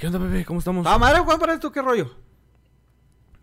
[0.00, 0.44] ¿Qué onda, bebé?
[0.46, 0.86] ¿Cómo estamos?
[0.86, 2.10] Ah, madre, Juan, para esto, ¿qué rollo?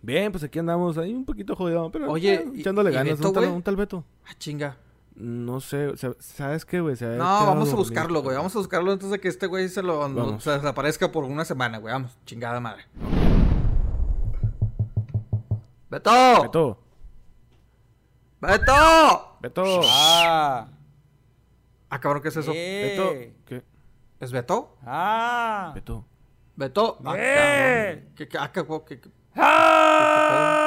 [0.01, 3.17] Bien, pues aquí andamos ahí un poquito jodido, pero Oye, eh, ¿y- echándole y ganas.
[3.17, 3.55] Beto, ¿Un tal, güey?
[3.57, 4.03] un tal Beto?
[4.25, 4.75] Ah, chinga.
[5.15, 6.95] No sé, o sea, ¿sabes qué, güey?
[6.99, 8.35] No, vamos a buscarlo, güey.
[8.37, 10.43] Vamos a buscarlo antes de que este güey se lo no- Vamos.
[10.43, 11.93] se desaparezca por una semana, güey.
[11.93, 12.85] Vamos, chingada madre.
[15.89, 16.11] ¡Beto!
[16.41, 16.79] Beto,
[18.41, 19.37] ¡Beto!
[19.41, 20.67] Beto, Ah.
[21.89, 22.51] Ah, cabrón, ¿qué es eso?
[22.51, 23.09] Beto.
[23.45, 23.63] ¿qué?
[24.19, 24.75] ¿Es Beto?
[24.85, 25.71] Ah.
[25.75, 26.05] Beto.
[26.57, 26.97] ¿Beto?
[27.05, 27.35] Ah, Eh.
[28.01, 28.13] cabrón.
[28.15, 30.63] ¿Qué, qué, ah, qué, qué- qué- Ah.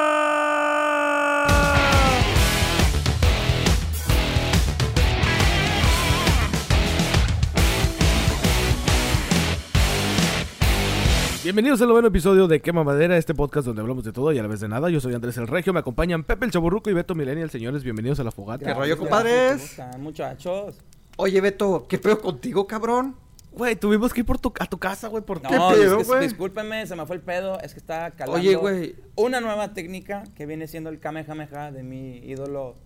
[11.42, 14.42] Bienvenidos al noveno episodio de Quema Madera, este podcast donde hablamos de todo y a
[14.42, 14.90] la vez de nada.
[14.90, 17.50] Yo soy Andrés el Regio, me acompañan Pepe el Chaburruco y Beto Millennial.
[17.50, 18.66] Señores, bienvenidos a la fogata.
[18.66, 19.52] ¿Qué rollo, compadres?
[19.76, 20.76] ¿Cómo están, muchachos?
[21.16, 23.16] Oye, Beto, ¿qué pedo contigo, cabrón?
[23.52, 26.04] Güey, tuvimos que ir por tu, a tu casa, güey, por No, ¿Qué pedo, que-
[26.04, 26.20] güey?
[26.22, 27.58] discúlpenme, se me fue el pedo.
[27.60, 28.94] Es que está calando Oye, güey.
[29.16, 32.76] una nueva técnica que viene siendo el Kamehameha de mi ídolo,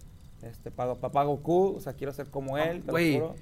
[0.43, 1.75] este, Pago- Papá Goku.
[1.77, 3.35] O sea, quiero ser como él, te lo juro.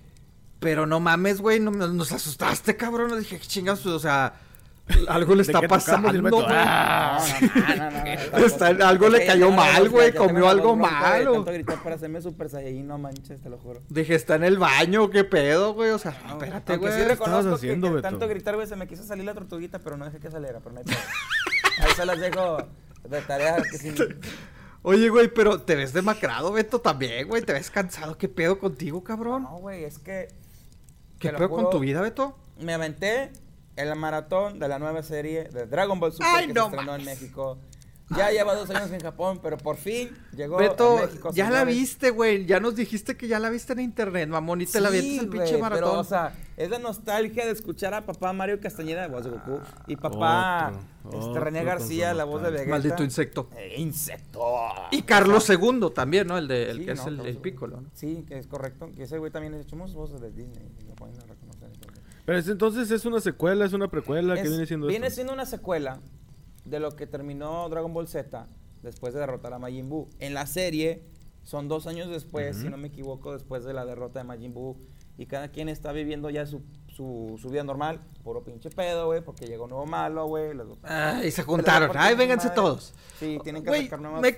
[0.59, 3.11] Pero no mames, güey, no, nos asustaste, cabrón.
[3.11, 3.85] Yo Dije, ¿qué chingados?
[3.87, 4.35] O sea,
[5.09, 6.21] algo le ¿De está pasando, güey.
[6.21, 6.41] Beto?
[6.43, 6.55] No, no,
[7.77, 8.85] no, no, no, Está- tampoco.
[8.89, 11.45] algo le cayó mal, güey, comió algo malo.
[11.83, 13.81] Para hacerme Super Saiyajin, no manches, te lo juro.
[13.89, 15.91] Dije, está en el baño, ¿qué pedo, güey?
[15.91, 16.93] O sea, espérate, güey.
[16.93, 20.19] sí reconozco que, tanto gritar, güey, se me quiso salir la tortuguita, pero no dejé
[20.19, 20.97] que saliera, pero no hay pedo.
[21.79, 22.59] Ahí se las dejo
[23.09, 23.95] de tarea que sí.
[24.83, 27.43] Oye, güey, pero te ves demacrado, Beto, también, güey.
[27.43, 28.19] Te ves cansado.
[28.19, 29.45] ¿Qué pedo contigo, cabrón?
[29.45, 30.29] No, güey, es que
[31.19, 32.37] ¿Qué pedo con tu vida, Beto?
[32.61, 33.33] me aventé
[33.77, 36.95] el maratón de la nueva serie de Dragon Ball Super Ay, que no se estrenó
[36.95, 37.05] en.
[37.05, 37.59] México.
[38.17, 41.31] Ya lleva dos años en Japón, pero por fin llegó Beto, a México.
[41.33, 42.45] ya la viste, güey.
[42.45, 44.61] Ya nos dijiste que ya la viste en internet, mamón.
[44.61, 45.89] Y te la Sí, viste el pinche maratón.
[45.89, 49.31] Pero, o sea, es la nostalgia de escuchar a papá Mario Castañeda, la voz de
[49.31, 50.73] Goku, y papá
[51.05, 52.51] Otro, este, otro René García, la voz de.
[52.51, 52.71] Vegeta.
[52.71, 53.49] Maldito insecto.
[53.57, 54.43] Eh, insecto.
[54.91, 56.37] Y Carlos II también, ¿no?
[56.37, 57.37] El, de, el Sí, que no, es el, el.
[57.39, 57.89] Piccolo, ¿no?
[57.95, 58.91] Sí, que es correcto.
[58.95, 60.69] Que ese güey también ha hecho muchas voces de Disney.
[60.87, 61.42] lo y todo.
[62.25, 65.17] Pero es- entonces es una secuela, es una precuela, ¿qué Es- viene siendo viene esto?
[65.17, 66.01] siendo una secuela
[66.65, 68.47] de lo que terminó Dragon Ball Z
[68.83, 70.09] después de derrotar a Majin Buu.
[70.21, 71.03] En la serie
[71.43, 74.77] son dos años después, si no me equivoco, después de la derrota de Majin Buu.
[75.19, 76.63] Y cada quien está viviendo ya su,
[77.03, 78.01] su, su vida normal.
[78.23, 80.55] Puro pinche pedo, güey, porque llegó un nuevo malo, güey.
[80.55, 81.91] los- Ay, se juntaron.
[81.97, 82.55] Ay, vénganse madre.
[82.63, 82.95] todos.
[83.19, 84.37] Sí, tienen que Güey, sacar nuevas me,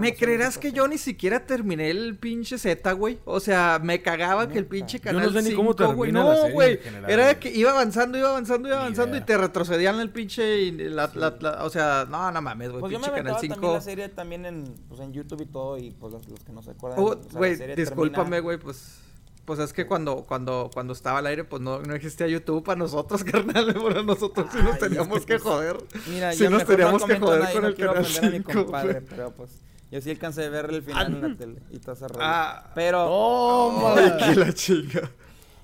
[0.00, 3.18] me creerás y que yo ni siquiera terminé el pinche Z, güey.
[3.24, 6.12] O sea, me cagaba que el pinche Yo no canal sé ni cómo 5, güey.
[6.12, 6.78] termina No, güey.
[7.08, 7.40] Era güey.
[7.40, 10.58] que iba avanzando, iba avanzando, iba avanzando y te retrocedían el pinche.
[10.60, 12.80] y la- la- la- o sea, no, no mames, güey.
[12.80, 13.72] Pues yo me pinche canal también 5.
[13.72, 16.62] la serie también en, pues, en YouTube y todo, y pues los, los que no
[16.62, 17.00] se acuerdan.
[17.00, 18.98] Uh, o sea, Güey, discúlpame, termina- güey, pues.
[19.44, 22.78] Pues es que cuando, cuando, cuando estaba al aire, pues no, no existía YouTube para
[22.78, 23.72] nosotros, carnal.
[23.74, 25.76] Bueno, nosotros sí nos teníamos es que que, pues, joder.
[26.08, 27.92] Mira, sí yo nos mejor no teníamos que joder nada y con no el quiero
[27.94, 28.52] canal ofender a mi 5.
[28.64, 29.50] compadre, pero pues
[29.90, 32.20] yo sí alcancé a ver el final en la tele y todo ese rollo.
[32.22, 32.70] Ah.
[32.74, 33.94] pero ¡Toma!
[33.96, 35.10] Ay, que la chinga.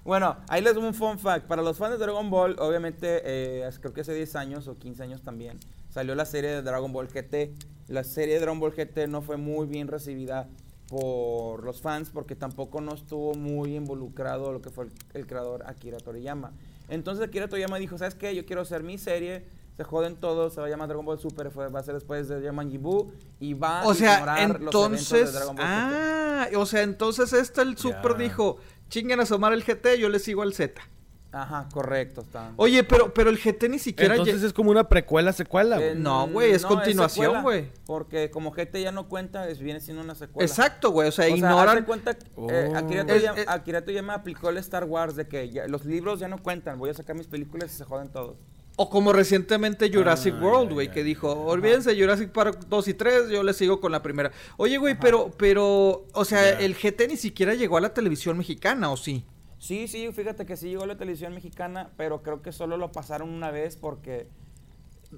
[0.04, 1.46] bueno, ahí les doy un fun fact.
[1.46, 5.04] Para los fans de Dragon Ball, obviamente, eh, creo que hace 10 años o 15
[5.04, 7.54] años también, salió la serie de Dragon Ball GT.
[7.86, 10.48] La serie de Dragon Ball GT no fue muy bien recibida
[10.88, 15.62] por los fans porque tampoco no estuvo muy involucrado lo que fue el, el creador
[15.66, 16.52] Akira Toriyama.
[16.88, 18.34] Entonces Akira Toriyama dijo, ¿sabes qué?
[18.34, 19.44] Yo quiero hacer mi serie,
[19.76, 22.28] se joden todos, se va a llamar Dragon Ball Super, fue- va a ser después
[22.28, 25.26] de Yaman Buu y va O a sea, ignorar los eventos entonces.
[25.32, 25.66] de Dragon Ball.
[25.68, 28.56] Ah, o sea, entonces este el Super dijo:
[28.88, 30.80] chinguen a asomar el GT, yo le sigo al Z.
[31.30, 32.22] Ajá, correcto.
[32.22, 32.52] Está.
[32.56, 34.14] Oye, pero, pero el GT ni siquiera.
[34.14, 36.02] Entonces es como una precuela, secuela, Eh, güey.
[36.02, 37.68] no, güey, es continuación, secuela, güey.
[37.86, 40.46] Porque como GT ya no cuenta, es, viene siendo una secuela.
[40.46, 41.08] Exacto, güey.
[41.08, 41.84] O sea, O ignoran.
[41.84, 42.76] cuenta, eh, Oh.
[42.76, 46.38] Akira, es- Akira Toriyama aplicó el Star Wars de que ya- los libros ya no
[46.42, 48.38] cuentan, voy a sacar mis películas y se joden todos.
[48.80, 53.28] O como recientemente Jurassic Ah, World, güey, que dijo, olvídense Jurassic Park 2 y 3,
[53.28, 54.30] yo le sigo con la primera.
[54.56, 56.60] Oye, güey, pero, pero, o sea, Ya.
[56.60, 59.24] el GT ni siquiera llegó a la televisión mexicana, ¿o sí?
[59.58, 62.92] Sí, sí, fíjate que sí llegó a la televisión mexicana, pero creo que solo lo
[62.92, 64.28] pasaron una vez porque...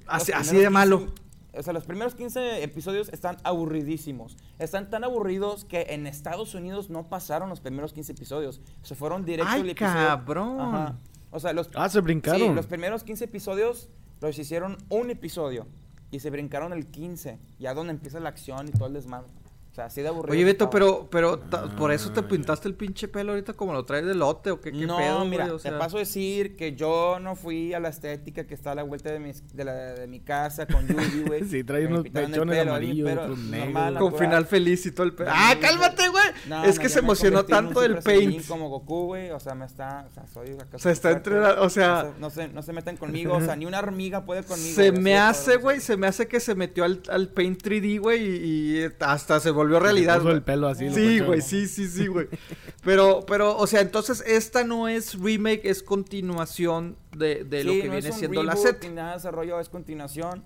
[0.06, 0.98] Así, de malo.
[1.00, 4.36] 15 o sea, los primeros 15 episodios están aburridísimos.
[4.58, 8.60] Están tan aburridos que en Estados Unidos no pasaron los primeros 15 episodios.
[8.82, 10.06] Se fueron directo ¡Ay, al episodio.
[10.06, 10.60] cabrón!
[10.60, 10.98] Ajá.
[11.32, 12.40] O sea, los, Ah, se brincaron.
[12.40, 13.88] Sí, los primeros 15 episodios
[14.20, 15.66] los hicieron un episodio
[16.10, 19.28] y se brincaron el 15, ya donde empieza la acción y todo el desmadre.
[19.70, 20.32] O sea, así de aburrido.
[20.32, 23.72] Oye, Beto, pero, pero ta- por eso te Ah, pintaste el pinche pelo ahorita como
[23.72, 25.70] lo traes de lote o qué, qué no, pedo, mira, güey, o sea.
[25.70, 28.82] te paso a decir que yo no fui a la estética que está a la
[28.82, 31.44] vuelta de mi, de, la, de mi casa con Yubi, güey.
[31.44, 33.98] Sí, trae unos el pechones pelo, amarillos, otros negros.
[33.98, 35.28] Con final feliz y todo el pedo.
[35.28, 36.24] No, ¡Ah, cálmate, güey!
[36.48, 38.46] No, es no, que se emocionó tanto Saiyajin paint.
[38.48, 41.70] como Goku, güey, o sea, me está, o sea, soy O sea, está entrenado, o
[41.70, 44.74] sea- No se, no se, se metan conmigo, o sea, ni una hormiga puede conmigo.
[44.74, 48.20] Se me hace, güey, se me hace que se metió al, al Paint 3D, güey,
[48.24, 50.18] y, y hasta se volvió realidad.
[50.18, 52.28] puso el pelo así, Sí, güey, sí, sí, sí, güey.
[52.82, 57.88] Pero, pero, o sea, entonces esta no es remake, es continuación de, de lo que
[57.88, 58.82] no es viene un siendo la set.
[58.82, 60.42] Ni nada de ese rollo, es continuación.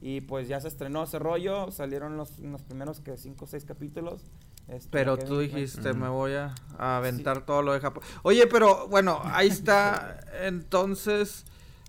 [0.00, 3.64] Y pues ya se estrenó ese rollo, salieron los, los primeros que 5 o 6
[3.64, 4.22] capítulos.
[4.68, 8.02] Este, Pero tú dijiste, me voy a, a aventar todo lo de Japón.
[8.22, 10.20] Oye, pero bueno, ahí está.
[10.42, 11.46] Entonces,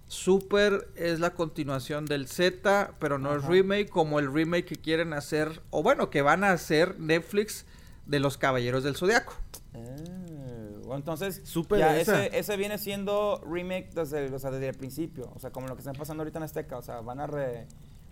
[0.10, 5.14] Super es la continuación del Z, pero no es remake, como el remake que quieren
[5.14, 7.66] hacer, o bueno, que van a hacer Netflix
[8.08, 9.34] de los Caballeros del Zodiaco.
[9.76, 12.26] Eh, bueno, entonces, Súper ya esa.
[12.26, 15.32] ese, ese viene siendo remake desde, el- o sea, desde el principio.
[15.36, 16.78] O sea, como lo que está pasando ahorita en Azteca.
[16.78, 17.68] O sea, van a re...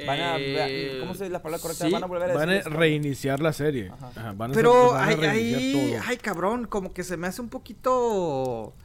[0.06, 1.88] Van a, Eh, ¿Cómo se dice la palabra correcta?
[1.88, 3.90] sí, van a volver a Van a reiniciar la serie.
[3.92, 4.12] Ajá.
[4.16, 6.02] Ajá, van a Pero hacer- van a ahí, reiniciar ahí- todo.
[6.06, 8.76] ay, cabrón, como que se me hace un poquito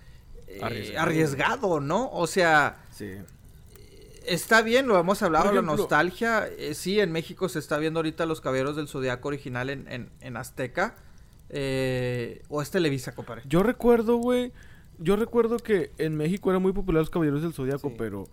[0.46, 1.02] eh, Arriesgado.
[1.06, 2.10] arriesgado, ¿no?
[2.12, 3.10] O sea, Sí.
[4.26, 6.46] Está bien, lo hemos hablado, Por la ejemplo- nostalgia.
[6.46, 10.10] eh, sí, en México se está viendo ahorita Los Caballeros del Zodiaco original en, en,
[10.20, 10.94] en Azteca.
[11.54, 13.42] eh, o es Televisa, compadre.
[13.46, 14.52] Yo recuerdo, güey.
[14.98, 17.94] Yo recuerdo que en México eran muy populares los Caballeros del Zodíaco, Sí.
[17.98, 18.24] pero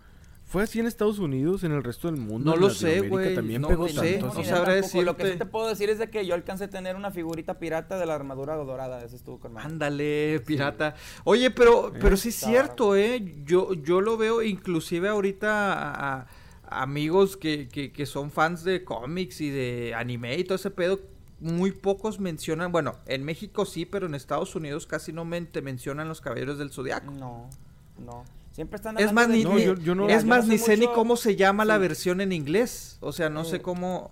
[0.50, 2.50] fue así en Estados Unidos, en el resto del mundo.
[2.50, 4.34] No en lo sé, güey, También no pegó sé, tanto.
[4.34, 5.44] no sabré tampoco, Lo que sí decirte.
[5.44, 8.16] te puedo decir es de que yo alcancé a tener una figurita pirata de la
[8.16, 9.02] armadura dorada.
[9.04, 9.56] Ese estuvo con.
[9.56, 10.94] Ándale, pirata.
[11.24, 13.24] Oye, pero, pero sí es cierto, ¿eh?
[13.46, 16.26] Yo, yo lo veo inclusive ahorita a,
[16.68, 20.70] a amigos que, que, que son fans de cómics y de anime y todo ese
[20.70, 21.00] pedo.
[21.38, 25.62] Muy pocos mencionan, bueno, en México sí, pero en Estados Unidos casi no men- te
[25.62, 27.10] mencionan los Caballeros del Zodiaco.
[27.12, 27.48] No,
[28.04, 28.24] no.
[28.52, 30.52] Siempre están Es hablando más, de ni, No, ni- yo- yo no- es más, no
[30.52, 31.80] ni sé ni cómo se llama la Sí.
[31.80, 32.98] versión en inglés.
[33.00, 34.10] O sea, no sé cómo.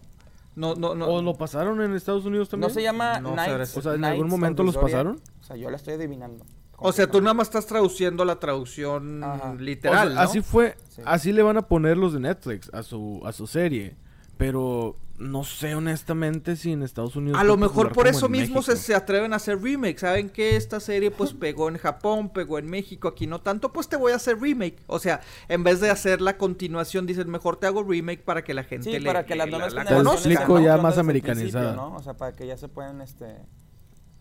[0.55, 1.07] No, no, no.
[1.07, 2.69] ¿O lo pasaron en Estados Unidos también?
[2.69, 3.63] No se llama No Knights- sabré.
[3.65, 5.21] O sea, ¿en algún momento los pasaron?
[5.41, 6.45] O sea, yo la estoy adivinando.
[6.81, 9.55] O sea, tú nada más estás traduciendo la traducción Ajá.
[9.55, 10.09] literal.
[10.09, 10.21] O sea, ¿no?
[10.21, 11.03] Así fue, Sí.
[11.05, 13.97] así le van a poner los de Netflix a su, a su serie.
[14.39, 17.41] Pero no sé honestamente si en Estados Unidos.
[17.41, 19.99] A lo mejor por eso mismo se, atreven a hacer remake.
[19.99, 23.89] Saben que esta serie pues pegó en Japón, pegó en México, aquí no tanto, pues
[23.89, 24.79] te voy a hacer remake.
[24.87, 28.55] O sea, en vez de hacer la continuación, dicen mejor te hago remake para que
[28.55, 30.29] la gente Sí, le, para que las le- nuevas la, la conozca.
[30.31, 31.75] Explico ya más americanizada.
[31.75, 31.97] ¿no?
[31.97, 33.39] O sea, para que ya se puedan, este,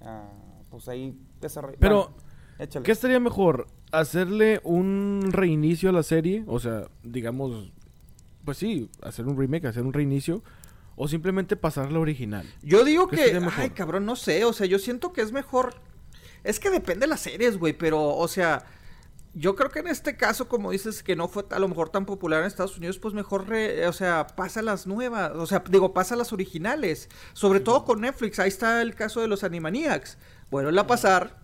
[0.01, 0.31] ah,
[0.71, 1.77] pues ahí desarrollar.
[1.79, 2.11] Pero,
[2.57, 2.83] échale.
[2.83, 3.67] ¿Qué estaría mejor?
[3.91, 6.43] ¿Hacerle un reinicio a la serie?
[6.47, 7.71] O sea, digamos,
[8.47, 10.41] pues sí, hacer un remake, hacer un reinicio.
[10.95, 12.43] O simplemente pasar la original.
[12.63, 15.75] Yo digo ¿Qué que, ay cabrón, no sé, o sea, yo siento que es mejor.
[16.45, 18.65] Es que depende de las series, güey, pero, o sea,
[19.35, 22.05] yo creo que en este caso, como dices, que no fue a lo mejor tan
[22.07, 25.93] popular en Estados Unidos, pues mejor, re- o sea, pasa las nuevas, o sea, digo,
[25.93, 30.17] pasa las originales, sobre todo con Netflix, ahí está el caso de los Animaniacs,
[30.49, 31.37] bueno, a pasar,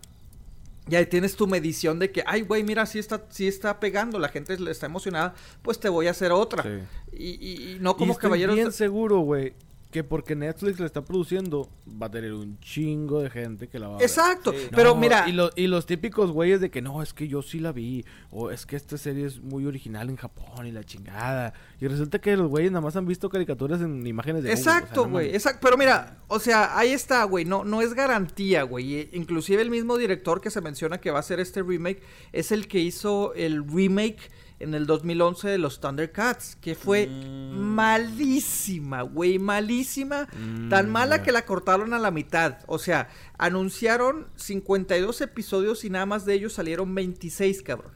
[0.88, 4.18] y ahí tienes tu medición de que, ay, güey, mira, sí está, sí está pegando,
[4.18, 6.62] la gente le está emocionada, pues te voy a hacer otra.
[6.62, 6.68] Sí.
[7.12, 8.54] Y, y- y no y como estoy caballeros.
[8.56, 9.54] bien seguro, güey,
[9.94, 13.86] que porque Netflix la está produciendo, va a tener un chingo de gente que la
[13.86, 14.04] va a ver.
[14.08, 14.58] Exacto, Sí.
[14.74, 17.60] pero mira, Y, lo- y los típicos güeyes de que no, es que yo sí
[17.60, 18.04] la vi.
[18.32, 21.54] O es que esta serie es muy original en Japón y la chingada.
[21.80, 24.64] Y resulta que los güeyes nada más han visto caricaturas en imágenes de Google, o
[24.64, 25.28] sea, Exacto, güey.
[25.32, 25.60] exacto.
[25.62, 27.44] Pero mira, o sea, ahí está, güey.
[27.44, 28.94] No, no es garantía, güey.
[28.96, 32.02] E- Inclusive el mismo director que se menciona que va a hacer este remake
[32.32, 34.18] es el que hizo el remake
[34.60, 37.58] en el 2011 de los Thundercats, que fue Mm.
[37.58, 40.28] malísima, güey, malísima.
[40.32, 42.58] Mm, tan mala que la cortaron a la mitad.
[42.66, 43.08] O sea,
[43.38, 47.92] anunciaron 52 episodios y nada más de ellos salieron 26, cabrón.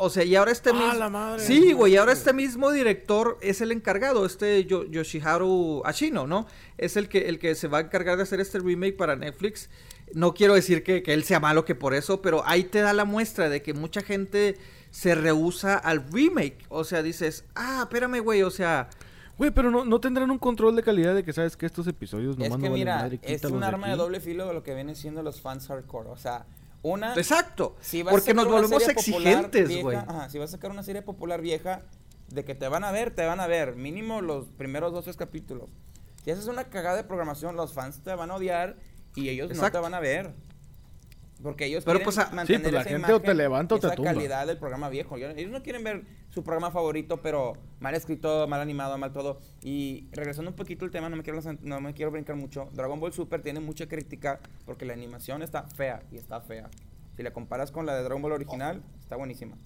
[0.00, 0.94] O sea, y ahora este ¡Ah, mismo...
[0.94, 1.44] la madre!
[1.44, 6.46] Sí, güey, y ahora este mismo director es el encargado, este Yo- Yoshiharu Ashino, ¿no?
[6.76, 9.68] Es el que, el que se va a encargar de hacer este remake para Netflix.
[10.14, 12.92] No quiero decir que, que él sea malo que por eso, pero ahí te da
[12.92, 14.56] la muestra de que mucha gente
[14.90, 16.64] se rehúsa al remake.
[16.68, 18.88] O sea, dices, ah, espérame, güey, o sea...
[19.36, 22.32] Güey, pero no, no tendrán un control de calidad de que sabes que estos episodios
[22.32, 24.74] Es nomás que no mira, madre, es un arma de doble filo de lo que
[24.74, 26.08] vienen siendo los fans hardcore.
[26.08, 26.44] O sea,
[26.82, 27.14] una...
[27.14, 29.96] Exacto, si vas a porque nos sacar una volvemos exigentes, vieja- güey.
[29.96, 31.82] Ajá, si vas a sacar una serie popular vieja,
[32.30, 33.76] de que te van a ver, te van a ver.
[33.76, 35.70] Mínimo los primeros dos, tres capítulos.
[36.24, 38.76] Si haces una cagada de programación, los fans te van a odiar
[39.14, 40.32] y ellos no te van a ver.
[41.42, 43.36] Porque ellos Pero, quieren pues, a- Sí, mantener pues, la esa gente o te imagen,
[43.38, 44.12] levanta o te esa tumba.
[44.12, 45.16] calidad del programa viejo.
[45.16, 49.38] Ellos no quieren ver su programa favorito, pero mal escrito, mal animado, mal todo.
[49.62, 52.68] Y regresando un poquito al tema, no me quiero, no me quiero brincar mucho.
[52.72, 56.68] Dragon Ball Super tiene mucha crítica porque la animación está fea y está fea.
[57.16, 59.56] Si la comparas con la de Dragon Ball original, está buenísima.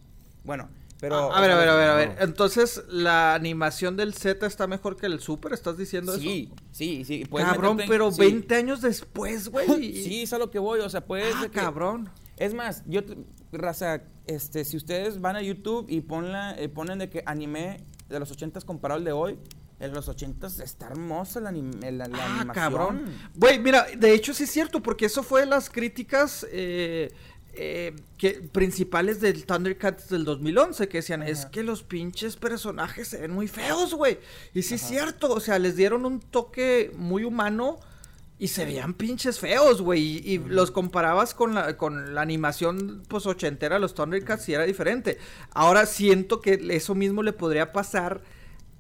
[0.45, 0.69] Bueno,
[1.03, 1.33] pero...
[1.35, 2.17] a ver, a ver, a ver, a ver.
[2.21, 5.53] Entonces, ¿la animación del Z está mejor que el Super?
[5.53, 6.63] ¿Estás diciendo Sí, eso?
[6.71, 7.25] sí, sí.
[7.25, 8.21] puedes Cabrón, meterte pero sí.
[8.21, 9.67] 20 años después, güey.
[10.05, 11.35] Sí, es a lo que voy, o sea, puedes...
[11.35, 12.09] Ah, que- cabrón.
[12.37, 13.19] Es más, yo, te-
[13.53, 18.21] raza, este, si ustedes van a YouTube y ponla, eh, ponen de que anime de
[18.21, 19.39] los 80s comparado al de hoy,
[19.81, 22.53] en los 80s está hermosa la, anim- la, la ah, animación.
[22.55, 23.05] cabrón.
[23.35, 27.13] Güey, mira, de hecho sí es cierto, porque eso fue las críticas eh,
[27.55, 33.21] eh, que, principales del Thundercats del 2011, que decían, es que los pinches personajes se
[33.21, 34.19] ven muy feos, güey.
[34.55, 37.79] Y sí es cierto, o sea, les dieron un toque muy humano.
[38.39, 40.01] Y se veían pinches feos, güey.
[40.03, 44.65] Y, y los comparabas con la, con la animación, pues, ochentera los Thundercats y era
[44.65, 45.19] diferente.
[45.51, 48.23] Ahora siento que eso mismo le podría pasar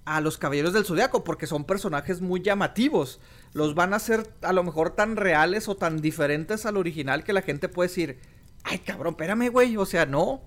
[0.04, 3.20] a los Caballeros del Zodiaco, porque son personajes muy llamativos.
[3.52, 7.32] Los van a hacer a lo mejor tan reales o tan diferentes al original que
[7.32, 8.18] la gente puede decir,
[8.64, 10.40] ay cabrón, espérame, güey, o sea, no.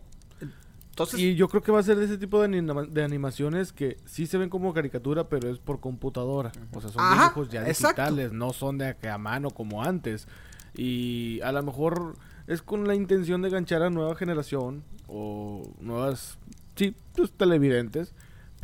[0.91, 3.73] Entonces, Y yo creo que va a ser de ese tipo de, anima- de animaciones
[3.73, 6.53] que sí se ven como caricatura, pero es por computadora.
[6.73, 8.01] O sea, son Ajá, dibujos ya exacto.
[8.01, 10.25] digitales, no son de a mano como antes.
[10.73, 12.15] Y a lo mejor
[12.47, 16.37] es con la intención de ganchar a nueva generación o nuevas,
[16.77, 18.13] sí, pues televidentes.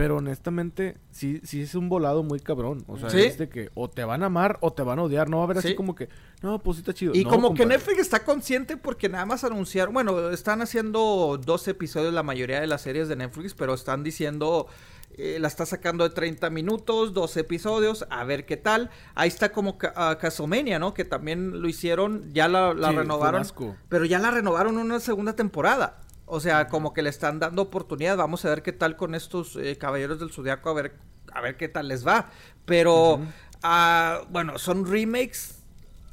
[0.01, 2.83] Pero honestamente, sí, sí es un volado muy cabrón.
[2.87, 3.19] O sea, Sí.
[3.21, 5.29] es de que o te van a amar o te van a odiar.
[5.29, 5.75] No va a haber así Sí.
[5.75, 6.09] como que,
[6.41, 7.13] no, pues sí está chido.
[7.13, 7.67] Y No, como que.
[7.67, 12.65] Netflix está consciente porque nada más anunciaron, bueno, están haciendo 12 episodios la mayoría de
[12.65, 14.65] las series de Netflix, pero están diciendo,
[15.17, 18.89] eh, la está sacando de 30 minutos, 12 episodios, a ver qué tal.
[19.13, 20.95] Ahí está como Ca- ah, Castlevania, ¿no?
[20.95, 23.45] Que también lo hicieron, ya la, la Sí, renovaron,
[23.87, 25.99] pero ya la renovaron una segunda temporada.
[26.33, 28.15] O sea, como que le están dando oportunidad.
[28.15, 30.97] Vamos a ver qué tal con estos eh, caballeros del zodiaco, a ver,
[31.33, 32.29] a ver qué tal les va.
[32.65, 33.19] Pero,
[33.63, 35.55] ah, bueno, son remakes.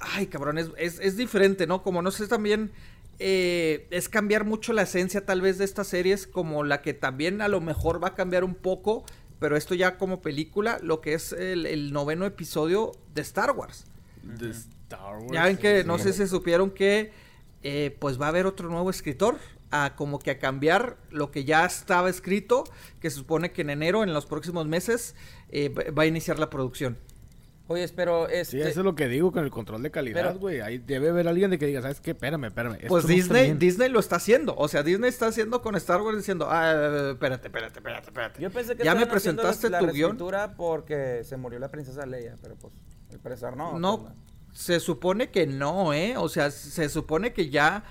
[0.01, 1.83] Ay, cabrón, es, es, es diferente, ¿no?
[1.83, 2.73] Como no sé también.
[3.21, 7.41] eh, es cambiar mucho la esencia tal vez de estas series, como la que también
[7.41, 9.05] a lo mejor va a cambiar un poco,
[9.39, 13.87] pero esto ya como película, lo que es el, el noveno episodio de Star Wars.
[14.23, 17.13] De Star Wars, Ya ven que, no sé si supieron que
[17.63, 19.39] eh, pues va a haber otro nuevo escritor
[19.71, 22.65] a como que a cambiar lo que ya estaba escrito,
[23.01, 25.15] que se supone que en enero, en los próximos meses,
[25.51, 26.99] eh, va- a iniciar la producción.
[27.71, 28.61] Oye, pero Sí, este...
[28.63, 30.61] eso es lo que digo con el control de calidad, Pero- güey.
[30.63, 32.13] Ahí debe haber alguien de que diga, ¿sabes qué?
[32.13, 32.77] Espérame, espérame.
[32.77, 33.59] esto Pues no Disney, bien".
[33.59, 34.55] Disney lo está haciendo.
[34.57, 38.41] O sea, Disney está haciendo con Star Wars diciendo, ah, espérate, espérate, espérate, espérate.
[38.43, 40.17] Yo pensé que ya me la- presentaste la, tu guion.
[40.57, 42.73] porque se murió la princesa Leia, pero pues,
[43.13, 43.79] al parecer no.
[43.79, 44.13] No, pues,
[44.59, 46.17] se supone que no, ¿eh?
[46.17, 47.85] O sea, se supone que ya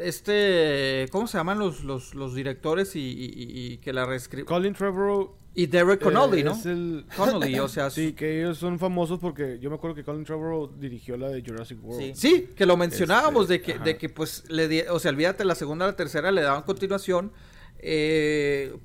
[0.00, 4.46] este, ¿cómo se llaman los, los, los directores y, y- y- que la reescriben?
[4.46, 5.36] Colin Trevorrow.
[5.52, 6.52] Y Derek Connolly, eh, ¿no?
[6.52, 7.04] Es el...
[7.16, 10.68] Connolly, o sea, Sí, que ellos son famosos porque yo me acuerdo que Colin Trevorrow
[10.78, 12.00] dirigió la de Jurassic World.
[12.00, 12.12] Sí.
[12.14, 13.84] Sí, que lo mencionábamos Este, de que, ajá.
[13.84, 17.32] de que pues le di- o sea, olvídate la segunda, la tercera le daban continuación.
[17.78, 18.76] Eh,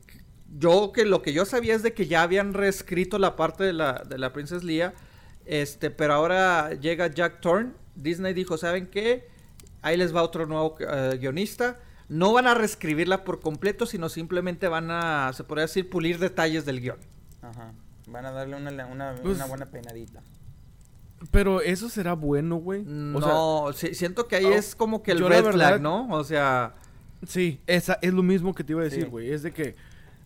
[0.57, 3.73] yo que lo que yo sabía es de que ya habían reescrito la parte de
[3.73, 4.93] la, de la Princess Leia.
[5.45, 7.73] Este, pero ahora llega Jack Thorne.
[7.95, 9.27] Disney dijo, ¿saben qué?
[9.85, 11.77] Ahí les va otro nuevo eh, guionista.
[12.09, 16.65] No van a reescribirla por completo, sino simplemente van a, se podría decir, pulir detalles
[16.65, 16.97] del guion.
[17.41, 17.71] Ajá.
[18.07, 20.21] Van a darle una, una, Pues- una buena peinadita.
[21.31, 22.83] Pero eso será bueno, güey.
[22.85, 26.07] No, sí, siento que ahí oh, es como que el red verdad- flag, ¿no?
[26.09, 26.73] O sea...
[27.21, 29.09] sea, sí, esa es lo mismo que te iba a decir, Sí.
[29.09, 29.31] güey.
[29.31, 29.75] Es de que,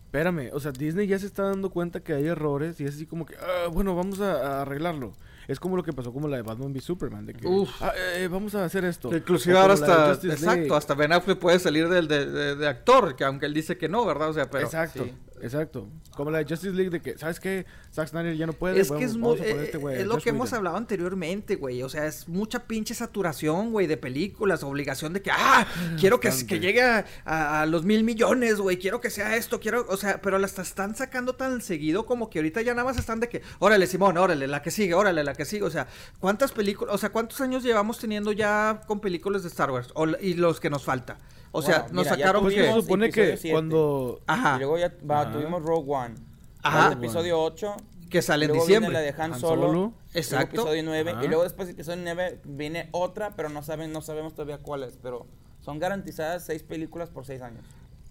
[0.06, 3.06] espérame, o sea, Disney ya se está dando cuenta que hay errores y es así
[3.06, 5.12] como que, "Ah, bueno, vamos a, a arreglarlo.
[5.50, 7.70] Es como lo que pasó como la de Batman v Superman, de que, Uf.
[7.82, 9.12] "Ah, eh, vamos a hacer esto.
[9.14, 10.72] Inclusive ahora hasta, exacto, League.
[10.76, 13.88] hasta Ben Affleck puede salir del de, de- de actor, que aunque él dice que
[13.88, 14.28] no, ¿verdad?
[14.28, 14.64] O sea, pero...
[14.66, 15.12] exacto, sí.
[15.42, 15.88] Exacto.
[16.16, 17.66] Como la de Justice League de que, ¿sabes qué?
[17.92, 18.80] Zack Snyder ya no puede.
[18.80, 20.56] Es que es, muy, eh, este güey, es lo Josh que hemos Whedon".
[20.58, 21.82] hablado anteriormente, güey.
[21.82, 25.66] O sea, es mucha pinche saturación, güey, de películas, obligación de que, ah,
[25.98, 29.60] quiero que, que llegue a, a- a los mil millones, güey, quiero que sea esto,
[29.60, 32.98] quiero, o sea, pero las están sacando tan seguido como que ahorita ya nada más
[32.98, 35.86] están de que, órale, Simón, órale, la que sigue, órale, la que sigue, o sea,
[36.18, 39.88] ¿cuántas películas, o sea, cuántos años llevamos teniendo ya con películas de Star Wars?
[39.94, 41.18] O, y los que nos falta.
[41.52, 42.54] O sea, Bueno, nos mira, sacaron que...
[42.64, 43.52] se supone que siete.
[43.52, 44.20] cuando...
[44.26, 44.56] Ajá.
[44.56, 45.32] Y luego ya va, Ajá.
[45.32, 46.14] tuvimos Rogue One.
[46.62, 46.92] Ajá.
[46.92, 47.76] Episodio 8.
[48.08, 48.92] Que sale en diciembre.
[48.92, 49.92] la de Han Han Solo.
[50.14, 50.62] Exacto.
[50.62, 51.10] episodio 9.
[51.12, 51.24] Ajá.
[51.24, 54.82] Y luego después del episodio 9 viene otra, pero no saben, no sabemos todavía cuál
[54.84, 54.96] es.
[55.02, 55.26] Pero
[55.60, 57.64] son garantizadas seis películas por seis años.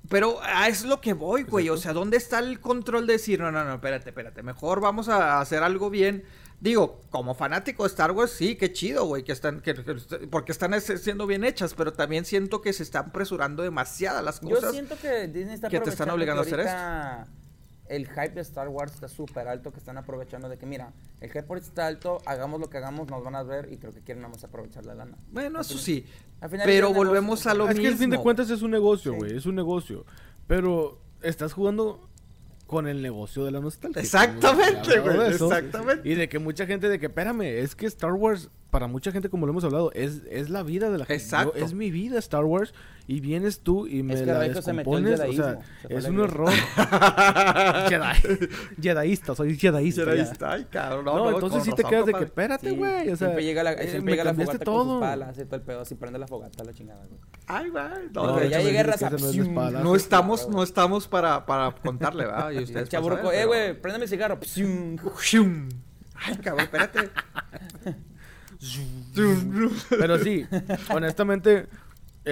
[0.08, 1.70] Pero a es lo que voy, güey.
[1.70, 5.08] O sea, ¿dónde está el control de decir, no, no, no, espérate, espérate, mejor vamos
[5.10, 6.24] a hacer algo bien?
[6.62, 10.52] Digo, como fanático de Star Wars, sí, qué chido, güey, que están, que, que- porque
[10.52, 14.50] están es- siendo bien hechas, pero también siento que se están apresurando demasiadas las Yo
[14.50, 14.72] cosas.
[14.74, 16.60] siento que Disney está que te están obligando a hacer
[17.88, 21.32] El hype de Star Wars está súper alto, que están aprovechando de que, mira, el
[21.32, 24.22] hype está alto, hagamos lo que hagamos, nos van a ver y creo que quieren
[24.22, 25.18] nada más aprovechar la lana.
[25.32, 26.06] Bueno, eso sí.
[26.42, 28.24] al final Pero es negocio, volvemos a lo es que al fin de mismo.
[28.24, 29.18] cuentas es un negocio, Sí.
[29.18, 29.36] güey.
[29.38, 30.06] Es un negocio.
[30.46, 32.08] Pero estás jugando
[32.70, 34.00] con el negocio de la nostalgia.
[34.02, 36.08] Exactamente, güey, exactamente.
[36.08, 39.28] Y de que mucha gente, de que, espérame, es que Star Wars, para mucha gente,
[39.28, 41.22] como lo hemos hablado, es, es la vida de la gente.
[41.24, 41.58] Exacto.
[41.58, 42.74] Yo- es mi vida Star Wars.
[43.12, 45.20] Y vienes tú y me que la Reiko se metió descompones.
[45.20, 46.26] O sea, se es un iglesia.
[46.26, 46.54] error.
[47.90, 48.40] Jedi.
[48.84, 50.14] Jediista, soy jediista.
[50.14, 51.06] Está, ay, cabrón.
[51.06, 53.10] No, No, entonces con sí te quedas de que, espérate, Sí, güey.
[53.10, 54.92] O sea, siempre llega la, eh, siempre me llega la fogata con todo.
[54.92, 57.20] sus palas y todo el pedo, así prende la fogata la chingada, güey.
[57.48, 57.84] Ay, güey.
[58.14, 62.52] No, No, ya llegué raza, no es estamos, no estamos para, para contarle, ¿verdad?
[62.52, 64.40] Y El ustedes chaburruco, pues, eh, güey, préndeme el cigarro.
[66.14, 67.10] Ay, cabrón, espérate.
[69.90, 70.46] Pero sí,
[70.94, 71.68] honestamente,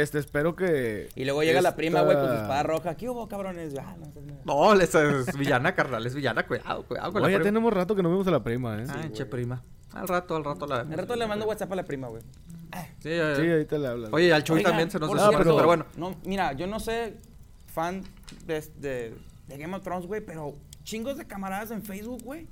[0.02, 1.10] este, espero que...
[1.16, 2.96] Y luego llega la prima, güey, con su espada roja.
[2.96, 3.74] ¿Qué hubo, cabrones?
[3.80, 4.74] Ah, no, no, no.
[4.74, 6.46] No, esa es villana, carnal, es villana.
[6.48, 7.50] Cuidado, cuidado con Oye, la ya prima.
[7.50, 8.86] tenemos rato que no vemos a la prima, ¿eh?
[8.90, 9.62] Ay, che, prima.
[9.94, 12.22] Al rato, al rato la Al rato le mando WhatsApp a la prima, güey.
[13.00, 13.36] Sí, ya.
[13.36, 14.10] Sí, ahorita le hablas.
[14.14, 15.86] Oye, al Chuy también se nos Ah, descuenta, pero- pero bueno.
[15.96, 17.16] No, mira, yo no sé,
[17.74, 18.04] fan
[18.46, 19.16] de, de,
[19.48, 22.46] de Game of Thrones, güey, pero chingos de camaradas en Facebook, güey.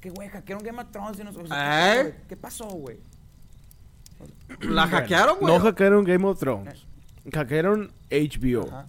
[0.00, 1.40] Que, güey, hackearon Game of Thrones y no sé.
[1.52, 2.14] ¿Eh?
[2.28, 2.98] ¿Qué pasó, güey?
[4.60, 5.52] La hackearon, güey.
[5.52, 6.86] No hackearon Game of Thrones.
[7.32, 8.68] Hackearon HBO.
[8.68, 8.86] Ajá.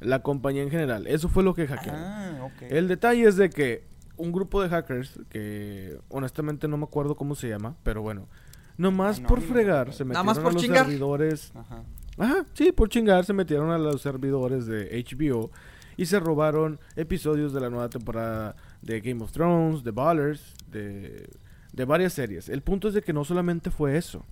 [0.00, 1.06] La compañía en general.
[1.06, 2.00] Eso fue lo que hackearon.
[2.02, 2.48] Ah.
[2.68, 3.84] El detalle es de que
[4.16, 8.28] un grupo de hackers, que honestamente no me acuerdo cómo se llama, pero bueno,
[8.76, 10.84] nomás no, por fregar se metieron más por a los chingar.
[10.84, 11.52] servidores.
[11.54, 11.82] Ajá.
[12.18, 15.50] Ajá, sí, por chingar se metieron a los servidores de HBO
[15.96, 21.28] y se robaron episodios de la nueva temporada de Game of Thrones, de Ballers, de,
[21.72, 22.48] de varias series.
[22.48, 24.24] El punto es de que no solamente fue eso.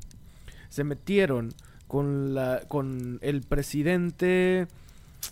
[0.72, 1.52] Se metieron
[1.86, 4.66] con la con el presidente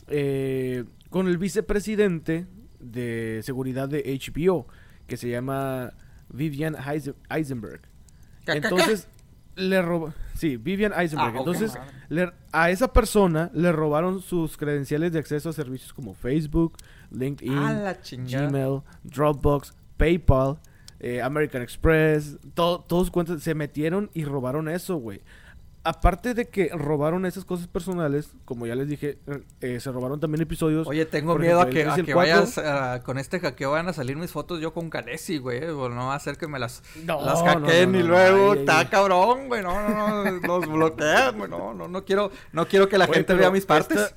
[0.09, 2.47] eh, con el vicepresidente
[2.79, 4.67] de seguridad de HBO
[5.07, 5.93] que se llama
[6.29, 7.81] Vivian Eisen- Eisenberg.
[8.45, 9.09] ¿Ca- ca- Entonces
[9.57, 11.35] le robó, sí, Vivian Eisenberg.
[11.35, 11.39] Ah.
[11.39, 11.73] Entonces
[12.09, 16.77] le- a esa persona le robaron sus credenciales de acceso a servicios como Facebook,
[17.11, 17.53] LinkedIn.
[18.51, 20.59] Gmail, Dropbox, PayPal,
[21.01, 25.21] eh, American Express, todo, todos cuentas se metieron y robaron eso, güey.
[25.83, 29.17] Aparte de que robaron esas cosas personales, como ya les dije,
[29.63, 30.87] eh, se robaron también episodios.
[30.87, 32.35] Oye, tengo por miedo ejemplo, a que, el a 3 y el que 4.
[32.35, 35.65] vayas ah, con este hackeo van a salir mis fotos yo con Canesi, güey.
[35.65, 38.91] O no va a hacer que me las, No, las hackeen no, y luego está
[38.91, 39.63] cabrón, güey.
[39.63, 41.51] No, no, no, los bloquean, güey.
[41.51, 43.99] No, no, no quiero, no quiero que la gente vea mis partes.
[43.99, 44.17] esta-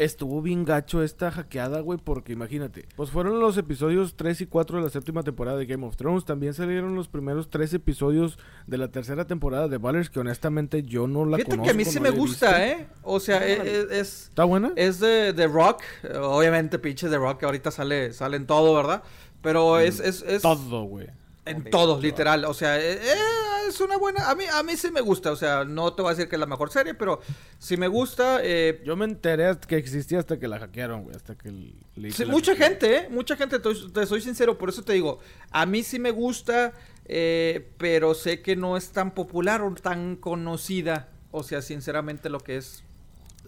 [0.00, 4.78] Estuvo bien gacho esta hackeada, güey, porque imagínate, pues fueron los episodios 3 y 4
[4.78, 8.78] de la séptima temporada de Game of Thrones, también salieron los primeros tres episodios de
[8.78, 11.64] la tercera temporada de Ballers, que honestamente yo no la Fíjate conozco.
[11.64, 12.62] que a mí sí no me gusta, visto.
[12.82, 12.86] ¿eh?
[13.02, 14.72] O sea, e- e- es, ¿Está buena?
[14.76, 15.82] es de, de Rock.
[16.20, 19.02] Obviamente, pinche de Rock que ahorita sale, sale en todo, ¿verdad?
[19.42, 21.08] Pero es, es, es Todo, güey.
[21.44, 22.44] en todo, literal.
[22.46, 23.14] O sea, eh, eh,
[23.70, 24.30] es una buena.
[24.30, 25.32] A mí, a mí sí me gusta.
[25.32, 27.20] O sea, no te voy a decir que es la mejor serie, pero
[27.58, 28.40] sí me gusta.
[28.42, 31.50] eh, Yo me enteré hasta que existía hasta que la hackearon, güey, hasta que
[31.96, 33.08] le hice Sí, mucha gente, ¿eh?
[33.10, 35.18] Mucha gente, te, te soy sincero, por eso te digo,
[35.50, 36.72] a mí sí me gusta,
[37.06, 42.40] eh, pero sé que no es tan popular o tan conocida, o sea, sinceramente lo
[42.40, 42.82] que es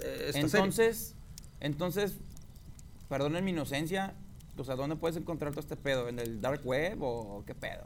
[0.01, 0.65] eh, esta serie.
[0.67, 1.15] Entonces,
[1.61, 2.15] entonces,
[3.09, 4.15] perdonen mi inocencia,
[4.57, 6.09] o sea, ¿dónde puedes encontrar todo este pedo?
[6.09, 7.85] ¿En el dark web o qué pedo?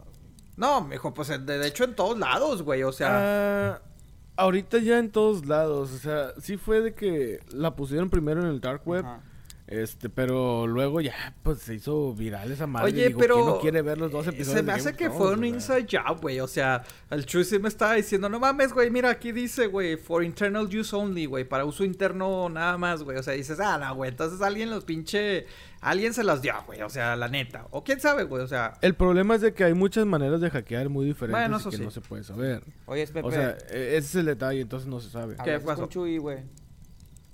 [0.57, 3.11] No, mijo, pues de, hecho en todos lados, güey, o sea,
[3.75, 3.83] Ah,
[4.37, 8.49] ahorita ya en todos lados, o sea, sí fue de que la pusieron primero en
[8.49, 9.05] el dark web,
[9.67, 12.87] este, pero luego ya, pues se hizo viral esa madre.
[12.87, 15.11] Oye, Digo, pero ¿quién no quiere ver los dos eh, episodios se me hace que
[15.11, 18.73] fue un inside job, güey, o sea, el Chuy sí me estaba diciendo, no mames,
[18.73, 23.03] güey, mira, aquí dice, güey, for internal use only, güey, para uso interno nada más,
[23.03, 25.47] güey, o sea, dices, ah, no, güey, entonces alguien los pinche,
[25.91, 28.75] alguien se las dio, güey, o sea, la neta, o quién sabe, güey, o sea,
[28.83, 31.71] El problema es de que hay muchas maneras de hackear muy diferentes Bueno, y eso
[31.71, 31.83] que sí.
[31.85, 32.63] no se puede saber.
[32.87, 33.27] Oye, es Pepe.
[33.27, 35.37] O sea, e- ese es el detalle, entonces no se sabe.
[35.45, 35.87] ¿Qué pasó?
[35.87, 36.39] Chuy, güey.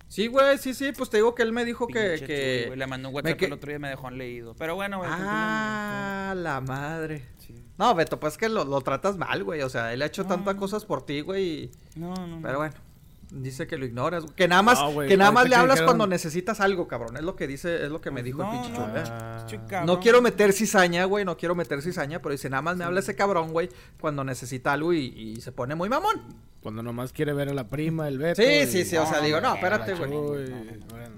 [0.08, 2.10] Sí, güey, sí, sí, pues te digo que él me dijo que...
[2.18, 2.58] Pinche que...
[2.60, 4.54] Chuy, güey, Le mandó un WhatsApp que- el otro día y me dejó en leído.
[4.58, 5.10] Pero bueno, güey.
[5.10, 7.24] Ah, la madre.
[7.38, 7.54] Sí.
[7.78, 9.62] No, Beto, pues que lo, lo tratas mal, güey.
[9.62, 10.28] O sea, él ha hecho No.
[10.28, 11.44] tantas cosas por ti, güey.
[11.48, 12.42] y- No, no, no.
[12.42, 12.74] Pero bueno.
[13.34, 16.06] Dice que lo ignoras, que nada más, No, que nada más le hablas dijeron- cuando
[16.06, 17.16] necesitas algo, cabrón.
[17.16, 19.04] Es lo que dice, es lo que me dijo no, el pinche ¿eh?
[19.06, 19.84] Ah.
[19.86, 23.00] No quiero meter cizaña, güey, no quiero meter cizaña, pero dice, nada más me habla
[23.00, 26.20] ese cabrón, güey, cuando necesita algo y, y se pone muy mamón.
[26.62, 28.42] Cuando nomás quiere ver a la prima, el Beto.
[28.42, 30.10] Sí, y- sí, sí, o sea, digo, no, espérate, güey.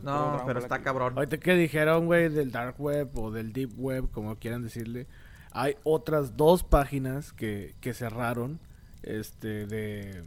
[0.05, 1.15] No, pero está cabrón.
[1.17, 5.07] Ahorita que dijeron, güey, del Dark Web o del Deep Web, como quieran decirle,
[5.51, 8.61] hay otras dos páginas que, que cerraron,
[9.03, 10.23] este, de...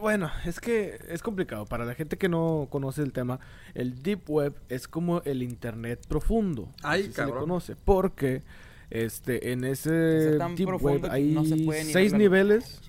[0.00, 1.64] Bueno, es que es complicado.
[1.64, 3.40] Para la gente que no conoce el tema,
[3.74, 6.70] el Deep Web es como el Internet profundo.
[6.82, 7.74] Ay, se le conoce.
[7.76, 8.42] Porque,
[8.90, 12.80] este, en ese tan Deep profundo Web hay no se puede ni seis niveles.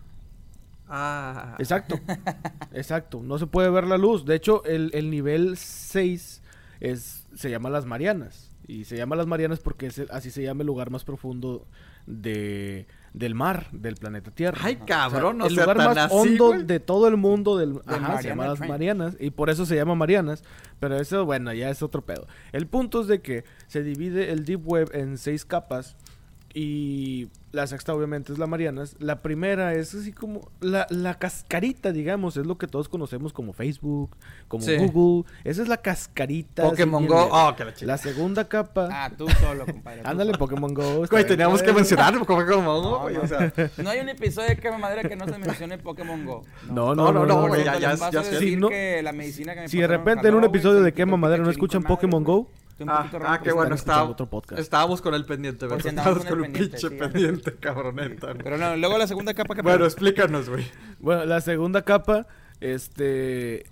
[0.87, 1.99] Ah, Exacto,
[2.73, 3.21] exacto.
[3.23, 4.25] No se puede ver la luz.
[4.25, 6.41] De hecho, el, el nivel 6
[6.79, 8.51] es, se llama las Marianas.
[8.67, 11.65] Y se llama las Marianas porque es el- así se llama el lugar más profundo
[12.05, 14.59] de, del mar, del planeta Tierra.
[14.61, 16.63] Ay, cabrón, o el sea, lugar tan más así, hondo güey.
[16.65, 18.59] de todo el mundo del, ajá, se llama las.
[18.59, 20.43] Marianas y por eso se llama Marianas,
[20.79, 22.27] pero eso bueno, ya es otro pedo.
[22.51, 25.95] El punto es de que se divide el deep web en seis capas
[26.57, 28.95] y la sexta obviamente es la Marianas.
[28.99, 33.51] La primera es así como la, la cascarita, digamos, es lo que todos conocemos como
[33.51, 34.15] Facebook,
[34.47, 34.77] como Sí.
[34.77, 35.29] Google.
[35.43, 36.63] Esa es la cascarita.
[36.63, 37.27] Pokémon Go.
[37.29, 37.73] Oh, que la.
[37.81, 38.87] La segunda capa.
[38.89, 40.01] Ah, tú solo, compadre.
[40.05, 40.31] Ándale.
[40.37, 41.05] Pokémon Go.
[41.07, 43.21] Güey, teníamos que mencionar Pokémon Go, No, güey, no.
[43.23, 43.51] o sea.
[43.83, 46.41] No hay un episodio de Quema Madera que no se mencione Pokémon Go.
[46.69, 47.55] No, No, no, no, no.
[47.57, 50.45] ya, ya, ya Si no- que la medicina que me Si de repente en un
[50.45, 52.49] episodio de Quema Madera no escuchan Pokémon Go.
[52.75, 53.43] Estoy un Ah, poquito ah, ronco.
[53.43, 54.59] qué bueno, están escuchando está, otro podcast.
[54.61, 55.87] estábamos con el pendiente, ¿verdad?
[55.87, 58.33] Estábamos con con el un pinche pendiente, pendiente, cabroneta.
[58.35, 60.65] Pero no, luego la segunda capa que Bueno, explícanos, güey.
[60.99, 62.27] Bueno, la segunda capa,
[62.59, 63.65] este,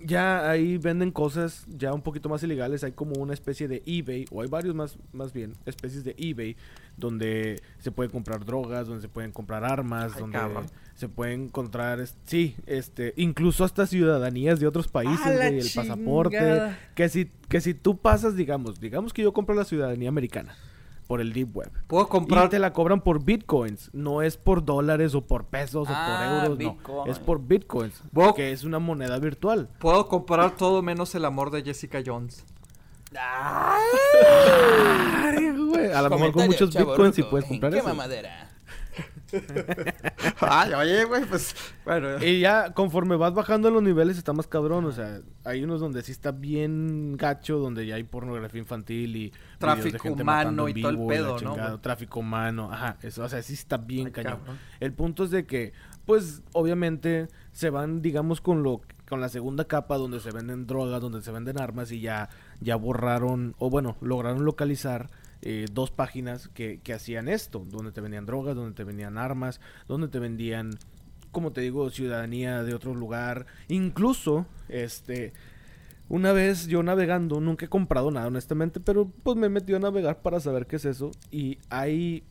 [0.00, 2.84] ya ahí venden cosas ya un poquito más ilegales.
[2.84, 6.56] Hay como una especie de eBay, o hay varios más, más bien, especies de eBay,
[6.96, 10.66] donde se pueden comprar drogas, donde se pueden comprar armas, Ay, donde cabrón.
[10.94, 15.70] se pueden encontrar, sí, este, incluso hasta ciudadanías de otros países, ¡Ah, la güey, el
[15.74, 16.76] pasaporte.
[16.94, 20.54] Que si, que si tú pasas, digamos, digamos que yo compro la ciudadanía americana
[21.06, 21.70] por el Deep Web.
[21.86, 22.48] Puedo Y comprar.
[22.48, 26.44] te la cobran por bitcoins, no es por dólares o por pesos Ah, o por
[26.44, 26.96] euros, Bitcoin.
[27.06, 27.06] no.
[27.12, 28.02] Es por bitcoins,
[28.34, 29.68] que es una moneda virtual.
[29.78, 32.44] Puedo comprar todo menos el amor de Jessica Jones.
[34.16, 37.96] Ay, güey, A lo mejor con muchos bitcoins sí puedes comprar Quema eso.
[37.96, 38.50] madera.
[40.40, 41.54] Ay, oye, güey, pues.
[41.84, 42.22] Bueno.
[42.22, 46.02] Y ya conforme vas bajando los niveles está más cabrón, o sea, hay unos donde
[46.02, 51.06] sí está bien gacho, donde ya hay pornografía infantil y Tráfico humano y todo el
[51.06, 51.80] pedo, ¿no, chingada?
[51.80, 54.38] Tráfico humano, ajá, eso, o sea, sí está bien Ay, cañón.
[54.38, 54.58] cabrón.
[54.80, 55.72] El punto es de que,
[56.04, 61.00] pues, obviamente se van, digamos, con lo con la segunda capa donde se venden drogas,
[61.00, 62.28] donde se venden armas y ya,
[62.60, 65.08] ya borraron, o bueno, lograron localizar
[65.42, 69.60] eh, dos páginas que, que hacían esto, donde te vendían drogas, donde te vendían armas,
[69.86, 70.70] donde te vendían,
[71.32, 75.32] como te digo, ciudadanía de otro lugar, incluso, este,
[76.08, 80.22] una vez yo navegando, nunca he comprado nada honestamente, pero pues me metí a navegar
[80.22, 82.22] para saber qué es eso y ahí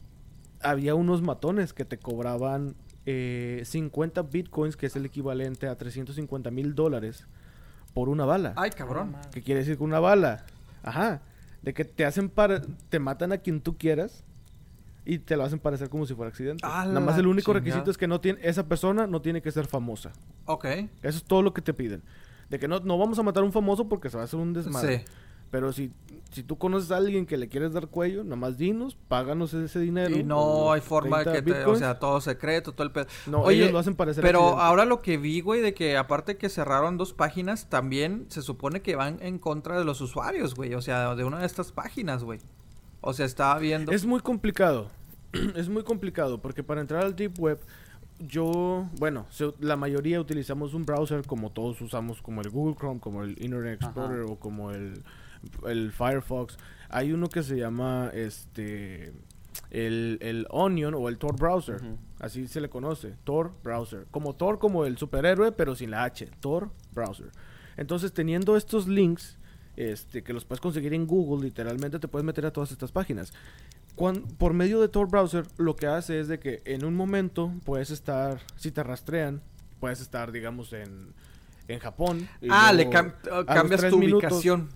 [0.61, 6.49] había unos matones que te cobraban eh, 50 bitcoins, que es el equivalente a 350
[6.51, 7.27] mil dólares
[7.93, 8.53] por una bala.
[8.55, 9.15] Ay, cabrón.
[9.31, 10.45] ¿Qué quiere decir con una bala?
[10.83, 11.21] Ajá.
[11.65, 12.61] De que te hacen para...
[12.89, 14.23] Te matan a quien tú quieras
[15.03, 16.65] y te lo hacen parecer como si fuera accidente.
[16.65, 17.59] Nada más el único chingada.
[17.59, 18.39] requisito es que no tiene...
[18.41, 20.13] Esa persona no tiene que ser famosa.
[20.45, 20.65] Ok.
[20.65, 22.01] Eso es todo lo que te piden.
[22.49, 24.39] De que no, no vamos a matar a un famoso porque se va a hacer
[24.39, 24.99] un desmadre.
[24.99, 25.05] Sí.
[25.55, 25.89] Pero si,
[26.31, 29.79] si tú conoces a alguien que le quieres dar cuello, nada más dinos, páganos ese
[29.79, 30.13] dinero.
[30.13, 33.05] Y no hay forma de 30 que te, o sea, todo secreto, todo el pedo.
[33.25, 34.63] No, ellos lo hacen parecer Pero accidente.
[34.63, 38.81] ahora lo que vi, güey, de que aparte que cerraron dos páginas, también se supone
[38.81, 40.73] que van en contra de los usuarios, güey.
[40.73, 42.39] O sea, de una de estas páginas, güey.
[42.99, 43.93] O sea, estaba viendo.
[43.93, 44.89] Es muy complicado.
[45.55, 47.59] es muy complicado porque para entrar al Deep Web,
[48.19, 52.99] yo, bueno, se- la mayoría utilizamos un browser como todos usamos, como el Google Chrome,
[52.99, 53.91] como el Internet Ajá.
[53.91, 55.01] Explorer o como el,
[55.67, 56.57] el Firefox.
[56.89, 59.13] Hay uno que se llama este
[59.71, 61.81] el, el Onion o el Tor Browser.
[62.19, 64.05] Así se le conoce, Tor Browser.
[64.11, 66.29] Como Tor, como el superhéroe, pero sin la H.
[66.39, 67.31] Tor Browser.
[67.77, 69.37] Entonces, teniendo estos links,
[69.75, 73.33] este, que los puedes conseguir en Google, literalmente te puedes meter a todas estas páginas.
[73.95, 77.51] Cuan- por medio de Tor Browser, lo que hace es de que en un momento
[77.65, 79.41] puedes estar, si te rastrean,
[79.81, 81.13] puedes estar, digamos, en,
[81.67, 82.27] en Japón.
[82.41, 83.13] y ah, le cam-
[83.45, 84.69] cambias tu minutos, ubicación.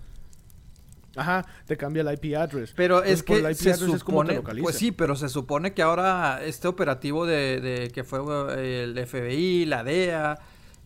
[1.16, 2.72] Ajá, te cambia el IP address.
[2.76, 4.62] Pero Entonces, es que el IP se address es como te supone, localiza.
[4.62, 8.20] pues sí, pero se supone que ahora este operativo de, de que fue
[8.56, 10.38] eh, el FBI, la DEA,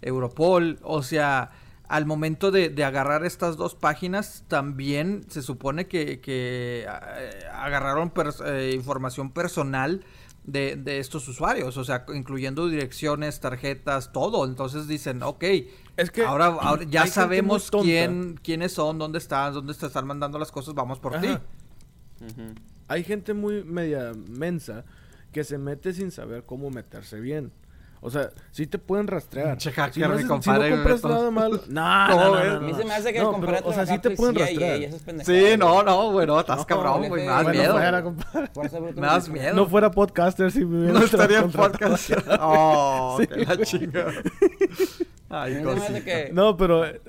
[0.03, 1.51] Europol, o sea,
[1.89, 8.13] al momento de, de agarrar estas dos páginas, también se supone que, que, eh, agarraron
[8.13, 10.05] pers- eh, información personal
[10.45, 14.45] de, de estos usuarios, o sea, incluyendo direcciones, tarjetas, todo.
[14.45, 15.45] Entonces dicen, ok,
[15.97, 20.39] Es que ahora, ahora ya sabemos quién, quiénes son, dónde están, dónde te están mandando
[20.39, 21.29] las cosas, vamos por ti.
[22.89, 24.85] Hay gente muy media mensa
[25.33, 27.53] que se mete sin saber cómo meterse bien.
[28.07, 29.57] O sea, sí te pueden rastrear.
[29.57, 31.51] Pinche si, no mi haces- si compadre, no compras nada mal.
[31.69, 32.53] No, ¿Cómo no, no, ves?
[32.53, 32.79] no, A mí no.
[32.79, 35.25] se me hace que No, comprar pero, tu o sea, sí te pueden rastrear.
[35.25, 38.03] Sí, no, no, güey, no, estás No, cabrón, güey, me das miedo.
[38.05, 38.51] compadre.
[38.95, 39.55] Me das miedo.
[39.55, 42.11] No fuera podcaster si me No estaría en podcast.
[42.41, 44.07] Oh, la chinga.
[45.31, 45.63] Ay.
[46.33, 47.01] No, pero eh,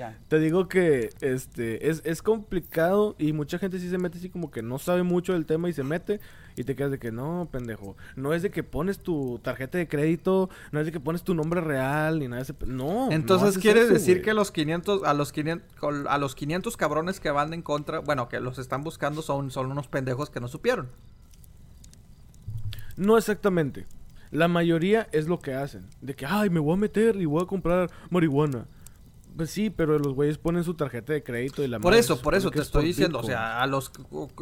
[0.00, 0.18] Ya.
[0.28, 4.50] te digo que este es, es complicado y mucha gente sí se mete así como
[4.50, 6.20] que no sabe mucho del tema y se mete
[6.56, 7.96] y te quedas de que no, pendejo.
[8.16, 11.34] No es de que pones tu tarjeta de crédito, no es de que pones tu
[11.34, 12.54] nombre real ni nada de ese...
[12.66, 13.06] No.
[13.06, 16.34] no Entonces haces quiere eso, decir que los 500 a los 500 col- a los
[16.34, 20.30] 500 cabrones que van en contra, bueno, que los están buscando son son unos pendejos
[20.30, 20.88] que no supieron.
[22.96, 23.86] No exactamente.
[24.30, 25.86] La mayoría es lo que hacen.
[26.00, 28.66] De que, ay, me voy a meter y voy a comprar marihuana.
[29.36, 32.34] Pues sí, pero los güeyes ponen su tarjeta de crédito y la Por eso, por
[32.34, 33.90] eso te es estoy diciendo, o sea, a los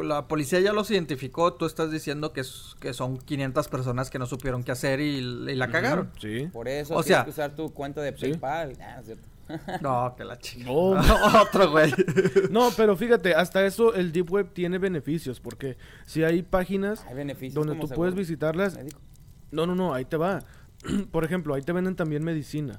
[0.02, 2.42] la policía ya los identificó, tú estás diciendo que,
[2.80, 6.10] que son 500 personas que no supieron qué hacer y, y la cagaron.
[6.20, 6.48] Sí.
[6.52, 8.30] Por eso O sea- que usar tu cuenta de Sí.
[8.32, 8.76] PayPal.
[8.80, 9.28] Ah, es cierto.
[9.80, 10.64] No, que la chica.
[10.66, 10.90] No.
[11.42, 11.92] Otro güey.
[12.50, 15.40] No, pero fíjate, hasta eso el Deep Web tiene beneficios.
[15.40, 18.76] Porque si hay páginas Hay beneficios donde tú puedes visitarlas.
[18.76, 19.00] médico.
[19.50, 20.40] No, no, no, ahí te va.
[21.10, 22.78] Por ejemplo, ahí te venden también medicina.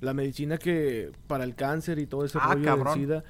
[0.00, 2.94] La medicina que para el cáncer y todo ese Ah, rollo cabrón.
[2.98, 3.24] del SIDA.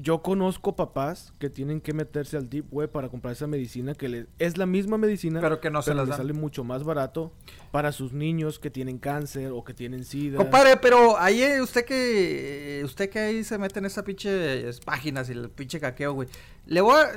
[0.00, 4.08] Yo conozco papás que tienen que meterse al Deep Web para comprar esa medicina que
[4.08, 6.16] les, es la misma medicina, Pero que no se las les dan.
[6.26, 7.30] sale mucho más barato
[7.72, 10.38] para sus niños que tienen cáncer o que tienen SIDA.
[10.38, 15.28] Compadre, pero ahí eh, usted que usted que ahí se mete en esas pinches páginas
[15.28, 16.28] y el pinche caqueo, güey.
[16.64, 17.08] Le voy a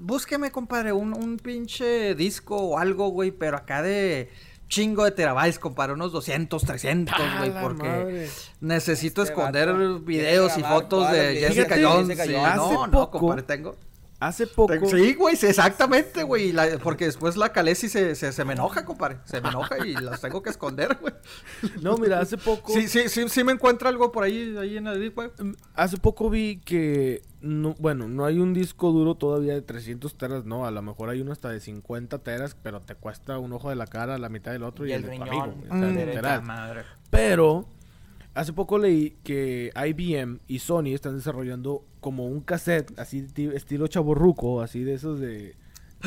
[0.00, 4.30] búsqueme, compadre, un, un pinche disco o algo, güey, pero acá de
[4.68, 8.28] chingo de terabytes, compadre, unos 200, 300, ¡A güey, porque madre!
[8.60, 12.18] necesito Este esconder vato videos y fotos de Jessica Jones.
[12.18, 13.76] Sí, no, no, compadre, tengo.
[14.18, 14.86] Hace poco.
[14.86, 16.50] Sí, güey, sí, exactamente, güey.
[16.52, 19.18] la- Porque después la Calesi se, se, se me enoja, compadre.
[19.24, 21.12] Se me enoja y las tengo que esconder, güey.
[21.82, 22.72] No, mira, hace poco.
[22.72, 25.32] Sí, sí, sí, sí me encuentra algo por ahí, ahí en el web.
[25.38, 30.16] Mm, Hace poco vi que, no, bueno, no hay un disco duro todavía de 300
[30.16, 33.52] teras, no, a lo mejor hay uno hasta de 50 teras, pero te cuesta un
[33.52, 35.54] ojo de la cara, la mitad del otro y, Y el, el de tu amigo.
[35.68, 36.84] Mm, madre.
[37.10, 37.68] Pero,
[38.36, 43.88] hace poco leí que IBM y Sony están desarrollando como un cassette, así ti- estilo
[43.88, 45.56] chaborruco, así de esos de...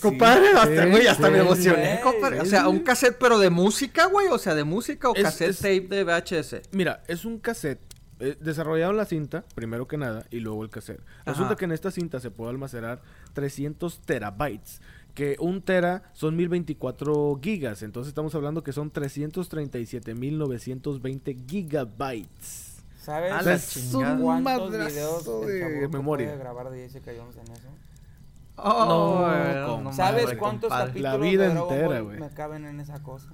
[0.00, 2.40] Compadre, Sí, hasta, sí, güey, hasta me emocioné, compadre.
[2.40, 4.28] O sea, un cassette, pero de música, güey.
[4.28, 6.62] O sea, de música o Es- cassette es- tape de VHS.
[6.72, 7.80] Mira, es un cassette.
[8.22, 11.00] Eh, desarrollaron la cinta, primero que nada, y luego el cassette.
[11.24, 11.56] Resulta Ajá.
[11.56, 13.00] que en esta cinta se puede almacenar
[13.32, 14.82] 300 terabytes.
[15.20, 17.82] Que un tera son 1024 gigas.
[17.82, 22.82] Entonces estamos hablando que son 337.920 gigabytes.
[23.02, 24.14] ¿Sabes A la es chingada.
[24.14, 26.28] un cuántos videos de memoria.
[26.28, 27.68] puede grabar de Jessica Jones en eso?
[28.56, 29.28] Oh,
[29.66, 30.86] No, com- ¿Sabes cuántos compadre.
[31.02, 33.28] capítulos La vida de Dragon entera, Ball me caben en esa cosa?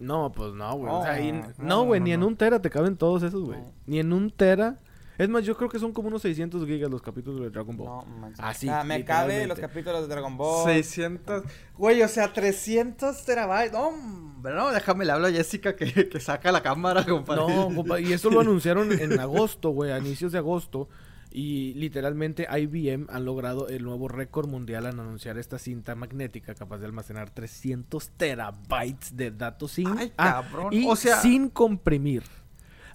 [0.00, 0.92] No, pues no, güey.
[0.92, 2.26] o No, sea, no, no, güey, no, ni en no.
[2.26, 3.60] un tera te caben todos esos, güey.
[3.60, 3.66] No.
[3.86, 4.78] Ni en un tera.
[5.20, 7.86] Es más, yo creo que son como unos 600 gigas los capítulos de Dragon Ball.
[7.86, 8.40] No, manches.
[8.42, 10.64] Así, sea, me cabe los capítulos de Dragon Ball.
[10.64, 11.44] 600.
[11.76, 13.72] Güey, o sea, 300 terabytes.
[13.72, 17.42] No, hombre, no, déjame le hablo a Jessica que, que saca la cámara, compadre.
[17.46, 20.88] No, compa, y eso lo anunciaron en agosto, güey, a inicios de agosto.
[21.32, 26.78] Y literalmente IBM han logrado el nuevo récord mundial al anunciar esta cinta magnética capaz
[26.78, 30.72] de almacenar 300 terabytes de datos sin, Ay, ah, cabrón.
[30.72, 32.22] y O sea- sin comprimir.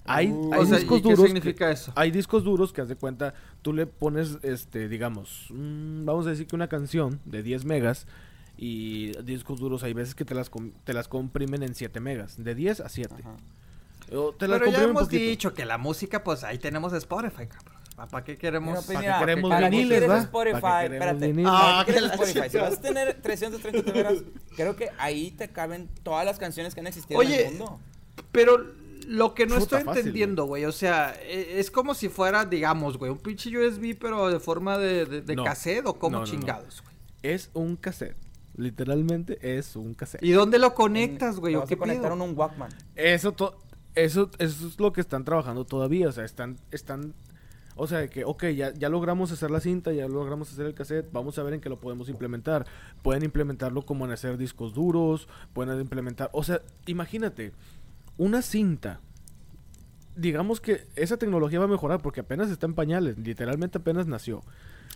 [0.08, 0.52] Hay, Uh.
[0.54, 1.24] hay O sea, ¿y discos qué duros.
[1.26, 1.92] significa que- eso?
[1.96, 6.30] Hay discos duros que haz de cuenta, tú le pones, este, digamos, mm, vamos a
[6.30, 8.06] decir que una canción de 10 megas
[8.56, 12.42] y discos duros hay veces que te las, com- te las comprimen en 7 megas,
[12.42, 13.14] de 10 a 7.
[13.20, 13.36] Ajá.
[14.12, 17.76] O te las Pero ya hemos dicho que la música, pues ahí tenemos Spotify, cabrón.
[18.10, 18.84] ¿Para qué queremos?
[18.84, 20.18] Pues, ¿Para qué queremos para viniles, quieres va?
[20.18, 21.26] Spotify, ¿Para qué queremos espérate.
[21.32, 21.50] viniles?
[21.52, 22.50] Ah, ¿Para qué que quieres Spotify?
[22.50, 24.14] Si vas a tener 330 teras,
[24.54, 27.80] creo que ahí te caben todas las canciones que han existido en Oye, el mundo.
[28.32, 28.64] Pero
[29.06, 32.44] lo que no Puta, estoy fácil, entendiendo, güey, o sea, e- es como si fuera,
[32.44, 35.44] digamos, güey, un pinche USB, pero de forma de, de, de No.
[35.44, 36.30] cassette o como No, no, no.
[36.30, 36.94] chingados, güey.
[37.22, 38.16] Es un cassette.
[38.56, 40.22] Literalmente es un cassette.
[40.22, 41.54] ¿Y dónde lo conectas, güey?
[41.56, 42.14] ¿O qué a conectar pedo?
[42.24, 42.70] en un Walkman.
[42.94, 43.58] Eso, to-
[43.94, 46.08] eso, eso es lo que están trabajando todavía.
[46.08, 47.12] O sea, están, están,
[47.76, 50.74] o sea, de que, ok, ya, ya logramos hacer la cinta, ya logramos hacer el
[50.74, 52.66] cassette, vamos a ver en qué lo podemos implementar.
[53.02, 57.52] Pueden implementarlo como en hacer discos duros, pueden implementar, o sea, imagínate,
[58.16, 59.00] una cinta.
[60.14, 64.42] Digamos que esa tecnología va a mejorar porque apenas está en pañales, literalmente apenas nació.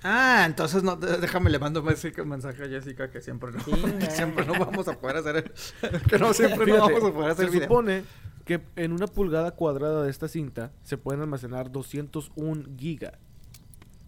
[0.02, 4.06] Ah, entonces no, déjame le mando mensaje mensaje a Jessica que siempre no, Sí, que
[4.06, 4.10] no.
[4.10, 7.46] siempre no vamos a poder hacer el- que no siempre no vamos a poder hacer
[7.46, 7.68] se video.
[7.68, 8.04] supone
[8.46, 13.18] que en una pulgada cuadrada de esta cinta se pueden almacenar 201 giga.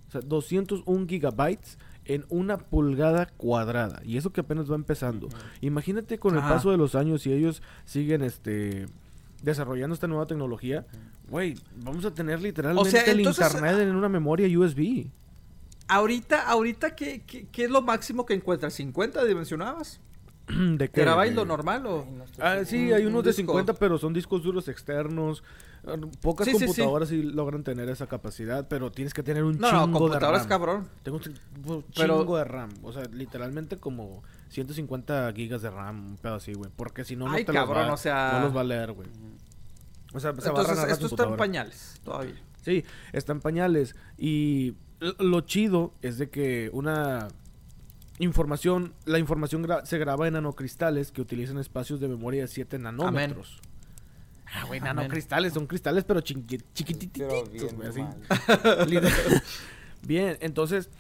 [0.09, 4.01] O sea, 201 gigabytes en una pulgada cuadrada.
[4.05, 5.29] Y eso que apenas va empezando.
[5.61, 8.87] Imagínate con el paso de los años si ellos siguen este
[9.43, 10.87] desarrollando esta nueva tecnología,
[11.29, 15.07] güey, vamos a tener literalmente el entonces, internet en una memoria USB.
[15.89, 18.79] Ahorita, ahorita ¿qué, qué, qué es lo máximo que encuentras?
[18.79, 20.01] ¿50 dimensionabas?
[20.79, 21.01] ¿De qué?
[21.03, 22.07] ¿Terabyte lo normal o...?
[22.41, 23.53] Ah, sí, hay un unos de disco.
[23.53, 25.43] 50, pero son discos duros externos.
[25.87, 26.65] Ah, Pocas Sí, sí, sí.
[26.67, 30.43] computadoras sí, logran tener esa capacidad, pero tienes que tener un No, chingo no, computadoras
[30.43, 30.49] de RAM.
[30.49, 30.89] cabrón.
[31.03, 32.71] Tengo un Pero- chingo de RAM.
[32.83, 36.71] O sea, literalmente como 150 gigas de RAM, un pedo así, güey.
[36.77, 38.93] Porque si no, no Ay, te los va, o sea- no los va a leer,
[38.93, 39.09] güey.
[40.15, 42.35] O sea, se a Entonces, la esto está en pañales todavía.
[42.63, 43.97] Sí, está en pañales.
[44.19, 44.75] Y
[45.19, 47.29] lo chido es de que una
[48.23, 52.79] información, la información gra- se graba en nanocristales que utilizan espacios de memoria de 7
[52.79, 53.61] nanómetros.
[54.55, 54.97] Ah, güey, Amén.
[54.97, 58.03] nanocristales, son cristales pero chiqui- Pero chiquitititos, bien güey, así.
[60.07, 60.91] Bien, entonces,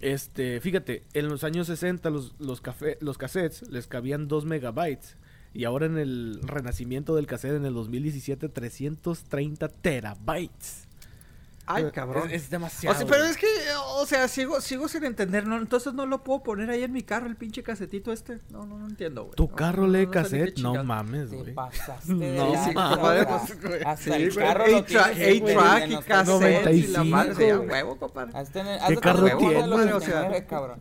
[0.00, 5.16] este, fíjate, en los años 60 los, los, café, los cassettes les cabían 2 megabytes.
[5.54, 10.87] Y ahora en el renacimiento del cassette en el 2017, 330 terabytes.
[11.70, 12.30] Ay, Es- cabrón.
[12.30, 12.96] Es, O demasiado.
[12.96, 13.46] sea, pero es que,
[13.96, 15.56] o sea, sigo, sigo sin entender, ¿no?
[15.58, 18.38] Entonces no lo puedo poner ahí en mi carro, el pinche casetito este.
[18.50, 19.34] No, no, no entiendo, güey.
[19.36, 20.58] ¿Tu No, carro no, lee no cassette?
[20.58, 21.54] No mames, Te güey.
[21.54, 23.26] pasaste de No, sí, compadre,
[23.84, 27.68] hasta- el carro lo tienes, en y cassette y la 95, madre, güey.
[27.68, 28.30] huevo, compadre.
[28.38, 29.64] Hazte en el- ¿Qué carro de tienes?
[29.64, 30.78] O sea, 89, cabrón.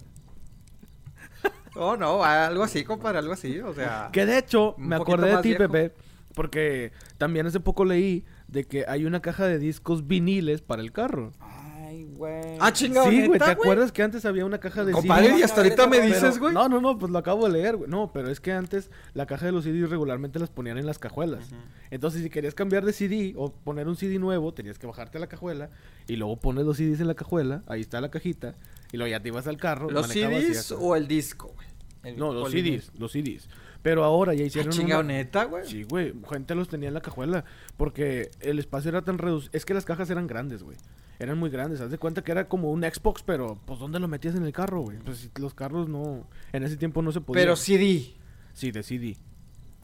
[1.75, 4.09] Oh, no, algo así, compadre, algo así, o sea.
[4.11, 5.53] Que de hecho, me acordé de ti.
[5.55, 5.93] Pepe,
[6.33, 10.91] porque también hace poco leí de que hay una caja de discos viniles para el
[10.91, 11.33] carro.
[11.39, 12.57] Ay, güey.
[12.59, 15.39] Ah, chingado, sí, güey, ¿neta, ¿te acuerdas que antes había una caja de Compadre, CDs?
[15.39, 16.53] y hasta ahorita me dices, güey.
[16.53, 17.89] No, no, no, pues lo acabo de leer, güey.
[17.89, 20.99] No, pero es que antes la caja de los CDs regularmente las ponían en las
[20.99, 21.49] cajuelas.
[21.91, 25.21] Entonces, si querías cambiar de CD o poner un CD nuevo, tenías que bajarte a
[25.21, 25.69] la cajuela
[26.07, 28.55] y luego pones los CDs en la cajuela, ahí está la cajita,
[28.91, 29.89] y luego ya te ibas al carro.
[29.89, 32.15] ¿Los CDs o el disco, güey?
[32.15, 32.51] No, los.
[32.51, 33.49] CDs, los CDs.
[33.81, 35.65] Pero ahora ya Ah, hicieron chingado, una- neta, güey.
[35.65, 37.45] Sí, güey, gente los tenía en la cajuela
[37.77, 39.51] porque el espacio era tan reducido.
[39.53, 40.77] Es que las cajas eran grandes, güey.
[41.19, 41.81] Eran muy grandes.
[41.81, 44.51] Haz de cuenta que era como un Xbox, pero pues ¿dónde lo metías en el
[44.53, 44.97] carro, güey?
[44.99, 47.43] Pues los carros no en ese tiempo no se podían.
[47.43, 48.13] Pero CD.
[48.53, 49.17] Sí, de CD.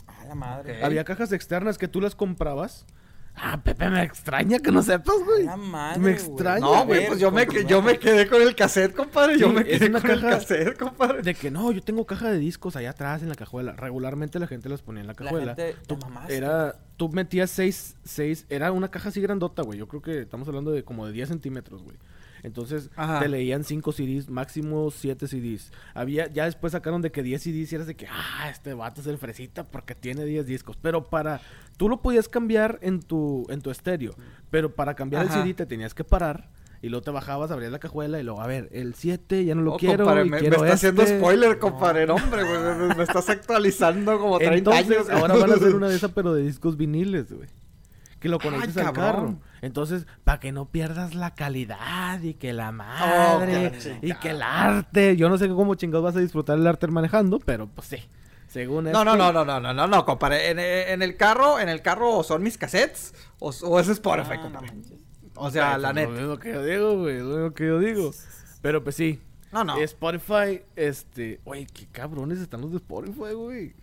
[0.08, 0.84] A la madre.
[0.84, 2.86] Había cajas externas que tú las comprabas.
[3.36, 5.44] Ah, Pepe, me extraña que no sepas, A güey.
[5.46, 6.14] la madre, Me güey.
[6.16, 6.60] extraña.
[6.60, 7.70] No, güey, pues yo me, continúa.
[7.70, 9.40] yo me quedé con el cassette, compadre.
[9.40, 11.22] Yo Sí, me quedé con el cassette, compadre.
[11.24, 13.74] De que no, yo tengo caja de discos allá atrás en la cajuela.
[13.74, 15.56] Regularmente la gente las ponía en la La cajuela.
[15.56, 16.36] gente, Tú, te mamaste.
[16.38, 19.80] era, tú metías seis, seis, era una caja así grandota, güey.
[19.80, 21.98] Yo creo que estamos hablando de como de 10 centímetros, güey.
[22.44, 23.20] Entonces Ajá.
[23.20, 25.72] te leían 5 CDs, máximo 7 CDs.
[25.94, 29.02] Había, ya después sacaron de que 10 CDs y eras de que, ah, este vato
[29.02, 30.78] es el fresita porque tiene 10 discos.
[30.82, 31.42] Pero para,
[31.78, 34.14] tú lo podías cambiar en tu, en tu estéreo.
[34.52, 35.38] Pero para cambiar Ajá.
[35.38, 36.50] el CD te tenías que parar.
[36.82, 39.62] Y luego te bajabas, abrías la cajuela y luego, a ver, el 7 ya no
[39.62, 40.04] lo Oh, quiero.
[40.04, 41.18] compadre, y me, quiero me está haciendo este".
[41.18, 42.06] spoiler, compadre.
[42.06, 42.88] No, hombre, güey.
[42.90, 45.10] Me, me estás actualizando como 30 Entonces, años.
[45.22, 47.48] ahora van a hacer una de esas, pero de discos viniles, güey.
[48.24, 49.36] Que lo Ay, conectes al carro.
[49.62, 54.14] Entonces, para que no pierdas la calidad y que la madre Oh, que la y
[54.20, 55.16] que el arte.
[55.18, 57.98] Yo no sé cómo chingados vas a disfrutar el arte manejando, pero pues sí.
[58.48, 60.52] Según No, no, esto- no, no, no, no, no, no, compadre.
[60.52, 64.36] En, en el carro, en el carro o son mis cassettes o, o es Spotify,
[64.38, 64.72] Ah, compadre.
[65.36, 66.14] O sea, la neta.
[66.14, 67.18] Es lo que yo digo, güey.
[67.18, 68.12] Es lo que yo digo.
[68.62, 69.20] Pero pues sí.
[69.52, 69.78] No, no.
[69.80, 71.42] Spotify, este.
[71.44, 73.74] Güey, qué cabrones están los de Spotify, güey.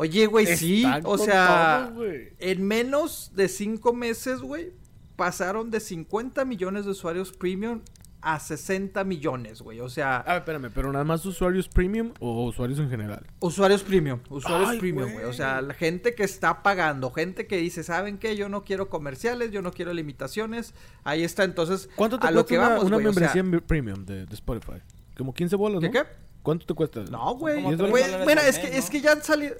[0.00, 0.82] Oye, güey, sí.
[1.04, 2.32] O sea, todo, güey.
[2.38, 4.72] en menos de cinco meses, güey,
[5.16, 7.82] pasaron de 50 millones de usuarios premium
[8.22, 9.80] a 60 millones, güey.
[9.80, 13.26] O sea, A ver, espérame, pero nada más usuarios premium o usuarios en general.
[13.40, 15.26] usuarios premium, usuarios Ay, premium, güey.
[15.26, 18.36] O sea, la gente que está pagando, gente que dice, ¿saben qué?
[18.36, 20.72] Yo no quiero comerciales, yo no quiero limitaciones.
[21.04, 23.34] Ahí está, entonces, ¿Cuánto te a lo cuesta que una, vamos, una güey, o sea,
[23.34, 24.80] membresía premium de, de Spotify?
[25.14, 25.92] Como 15 bolas, ¿Qué, ¿no?
[25.92, 26.02] qué?
[26.42, 27.00] ¿Cuánto te cuesta?
[27.10, 27.56] No, güey.
[27.56, 29.54] como ¿Diez tres Güey, dólares Bueno, al es mes, que, es que ya han salido...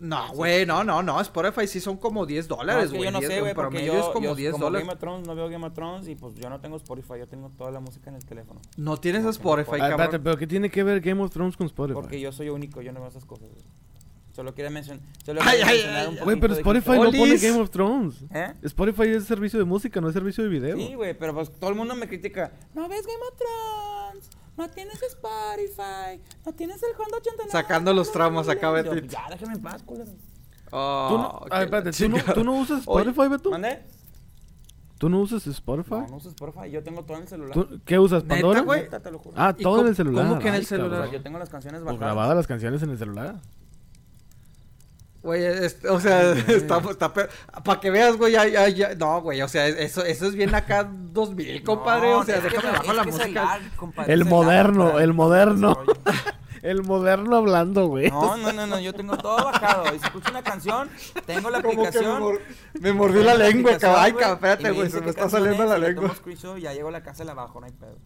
[0.00, 1.20] No, güey, no, no, no.
[1.20, 3.06] Spotify sí son como 10 No, dólares, es que güey.
[3.08, 4.86] yo no 10 sé, güey, porque yo, es como yo 10 como dólares.
[4.86, 7.28] Game of Thrones, no veo Game of Thrones y pues yo no tengo Spotify, yo
[7.28, 8.60] tengo toda la música en el teléfono.
[8.76, 10.20] No tienes No, Spotify, Ah, espérate, cabrón.
[10.24, 11.94] pero ¿qué tiene que ver Game of Thrones con Spotify?
[11.94, 13.48] Porque yo soy único, yo no veo esas cosas.
[13.50, 13.62] güey.
[14.32, 15.00] Solo quería mencionar.
[15.24, 16.24] Solo Ay, quería ay, mencionar ay, un.
[16.24, 17.36] Güey, pero Spotify no pone.
[17.38, 18.24] Game of Thrones.
[18.34, 18.52] ¿Eh?
[18.62, 20.76] Spotify es servicio de música, no es servicio de video.
[20.76, 22.50] Sí, güey, pero pues todo el mundo me critica.
[22.74, 23.73] No ves Game of Thrones,
[24.56, 27.50] no tienes Spotify, no tienes el Honda 89.
[27.50, 30.10] Sacando los no, acá, yo, Ya, déjame en paz, culero.
[30.70, 32.34] Oh, ¿Tú no, ah, espérate, ¿tú no, chingada.
[32.34, 33.50] tú no usas Oye, Spotify, Beto?
[33.50, 33.82] ¿Mande?
[34.98, 35.90] ¿Tú ¿Tú no usas Spotify?
[35.90, 37.52] No, no uso Spotify, yo tengo todo en el celular.
[37.52, 38.22] ¿Tú- ¿Qué usas?
[38.22, 38.60] ¿Neta, ¿Pandora?
[38.62, 38.82] güey?
[38.82, 39.34] Neta, te lo juro.
[39.38, 40.26] Ah, ¿Y todo en el celular.
[40.26, 41.08] cómo que en el Ay, celular?
[41.08, 42.00] O yo tengo las canciones Pues bajadas.
[42.14, 43.40] grabadas las canciones en el celular.
[45.24, 47.12] Güey, es- o sea, está, está
[47.64, 48.94] Para que veas, güey, ya, ya, ya.
[48.94, 52.10] No, güey, o sea, eso, eso es bien acá 2000, compadre.
[52.12, 53.60] No, o sea, déjame me- bajo la música.
[53.76, 55.76] compadre, El moderno, el moderno.
[56.62, 58.10] El moderno hablando, güey.
[58.10, 59.94] No, no, no, no, yo tengo todo bajado.
[59.94, 60.88] Y si escucho una canción,
[61.26, 62.20] tengo la que me, aplicación.
[62.22, 62.40] mor-
[62.80, 64.24] me mordí la lengua, aplicación, cabrón.
[64.24, 66.14] Ay, espérate, güey, se me está saliendo es, la lengua.
[66.14, 67.98] screenshot ya llego a la casa y la bajo, no hay pedo.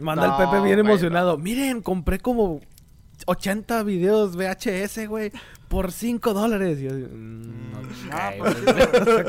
[0.00, 1.38] Manda No, el Pepe bien emocionado.
[1.38, 2.60] Miren, compré como
[3.26, 5.30] 80 videos VHS, güey,
[5.72, 6.80] por 5 dólares.
[6.80, 7.72] Y yo, mm,
[8.10, 8.54] Ah, pues,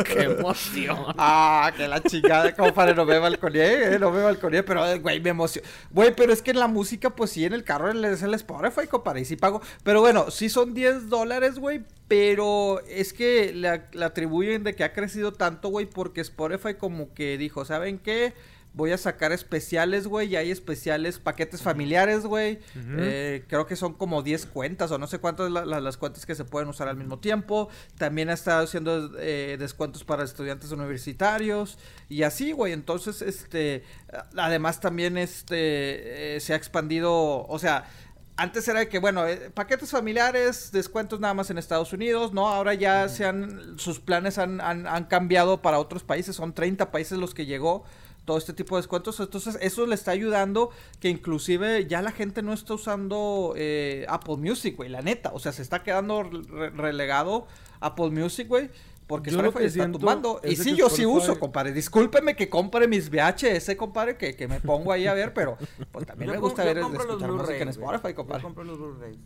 [0.03, 0.97] Qué emoción.
[1.17, 5.29] Ah, que la chingada, compadre, no me balconeé, eh, no me balconeé, pero, güey, me
[5.29, 5.65] emocionó.
[5.91, 8.87] Güey, pero es que en la música, pues sí, en el carro es el Spotify,
[8.87, 9.61] compadre, y sí pago.
[9.83, 14.83] Pero bueno, sí son 10 dólares, güey, pero es que le, le atribuyen de que
[14.83, 18.33] ha crecido tanto, güey, porque Spotify como que dijo, ¿saben qué?
[18.75, 22.59] Voy a sacar especiales, güey, y hay especiales, paquetes familiares, güey.
[22.75, 26.25] Eh, creo que son como 10 cuentas o no sé cuántas la- la- las cuentas
[26.25, 27.69] que se pueden usar al mismo tiempo.
[27.99, 31.77] También ha estado haciendo eh, descuentos para estudiantes universitarios
[32.09, 32.73] y así, güey.
[32.73, 33.83] Entonces, este,
[34.35, 37.85] además también este eh, se ha expandido, o sea,
[38.35, 42.47] antes era que, bueno, eh, paquetes familiares, descuentos nada más en Estados Unidos, ¿no?
[42.47, 46.91] Ahora ya se han, sus planes han, han, han cambiado para otros países, son 30
[46.91, 47.83] países los que llegó
[48.25, 49.19] todo este tipo de descuentos.
[49.19, 50.69] Entonces, eso le está ayudando
[50.99, 55.31] que inclusive ya la gente no está usando eh, Apple Music, güey, la neta.
[55.33, 57.47] O sea, se está quedando re- relegado
[57.79, 58.69] Apple Music, güey.
[59.05, 60.39] Porque Yo lo Spotify que está tumbando.
[60.45, 61.73] Y es de sí, yo sí Spotify- uso, compadre.
[61.73, 65.57] Discúlpeme que compre mis VHS, compadre, que, que me pongo ahí a ver, pero
[65.91, 67.67] pues también Yo me gusta ver escuchar música en.
[67.69, 68.41] Spotify, compadre.
[68.41, 69.17] Yo compro los Blu-rays.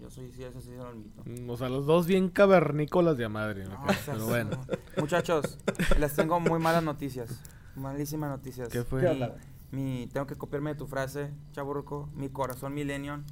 [0.00, 1.22] Yo soy, sí, eso sí se lo admito.
[1.46, 3.66] O sea, los dos bien cavernícolas de a madre.
[3.66, 4.50] No, ok, o sea, Pero sí, bueno.
[4.50, 5.02] no.
[5.02, 5.58] Muchachos,
[5.98, 7.28] les tengo muy malas noticias.
[7.76, 8.68] Malísimas noticias.
[8.68, 9.00] ¿Qué fue?
[9.00, 9.40] ¿Qué Mi- onda, güey?
[9.72, 12.08] mi, tengo que copiarme de tu frase, chaburruco.
[12.14, 13.24] Mi corazón millennium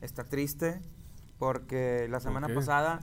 [0.00, 0.80] está triste
[1.38, 3.00] porque la semana pasada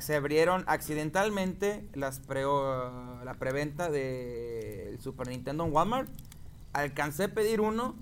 [0.00, 6.08] se abrieron accidentalmente las pre, uh, la preventa del Super Nintendo en Walmart.
[6.72, 7.94] Alcancé a pedir uno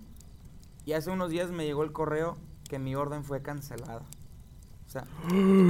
[0.84, 2.36] y hace unos días me llegó el correo
[2.68, 4.02] que mi orden fue cancelada.
[4.88, 5.04] O sea,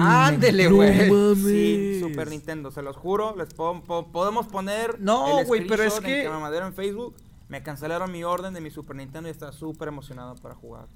[0.00, 1.10] Ándele, No güey.
[1.10, 1.38] mames.
[1.44, 5.96] Sí, Super Nintendo, se los juro, les po- po- podemos poner No, güey, pero es
[5.98, 7.14] en que- en Facebook.
[7.48, 10.86] Me cancelaron mi orden de mi Super Nintendo y estaba súper emocionado para jugar.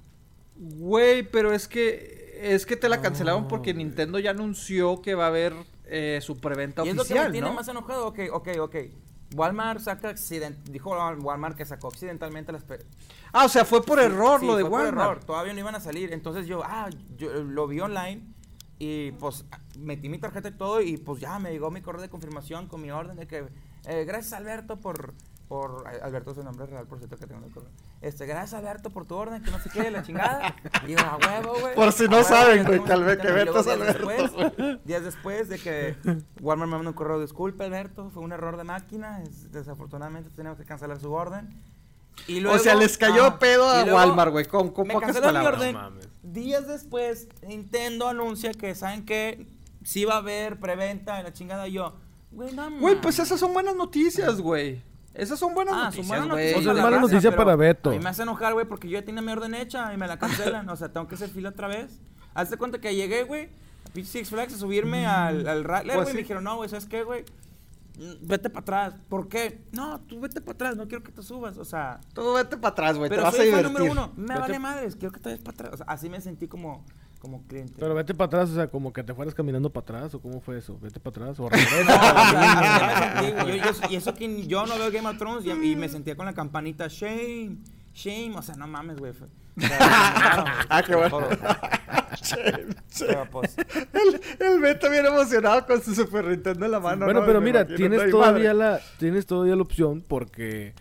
[0.55, 3.73] Güey, pero es que es que te la No, cancelaron porque.
[3.73, 5.53] Nintendo ya anunció que va a haber
[5.85, 7.53] eh, su preventa y es lo que oficial, me tiene ¿no?
[7.55, 8.07] más enojado.
[8.07, 8.75] Ok, ok, ok.
[9.35, 12.63] Walmart saca accident dijo Walmart que sacó accidentalmente las
[13.31, 15.11] Ah, o sea, fue por error sí, lo de fue por Walmart.
[15.11, 16.13] error, Todavía no iban a salir.
[16.13, 18.23] Entonces yo, ah, yo lo vi online
[18.79, 19.45] y pues
[19.79, 22.81] metí mi tarjeta y todo y pues ya me llegó mi correo de confirmación con
[22.81, 23.45] mi orden de que
[23.85, 25.13] eh, gracias Alberto por
[25.47, 27.69] por eh, Alberto es el nombre real por cierto que tengo correo.
[28.01, 30.55] Este, gracias Alberto por tu orden, que no sé qué, la chingada.
[30.87, 31.75] Y yo, a huevo, güey.
[31.75, 33.41] Por si no huevo, saben, güey, que mi Albe- que Nintendo".
[33.41, 34.07] Y luego es días Alberto.
[34.07, 35.95] después, días después de que
[36.41, 40.57] Walmart me mandó un correo, disculpe Alberto, fue un error de máquina, es- desafortunadamente tenemos
[40.57, 41.49] que cancelar su orden.
[42.27, 44.87] Y luego, o sea, les cayó ah, pedo a y luego Walmart, güey, con, con
[44.87, 45.61] me pocas cancelaron mi palabras.
[45.61, 45.73] orden.
[45.75, 46.09] No mames.
[46.21, 49.47] Días después, Nintendo anuncia que, ¿saben qué?
[49.83, 51.67] Sí va a haber preventa en la chingada.
[51.67, 51.95] Y yo,
[52.31, 54.81] güey, no Güey, pues esas son buenas noticias, güey.
[55.13, 56.43] Esas son buenas Ah, son noticias, buenas güey.
[56.45, 56.59] noticias.
[56.59, 57.89] O sea, es mala raza, noticia para Beto.
[57.89, 60.07] A mí me hace enojar, güey, porque yo ya tenía mi orden hecha y me
[60.07, 60.67] la cancelan.
[60.69, 61.99] o sea, tengo que hacer fila otra vez.
[62.33, 63.49] Hazte cuenta que llegué, güey,
[63.85, 66.07] a Six Flags a subirme al, al Rattler, Pues güey.
[66.07, 66.13] sí.
[66.17, 67.25] Me dijeron, no, güey, ¿sabes qué, güey?
[67.99, 68.95] Mm, Vete para atrás.
[69.07, 69.61] ¿Por qué?
[69.71, 71.57] No, tú vete para atrás, no quiero que te subas.
[71.59, 73.79] O sea, Tú vete para atrás, güey, te pero vas a soy fan divertir.
[73.87, 74.13] número uno.
[74.15, 75.73] Me Vete- vale madres, quiero que te vayas para atrás.
[75.73, 76.83] O sea, así me sentí como,
[77.23, 77.73] como cliente.
[77.79, 80.41] Pero vete para atrás, o sea, como que te fueras caminando para atrás, o cómo
[80.41, 80.77] fue eso.
[80.81, 81.71] Vete para atrás, o regresa.
[83.89, 86.33] y eso que yo no veo Game of Thrones y, y me sentía con la
[86.33, 87.55] campanita shame,
[87.93, 89.11] shame, o sea, no mames, güey.
[89.11, 89.27] o sea,
[90.69, 91.19] Ah, qué bueno.
[93.31, 93.55] pues,
[93.93, 97.05] El, el Beto bien emocionado con su Super Nintendo en la mano.
[97.05, 97.25] bueno, ¿no?
[97.25, 98.71] pero Me mira, tienes todavía madre.
[98.75, 100.73] la tienes todavía la opción porque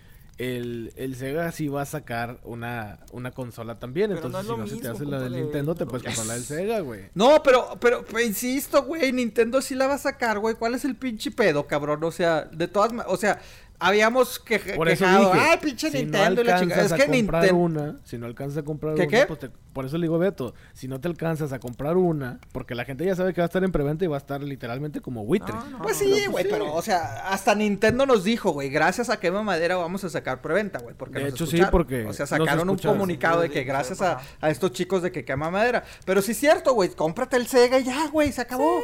[0.42, 4.10] el, el Sega sí va a sacar una, una consola también.
[4.10, 6.04] Pero entonces, no es si lo no se te hace la del Nintendo, te puedes
[6.04, 6.42] comprar la del.
[6.42, 7.10] Sega, güey.
[7.14, 10.56] No, pero, pero, pero insisto, güey, Nintendo sí la va a sacar, güey.
[10.56, 12.02] ¿Cuál es el pinche pedo, cabrón?
[12.02, 13.40] O sea, de todas maneras, o sea,
[13.86, 16.82] habíamos que Por eso quejado, dije, ay, pinche si Nintendo no y la chingada.
[16.82, 17.56] Es que a comprar Nintendo...
[17.56, 19.26] una, si no alcanzas a comprar ¿Qué, una, qué?
[19.26, 22.74] pues te- por eso le digo Beto, si no te alcanzas a comprar una, porque
[22.74, 25.00] la gente ya sabe que va a estar en preventa y va a estar literalmente
[25.00, 25.54] como buitre.
[25.54, 29.18] No, no, Pues sí, güey, pero, o sea, hasta Nintendo nos dijo, güey, gracias a
[29.18, 32.26] Quema Madera vamos a sacar preventa, güey, porque De nos hecho, sí, porque O sea,
[32.26, 35.84] sacaron un comunicado de que gracias a, estos chicos de que Quema Madera.
[36.04, 38.80] Pero sí es cierto, güey, cómprate el Sega y ya, güey, se acabó.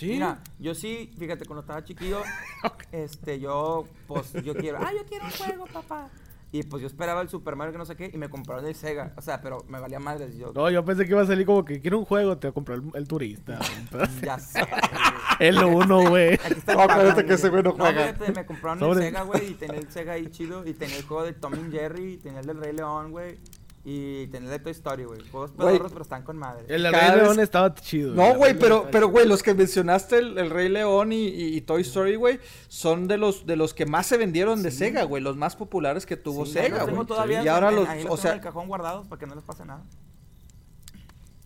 [0.00, 0.06] Sí.
[0.08, 2.22] Mira, yo sí, fíjate, cuando estaba chiquillo,
[2.92, 6.08] este, yo, pues, yo quiero, ah, yo quiero un juego, papá.
[6.52, 8.74] Y pues yo esperaba el Super Mario que no sé qué y me compraron el
[8.74, 9.12] Sega.
[9.16, 10.36] O sea, pero me valía madres.
[10.36, 12.50] Yo, No, yo pensé que iba a salir como que quiero un juego, te voy
[12.50, 13.60] a comprar el, el turista.
[14.20, 14.60] ya sé.
[15.38, 16.36] el uno, güey.
[16.66, 18.14] No, acuérdate que ese güey no juega.
[18.14, 20.96] fíjate, me compraron Sobre- el Sega, güey, y tenía el Sega ahí chido, y tenía
[20.96, 23.38] el juego de Tom y Jerry, y tenía el del Rey León, güey,
[23.82, 25.20] y de Toy Story, güey.
[25.30, 26.66] Juegos pedorros, pero están con madre.
[26.68, 28.14] El Cada Rey vez- León estaba chido.
[28.14, 31.60] No, güey, pero, pero, güey, los que mencionaste, el, el Rey León y, y- y
[31.62, 35.22] Toy Story, güey, son de los, de los que más se vendieron de Sega, güey,
[35.22, 37.44] los más populares que tuvo Sí, Sega, los güey.
[37.44, 39.34] Y ahora en- los, ahí o tengo sea, en el cajón guardados para que no
[39.34, 39.82] les pase nada.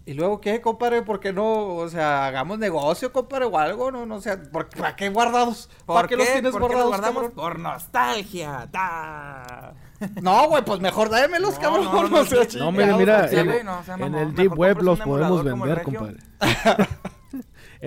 [0.07, 1.01] ¿y luego qué, compadre?
[1.03, 3.91] ¿Por qué no, o sea, hagamos negocio, compadre, o algo?
[3.91, 5.71] No, no, o sea, ¿por, ¿para qué guardados?
[5.87, 7.31] ¿Para ¿Por qué, los tienes ¿Por qué guardados, guardamos?
[7.33, 8.69] Por nostalgia.
[8.71, 9.73] ¡Ta!
[10.21, 12.25] No, güey, pues mejor dámelos, No, cabrón, no, no, no.
[12.25, 15.01] No, mira, chingados, mira, en, güey, no, o sea, en mamón, el Deep Web los
[15.01, 16.17] podemos vender, compadre.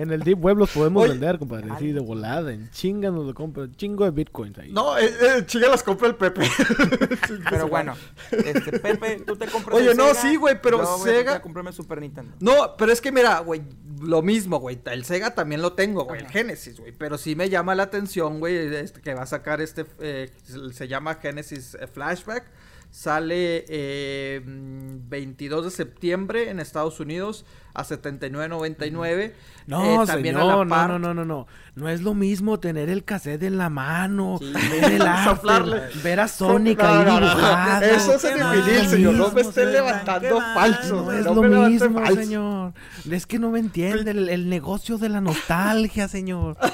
[0.00, 1.12] en el Deep Web los podemos Oye.
[1.12, 1.68] vender, compadre.
[1.78, 3.74] Sí, de volada, en chinga nos lo compran.
[3.74, 4.70] Chingo de bitcoins ahí.
[4.72, 6.48] No, eh, eh, chinga las compra el Pepe.
[7.50, 7.94] Pero bueno,
[8.30, 11.12] este, Pepe, tú te compras Oye, el no, Sega, sí, güey, pero yo voy a
[11.12, 12.32] Sega- tratar de comprarme Super Nintendo.
[12.40, 13.62] No, pero es que mira, güey,
[14.00, 14.78] lo mismo, güey.
[14.86, 16.28] El Sega también lo tengo, güey, el.
[16.28, 16.92] Genesis, güey.
[16.92, 20.72] Pero sí me llama la atención, güey, este, que va a sacar este, eh, se-
[20.72, 22.44] se llama Genesis eh, Flashback.
[22.90, 29.32] Sale eh, mm, 22 de septiembre en Estados Unidos a 79.99.
[29.66, 31.46] No, Eh, también a la señor, no, par- no, no, no, no.
[31.76, 34.52] No es lo mismo tener el cassette en la mano, Sí.
[34.52, 37.84] ver el after, ver a Sonic ahí dibujado.
[37.84, 39.14] Eso es en el vinil, señor.
[39.14, 39.72] No me estén señor.
[39.72, 41.04] levantando falsos.
[41.04, 42.72] No es lo mismo, señor.
[43.10, 46.56] Es que no me entiende el, el negocio de la nostalgia, señor.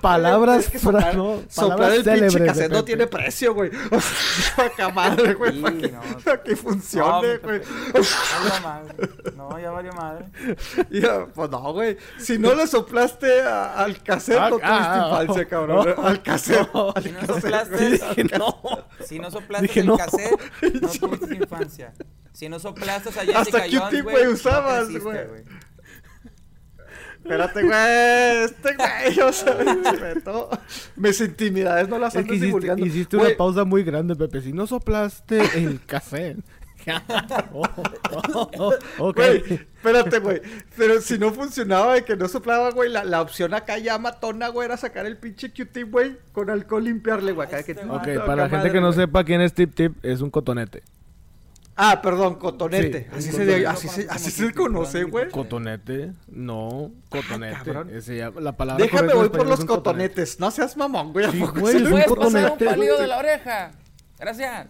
[0.00, 3.70] Palabras, Es que fra- soplar, no, soplar palabras el pinche cassette no tiene precio, güey.
[3.92, 4.00] O
[4.76, 5.52] sea, madre, güey.
[5.52, 6.00] Sí, para que, no.
[6.24, 7.60] para que No, funcione, güey.
[7.60, 7.66] Pepe,
[8.02, 9.08] ya valió madre.
[9.36, 10.24] No, ya valió madre.
[10.90, 11.96] Ya, pues no, güey.
[12.18, 15.94] Si no le soplaste a- al cassette, Ah, no tuviste ah, infancia, cabrón.
[16.04, 16.68] al cassette.
[16.74, 17.90] al Si no cassette, soplaste.
[17.90, 18.60] Dije, no.
[19.04, 19.96] Si no soplaste Dije, el no.
[19.96, 20.40] cassette,
[20.82, 21.92] no tuviste infancia.
[22.32, 25.18] Si no soplaste a Jessica Hasta Jones, Q-tip, güey, güey, no usabas, güey.
[27.26, 28.44] Espérate, güey.
[28.44, 30.48] Este güey, o sea, respeto.
[30.94, 32.86] Mis intimidades no las Es andes que hiciste, divulgando.
[32.86, 34.40] hiciste Güey, una pausa muy grande, Pepe.
[34.42, 36.38] Si no soplaste el cassette.
[37.52, 37.64] Oh,
[38.32, 38.74] oh, oh,
[39.08, 39.16] ok.
[39.16, 39.42] Güey,
[39.74, 40.40] espérate, güey.
[40.76, 44.48] Pero si no funcionaba de que no soplaba, güey, la, la opción acá ya matona,
[44.48, 47.48] güey, era sacar el pinche Q-tip, güey, con alcohol limpiarle, güey.
[47.48, 50.04] Acá, que Este Ok, Acá para la gente que no sepa quién es Tip Tip,
[50.04, 50.84] es un cotonete.
[51.78, 53.02] Ah, perdón, cotonete.
[53.02, 53.66] Sí, así, un se, cotonete.
[53.66, 55.28] así, se, así se conoce, güey.
[55.30, 57.54] Cotonete, no, cotonete.
[57.64, 57.90] cabrón.
[57.94, 59.66] Ese ya- la palabra Déjame voy por los cotonete.
[59.66, 60.40] cotonetes.
[60.40, 61.26] No seas mamón, güey.
[61.26, 63.72] ¿a Sí, güey, es le un puede ¿Puedes pasar un cotonete, palillo de la oreja?
[64.18, 64.66] Gracias.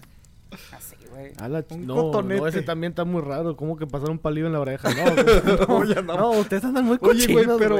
[0.73, 1.33] Así, güey.
[1.71, 2.41] Un no, cotonete.
[2.41, 3.57] no, ese también está muy raro.
[3.57, 4.89] ¿Cómo que pasar un palillo en la oreja?
[4.91, 6.17] No, No, ya no.
[6.17, 7.79] no, ustedes andan muy Oye, güey, cochinos, pero.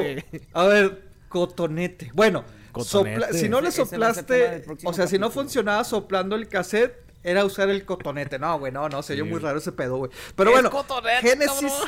[0.53, 2.11] A ver, cotonete.
[2.15, 3.27] Bueno, Cotonete.
[3.27, 4.65] sopla- si no le soplaste.
[4.85, 8.39] O sea, si no funcionaba soplando el cassette, era usar el cotonete.
[8.39, 9.31] No, güey, no, no, se oyó Sí.
[9.31, 10.11] muy raro ese pedo, güey.
[10.35, 11.73] Pero bueno, cotonete, Génesis.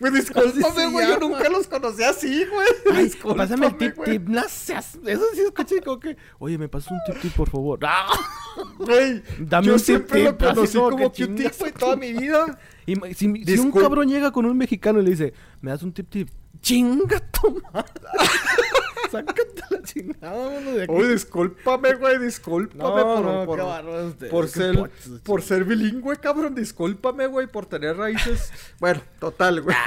[0.00, 3.10] Güey, discúlpame, güey, yo nunca los conocí así, güey.
[3.36, 4.26] Pásame el tip tip.
[4.26, 4.98] No seas.
[5.04, 6.16] Eso sí escuché como que.
[6.38, 7.78] Oye, me pasas un tip tip, por favor.
[7.82, 8.06] ¡Ah!
[8.78, 11.58] Güey, Dame yo un tip siempre tip, lo conocí así como que Q-tip, chingas.
[11.58, 12.58] güey, toda mi vida.
[12.86, 15.92] Y si, si un cabrón llega con un mexicano y le dice, ¿me das un
[15.92, 16.30] tip tip?
[16.62, 17.90] ¡Chinga tu madre!
[19.12, 20.92] Sácate la chingada, vámonos de aquí.
[20.92, 27.26] Oye, discúlpame, güey, discúlpame no, por, no, por, ser, pochos, por ser bilingüe, cabrón, discúlpame,
[27.26, 28.50] güey, por tener raíces.
[28.80, 29.76] bueno, total, güey.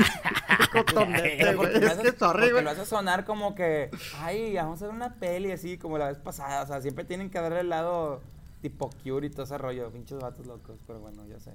[0.76, 2.64] Es que sorry, güey.
[2.64, 6.20] lo hace sonar como que, ay, vamos a hacer una peli así como la vez
[6.20, 6.64] pasada.
[6.64, 8.22] O sea, siempre tienen que darle el lado
[8.62, 9.90] tipo cute y todo ese rollo.
[9.92, 11.52] Pinches vatos locos, pero bueno, ya sé.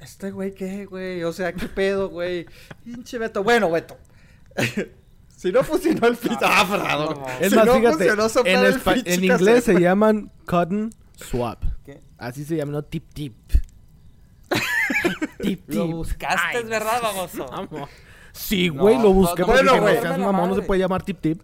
[0.00, 1.22] Este güey, ¿qué, güey?
[1.24, 2.46] O sea, ¿qué pedo, güey?
[2.84, 3.42] Pinche Beto.
[3.42, 3.96] Bueno, Beto.
[5.38, 6.38] Si no funcionó el pinche...
[6.42, 7.14] Ah, Frado.
[7.14, 7.26] no.
[7.40, 8.08] Es si más, no fíjate,
[8.50, 11.62] en, el pinche en inglés se llaman cotton swap.
[11.84, 12.00] ¿Qué?
[12.18, 13.36] Así se llama, no tip tip.
[15.40, 15.92] tip Lo tip.
[15.94, 17.46] buscaste, Ay, es verdad, baboso.
[17.50, 17.88] Vamos.
[18.32, 19.96] Sí, No, güey, lo no, busqué no, bueno, güey.
[19.96, 21.40] no la mamón, no se puede llamar tip tip.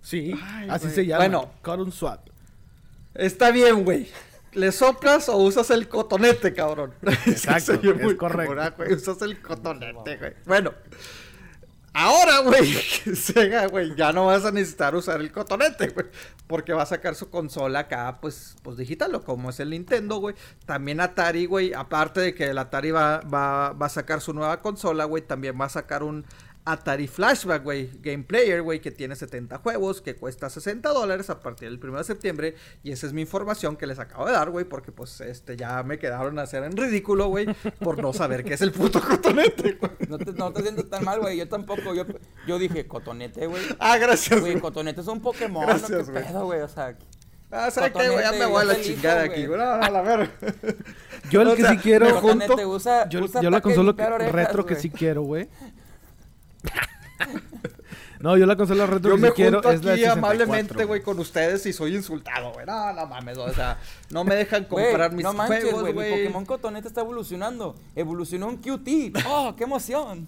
[0.00, 0.94] Sí, Ay, así güey.
[0.94, 1.18] se llama.
[1.24, 1.50] Bueno.
[1.62, 2.28] Cotton swap.
[3.14, 4.08] Está bien, güey.
[4.52, 6.94] ¿Le soplas o usas el cotonete, cabrón?
[7.26, 8.82] Exacto, se oye es muy correcto.
[8.92, 10.32] Usas el cotonete, güey.
[10.46, 10.72] Bueno.
[12.00, 12.72] Ahora, güey,
[13.16, 16.06] Sega, güey, ya no vas a necesitar usar el cotonete, güey.
[16.46, 20.36] Porque va a sacar su consola acá, pues, pues digital, como es el Nintendo, güey.
[20.64, 24.60] También Atari, güey, aparte de que el Atari va, va, va a sacar su nueva
[24.62, 26.24] consola, güey, también va a sacar un
[26.72, 31.40] Atari Flashback, güey, Game Player, güey, que tiene 70 juegos, que cuesta 60 dólares a
[31.40, 32.54] partir del 1 de septiembre.
[32.82, 35.82] Y esa es mi información que les acabo de dar, güey, porque pues este ya
[35.82, 37.46] me quedaron a hacer en ridículo, güey,
[37.80, 39.92] por no saber qué es el puto cotonete, güey.
[40.08, 41.36] No te, no te sientes tan mal, güey.
[41.38, 41.94] Yo tampoco.
[41.94, 42.04] Yo,
[42.46, 43.62] yo dije, cotonete, güey.
[43.78, 45.64] Ah, gracias, Güey, cotonete es un Pokémon.
[45.66, 46.14] Gracias, ¿no?
[46.14, 46.60] ¿Qué pedo, güey?
[46.60, 46.96] O sea,
[47.50, 48.20] Ah, ¿sabes qué, güey?
[48.22, 49.58] Ya me voy a la chingada aquí, güey.
[49.58, 50.30] No, no, a la verga.
[51.30, 52.20] Yo el O que sea, sí quiero.
[52.20, 53.92] junto- usa, Yo, usa yo la consola
[54.30, 55.48] retro que sí quiero, güey.
[58.20, 60.84] no, yo la consola retro Yo que me quiero junto es la aquí 64, amablemente,
[60.84, 62.66] güey, con ustedes y soy insultado, güey.
[62.66, 63.78] No, no mames, o sea,
[64.10, 66.10] no me dejan comprar mis no manches, juegos, güey.
[66.10, 67.74] Pokémon cotonete está evolucionando.
[67.94, 69.16] Evolucionó un QT.
[69.26, 70.26] ¡Oh, qué emoción!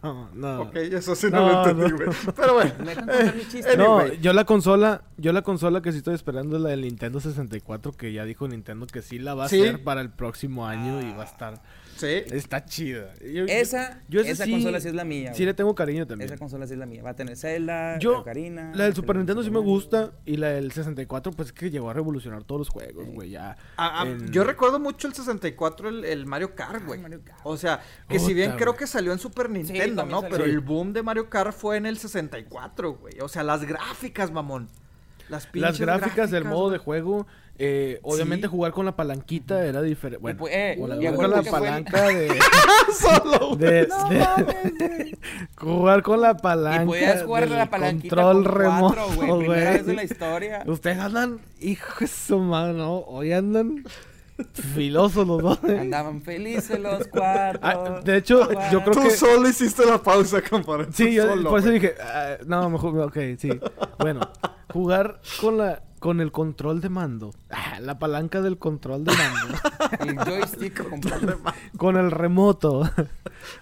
[0.00, 0.62] No, no.
[0.62, 1.96] Ok, eso sí no, No, lo entendí, no.
[1.96, 2.08] güey.
[2.36, 2.72] Pero bueno.
[2.84, 3.76] Me contar mi chiste.
[3.76, 4.20] No, Anyway.
[4.20, 7.90] yo la consola, yo la consola que sí estoy esperando es la del Nintendo 64
[7.92, 9.60] que ya dijo Nintendo que sí la va a Sí.
[9.60, 11.60] hacer para el próximo año y va a estar
[12.02, 12.34] Sí.
[12.34, 13.14] está chida.
[13.20, 15.32] Yo- Esa, yo esa sí- consola sí es la mía.
[15.34, 15.46] Sí güey.
[15.46, 16.28] le tengo cariño también.
[16.28, 17.02] Esa consola sí es la mía.
[17.02, 18.72] Va a tener Zelda, Yo, Ocarina.
[18.74, 21.90] la del Super Nintendo sí me gusta y la del 64 pues es que llegó
[21.90, 23.56] a revolucionar todos los juegos, güey, ya.
[23.76, 27.00] Ah, ah, Yo recuerdo mucho el 64, el, el Mario Kart, güey.
[27.00, 27.40] Mario Kart.
[27.44, 28.78] O sea, que si bien creo güey.
[28.80, 30.20] que salió en Super Nintendo, ¿no?
[30.22, 30.36] salió.
[30.38, 33.20] Pero el boom de Mario Kart fue en el 64, güey.
[33.20, 34.68] O sea, las gráficas, mamón.
[35.32, 36.84] Las las gráficas, del modo de güey.
[37.00, 37.26] juego,
[37.58, 38.50] eh, obviamente Sí.
[38.50, 40.20] jugar con la palanquita era diferente.
[40.22, 42.28] Bueno, eh, con la- jugar con la que fue palanca de,
[43.00, 43.56] Solo.
[43.56, 45.18] de- No de- mames, güey.
[45.56, 49.38] jugar con la palanca Y podías jugar la palanquita control con remoto, cuatro, güey.
[49.40, 50.62] Primera vez en la historia.
[50.66, 52.98] Ustedes andan, hijo de su madre, ¿no?
[53.00, 53.84] Hoy andan
[54.74, 55.58] filosos los dos.
[55.68, 55.78] ¿eh?
[55.78, 57.60] Andaban felices los cuatro.
[57.62, 60.86] Ah, de hecho, yo creo Tú que- solo hiciste la pausa, compadre.
[60.92, 61.78] Sí, Tú yo solo, por eso güey.
[61.80, 63.50] dije, ah, no, mejor, ok, sí.
[63.98, 64.20] Bueno,
[64.72, 69.56] jugar con la con el control de mando, ah, la palanca del control de mando,
[70.00, 71.40] El joystick completo.
[71.76, 72.82] con el remoto.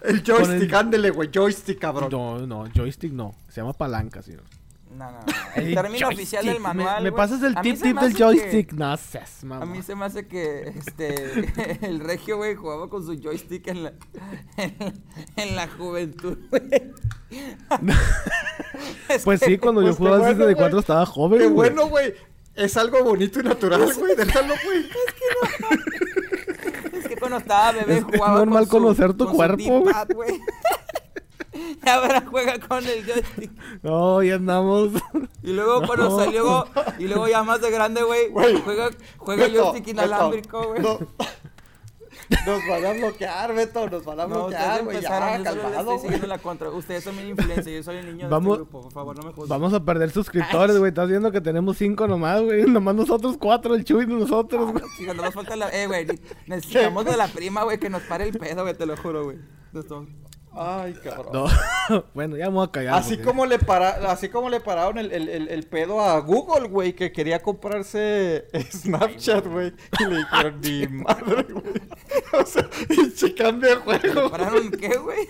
[0.03, 1.29] El joystick, con el- ándele, güey.
[1.31, 2.09] Joystick, cabrón.
[2.11, 4.45] No, no, joystick no, se llama palanca, señor.
[5.01, 5.25] No, no, no.
[5.57, 6.13] El término Joystick.
[6.19, 7.03] oficial del manual.
[7.03, 9.63] Me, pasas el tip tip del hace que- joystick, no seas, mamá.
[9.63, 13.85] A mí se me hace que este el regio, güey, jugaba con su joystick en
[13.85, 13.93] la,
[14.59, 14.75] en,
[15.37, 16.63] en la juventud, güey.
[19.09, 20.81] Es Pues que- sí, cuando pues yo jugaba qué al bueno, 64 güey.
[20.81, 21.71] estaba joven, Qué güey.
[21.71, 22.15] bueno, güey.
[22.55, 24.15] Es algo bonito y natural, güey.
[24.17, 24.87] Déjalo, güey.
[27.01, 29.81] Es que cuando estaba bebé Es jugaba normal con su- conocer tu con cuerpo,
[30.15, 30.41] güey.
[31.87, 33.51] Ahora juega con el joystick.
[33.83, 34.91] No, ya andamos.
[35.43, 36.19] Y luego cuando No.
[36.19, 36.67] salió,
[36.99, 40.81] y luego ya más de grande, güey, juega, juega Beto, joystick inalámbrico, güey.
[40.83, 40.99] No.
[42.47, 43.89] Nos van a bloquear, Beto.
[43.91, 45.01] Nos van a No, bloquear, güey.
[45.01, 45.09] Ya,
[45.43, 46.71] calmado, estoy la contra.
[46.71, 49.23] Ustedes son mi influencia, yo soy el niño de Vamos- este grupo, por favor, no
[49.25, 49.49] me juzguen.
[49.49, 50.91] Vamos a perder suscriptores, güey.
[50.91, 52.63] Estás viendo que tenemos cinco nomás, güey.
[52.67, 54.85] Nomás nosotros cuatro, el Chuy y nosotros, güey.
[54.97, 55.69] Chica, no nos falta la...
[55.71, 56.07] Eh, güey,
[56.47, 59.39] necesitamos de la prima, güey, que nos pare el pedo, güey, te lo juro, güey.
[60.53, 61.33] Ay, cabrón.
[61.33, 62.05] No.
[62.15, 62.95] bueno, ya me voy a callar.
[62.95, 66.19] Así porque- como, le para, así como le pararon el, el, el, el pedo a
[66.21, 69.73] Google, güey, que quería comprarse Snapchat, güey.
[70.01, 71.81] Y le dijeron, ni madre, güey.
[72.33, 74.31] O sea, y se cambia de juego.
[74.31, 75.27] ¿Pararon qué, güey?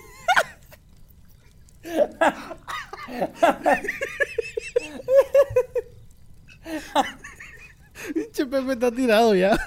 [8.15, 9.59] Pinche Pepe está tirado ya.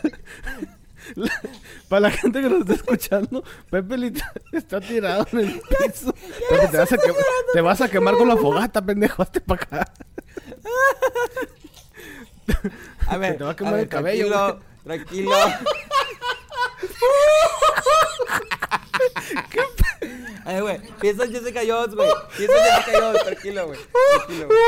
[1.15, 1.41] La-
[1.89, 6.13] Para la gente que nos está escuchando, Pepe literal está tirado en el piso.
[6.49, 7.23] Pepe, te, vas a quemar,
[7.53, 9.21] te vas a quemar con la fogata, pendejo.
[9.21, 9.93] Hazte para acá.
[13.07, 14.27] A ver, te va a quemar ver, el cabello,
[14.83, 15.31] Tranquilo, tranquilo.
[20.45, 22.09] A ver, güey, piensa en Jessica Jones, güey.
[22.37, 23.79] Piensa en Jessica Jones, tranquilo, güey.
[24.15, 24.59] Tranquilo, güey.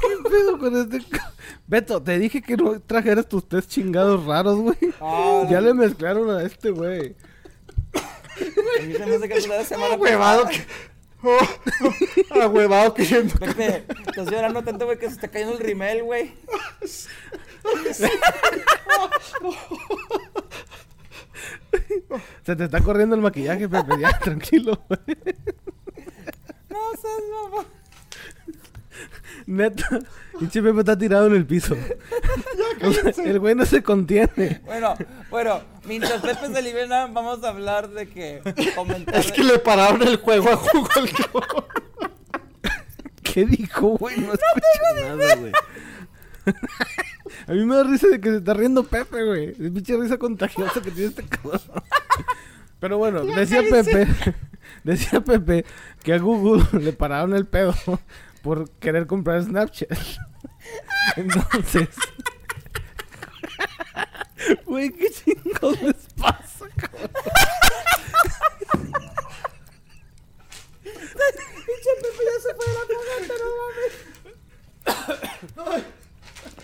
[0.00, 1.00] ¿Qué pedo con este?
[1.66, 4.76] Beto, te dije que no trajeras tus test chingados raros, güey.
[5.00, 7.14] Ah, ya le mezclaron a este, güey.
[7.94, 10.64] A mí se me hace que la semana Huevado que...
[11.20, 11.36] Oh,
[12.30, 13.34] oh, huevado queriendo...
[13.34, 16.32] Pepe, estás llorando tanto, güey, que se está cayendo el rimel, güey.
[22.44, 23.94] Se te está corriendo el maquillaje, Pepe.
[24.00, 25.18] Ya, tranquilo, güey.
[26.70, 27.64] No seas mamá.
[29.46, 30.00] Neta,
[30.38, 31.76] pinche Pepe está tirado en el piso.
[32.82, 34.60] O sea, el güey no se contiene.
[34.64, 34.94] Bueno,
[35.30, 38.42] bueno, mientras Pepe se libera, vamos a hablar de que
[38.74, 39.16] comentar.
[39.16, 41.64] Es que le pararon el juego a Google, cabrón.
[43.22, 44.18] ¿Qué dijo, güey?
[44.18, 45.52] No escuché nada, güey.
[47.48, 49.48] A mí me da risa de que se está riendo Pepe, güey.
[49.52, 51.58] Es pinche risa contagiosa que tiene este cabrón.
[52.78, 54.06] Pero bueno, decía Pepe,
[54.84, 55.64] decía Pepe
[56.02, 57.74] que a Google le pararon el pedo
[58.42, 59.88] por querer comprar Snapchat.
[61.16, 61.88] Entonces,
[64.66, 67.10] güey, qué chingados les pasa, cabrón.
[70.84, 73.48] Pinche Pepe ya se fue de la fogata, no
[75.74, 75.84] mames.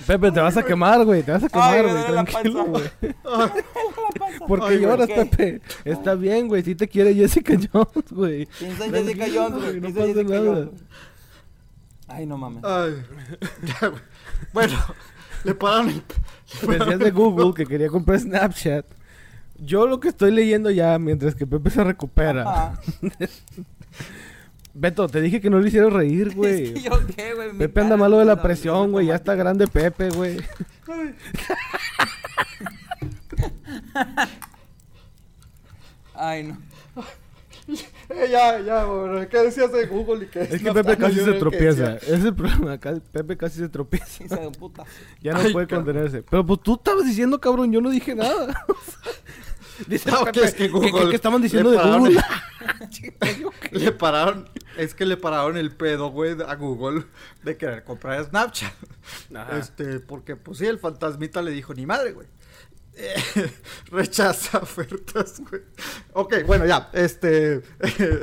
[0.07, 1.22] te vas a quemar, güey.
[1.22, 2.05] Te vas a quemar, güey.
[2.07, 2.84] Tranquilo, güey.
[4.48, 5.09] ¿Por qué lloras.
[5.09, 5.61] Pepe?
[5.84, 6.62] Está bien, güey.
[6.62, 8.46] Sí te quiere Jessica Jones, güey.
[8.59, 9.80] Piensa en Jessica Jones, güey.
[9.80, 10.55] No piensa en pasa Jessica nada.
[10.55, 10.80] Jones.
[12.09, 12.64] Ay, no mames.
[12.64, 13.02] Ay.
[13.80, 14.02] Ya, güey.
[14.52, 14.78] bueno,
[15.44, 16.02] le pararon el...
[16.68, 18.86] Decías de Google que quería comprar Snapchat.
[19.59, 22.74] Yo lo que estoy leyendo ya, mientras que Pepe se recupera.
[24.75, 26.75] Beto, te dije que no le hicieras reír, Es güey.
[26.75, 27.53] que yo qué, güey.
[27.53, 29.07] Mi Pepe anda malo de la presión, güey.
[29.07, 30.39] Ya está grande Pepe, güey.
[36.14, 36.59] Ay, no.
[38.11, 39.29] Eh, ya, ya, güey.
[39.29, 41.97] ¿Qué decías de Google y qué Es que Pepe casi se tropieza.
[41.97, 42.79] Ese es el problema.
[42.79, 44.25] Pepe casi se tropieza.
[44.37, 44.85] De puta.
[45.22, 45.87] Ya no Ay, puede cabrón.
[45.87, 46.22] contenerse.
[46.22, 48.64] Pero pues tú estabas diciendo, cabrón, yo no dije nada.
[49.87, 52.20] Dice No, que es que ¿qué- Google estaban le diciendo de pararon Google?
[53.72, 57.05] Le pararon, es que le pararon el pedo, güey, a Google
[57.43, 58.72] de querer comprar Snapchat.
[59.35, 59.59] Ajá.
[59.59, 62.27] Este, porque pues sí, el fantasmita le dijo, ni madre, güey.
[62.97, 63.14] Eh,
[63.91, 65.62] rechaza ofertas, güey.
[66.12, 67.62] Ok, bueno, ya, este,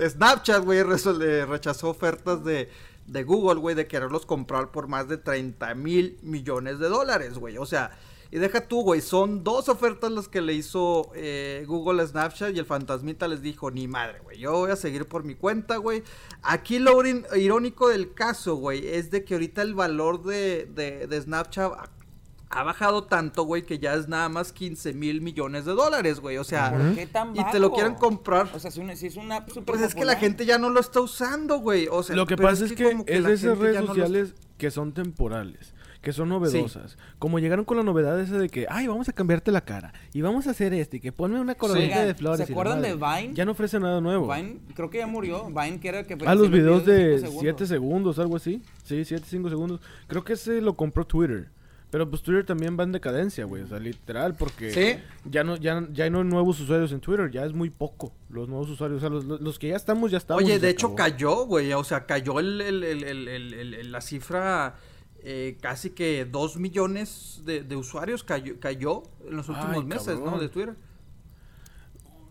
[0.09, 2.69] Snapchat, güey, rechazó ofertas de,
[3.05, 7.57] de Google, güey, de quererlos comprar por más de 30 mil millones de dólares, güey.
[7.57, 7.91] O sea,
[8.31, 12.55] y deja tú, güey, son dos ofertas las que le hizo eh, Google a Snapchat
[12.55, 15.75] y el fantasmita les dijo, ni madre, güey, yo voy a seguir por mi cuenta,
[15.77, 16.03] güey.
[16.41, 17.01] Aquí lo
[17.35, 21.89] irónico del caso, güey, es de que ahorita el valor de, de, de Snapchat ha,
[22.51, 26.37] ha bajado tanto, güey, que ya es nada más 15 mil millones de dólares, güey.
[26.37, 28.49] O sea, ¿Por qué tan y te lo quieren comprar.
[28.53, 30.57] O sea, si, una, si es una app súper Pues es que la gente ya
[30.57, 31.87] no lo está usando, güey.
[31.89, 34.93] O sea, Lo que pasa es que, es de esas redes no sociales que son
[34.93, 36.97] temporales, que son novedosas.
[37.19, 40.21] Como llegaron con la novedad esa de que, ay, vamos a cambiarte la cara y
[40.21, 42.45] vamos a hacer este, y que ponme una coronita de flores.
[42.47, 42.95] ¿se acuerdan de.
[42.95, 43.33] Vine?
[43.33, 44.33] Ya no ofrece nada nuevo.
[44.33, 45.45] Vine, creo que ya murió.
[45.47, 46.17] Vine, que era que.
[46.25, 48.61] Ah, los videos de cinco 7 segundos, algo así.
[48.83, 49.79] Sí, 7, 5 segundos.
[50.07, 51.49] Creo que ese lo compró Twitter.
[51.91, 53.63] Pero pues Twitter también va en decadencia, güey.
[53.63, 55.03] O sea, literal, porque Sí.
[55.29, 57.29] ya no ya, ya no hay nuevos usuarios en Twitter.
[57.29, 58.99] Ya es muy poco los nuevos usuarios.
[58.99, 60.41] O sea, los, los- que ya estamos, ya estamos.
[60.41, 60.95] Oye, de hecho acabó.
[61.11, 61.73] cayó, güey.
[61.73, 64.75] O sea, cayó el- el- el- la cifra.
[65.23, 70.19] Eh, casi que 2 millones de, de usuarios cayó, cayó en los últimos Ay, meses,
[70.19, 70.39] ¿no?
[70.39, 70.75] De Twitter.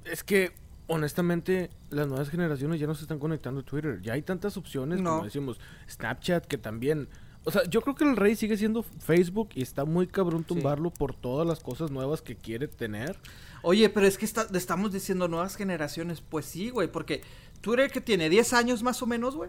[0.05, 0.53] Es que,
[0.87, 4.01] honestamente, las nuevas generaciones ya no se están conectando a Twitter.
[4.03, 5.11] Ya hay tantas opciones, No.
[5.11, 7.09] como decimos, Snapchat, que también...
[7.45, 10.91] O sea, yo creo que el rey sigue siendo Facebook y está muy cabrón tumbarlo
[10.91, 13.17] por todas las cosas nuevas que quiere tener.
[13.63, 16.21] Oye, pero es que está- estamos diciendo nuevas generaciones.
[16.21, 17.23] Pues sí, güey, porque
[17.63, 19.49] Twitter que tiene 10 años más o menos, güey.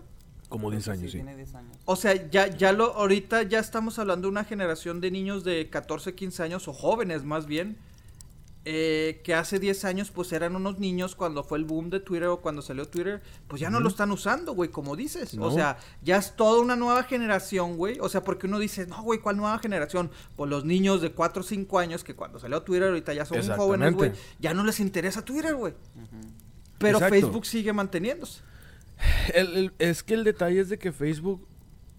[0.51, 1.17] Como 10 Sí, años, sí.
[1.17, 1.77] tiene 10 años.
[1.85, 5.69] O sea, ya, ya lo, ahorita ya estamos hablando de una generación de niños de
[5.69, 7.77] 14, 15 años, o jóvenes más bien,
[8.65, 12.27] eh, que hace 10 años pues eran unos niños cuando fue el boom de Twitter
[12.27, 15.35] o cuando salió Twitter, pues ya no lo están usando, güey, como dices.
[15.39, 17.97] O sea, ya es toda una nueva generación, güey.
[18.01, 20.11] O sea, porque uno dice, no, güey, ¿cuál nueva generación?
[20.35, 23.41] Pues los niños de 4 o 5 años que cuando salió Twitter ahorita ya son
[23.55, 25.73] jóvenes, güey, ya no les interesa Twitter, güey.
[26.77, 27.15] Pero Exacto.
[27.15, 28.41] Facebook sigue manteniéndose.
[29.33, 31.47] El- es que el detalle es de que Facebook,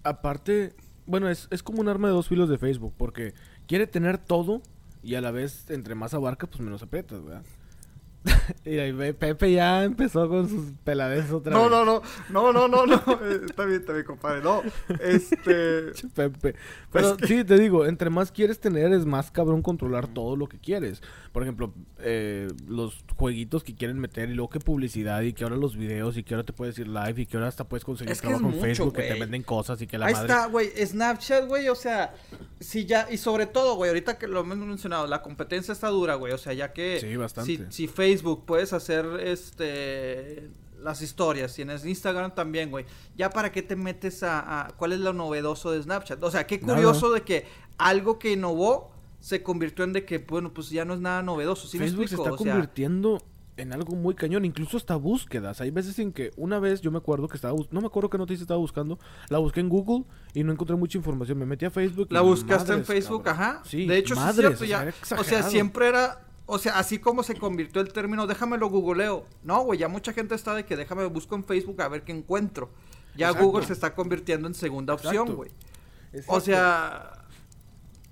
[0.05, 0.75] aparte,
[1.07, 3.35] bueno, es, es como un arma de dos filos de Facebook, porque
[3.67, 4.63] quiere tener todo
[5.03, 7.43] y a la vez, entre más abarca, pues menos aprietas, ¿verdad?
[8.65, 11.71] y ahí ve, Pepe ya empezó con sus pelades otra No, vez.
[11.71, 14.63] no, no, no, no, no, no, eh, está bien, está bien, compadre, no,
[15.01, 15.93] este...
[16.15, 16.55] Pepe.
[16.93, 20.59] Pero sí, te digo, entre más quieres tener, es más cabrón controlar todo lo que
[20.59, 21.03] quieres.
[21.33, 25.57] Por ejemplo, eh, los jueguitos que quieren meter y luego que publicidad y que ahora
[25.57, 28.13] los videos y que ahora te puedes ir live y que ahora hasta puedes conseguir
[28.13, 30.33] Es que trabajo en mucho, Facebook que te venden cosas y que la Ahí madre...
[30.33, 32.15] está, güey, Snapchat, güey, o sea,
[32.61, 36.15] sí ya, y sobre todo, güey, ahorita que lo hemos mencionado, la competencia está dura,
[36.17, 37.01] güey, o sea, ya que...
[37.01, 37.57] Sí, bastante.
[37.57, 38.12] Si, si Facebook
[38.47, 40.51] puedes hacer, este,
[40.83, 42.85] las historias, y en Instagram también, güey,
[43.17, 46.23] ya para qué te metes a, a- ¿cuál es lo novedoso de Snapchat?
[46.23, 46.75] O sea, qué Nada.
[46.75, 47.47] curioso de que
[47.79, 48.91] algo que innovó
[49.21, 52.09] se convirtió en de que, bueno, pues ya no es nada novedoso, ¿sí me Facebook
[52.09, 53.23] se está O sea, convirtiendo
[53.57, 55.61] en algo muy cañón, incluso hasta búsquedas.
[55.61, 58.19] Hay veces en que una vez yo me acuerdo que estaba, no me acuerdo qué
[58.19, 58.99] noticia estaba buscando,
[59.29, 60.05] la busqué en Google
[60.35, 61.39] y no encontré mucha información.
[61.39, 62.09] Me metí a Facebook.
[62.11, 63.43] y La buscaste en Facebook, cabrón.
[63.45, 63.63] ajá.
[63.65, 64.83] Sí, de hecho, madres, sí es cierto,
[65.13, 65.21] o ya.
[65.21, 66.27] o sea, siempre era.
[66.55, 69.25] O sea, así como se convirtió el término, déjamelo googleo.
[69.43, 72.13] No, güey, ya mucha gente está de que déjame busco en Facebook a ver qué
[72.13, 72.69] encuentro.
[73.17, 73.47] Ya Exacto.
[73.47, 75.51] Google se está convirtiendo en segunda opción, güey.
[76.27, 77.25] O sea,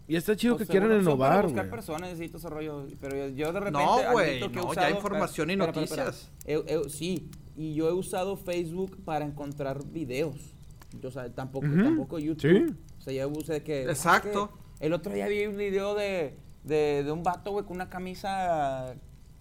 [0.08, 1.70] Y está chido Pues, que quieran innovar, buscar güey.
[1.70, 2.86] personas y todo ese rollo.
[2.98, 3.78] Pero yo, yo de repente.
[3.78, 6.54] No, güey, no, ya información y espera, espera, espera.
[6.56, 6.92] noticias.
[6.94, 7.28] Sí,
[7.58, 10.54] y yo he usado Facebook para encontrar videos.
[10.98, 12.68] Yo, o sea, tampoco, tampoco YouTube.
[12.68, 12.74] sí.
[12.98, 13.82] O sea, yo usé que.
[13.82, 14.50] Exacto.
[14.78, 17.88] que El otro día vi un video de, de, de un vato, güey, con una
[17.88, 18.94] camisa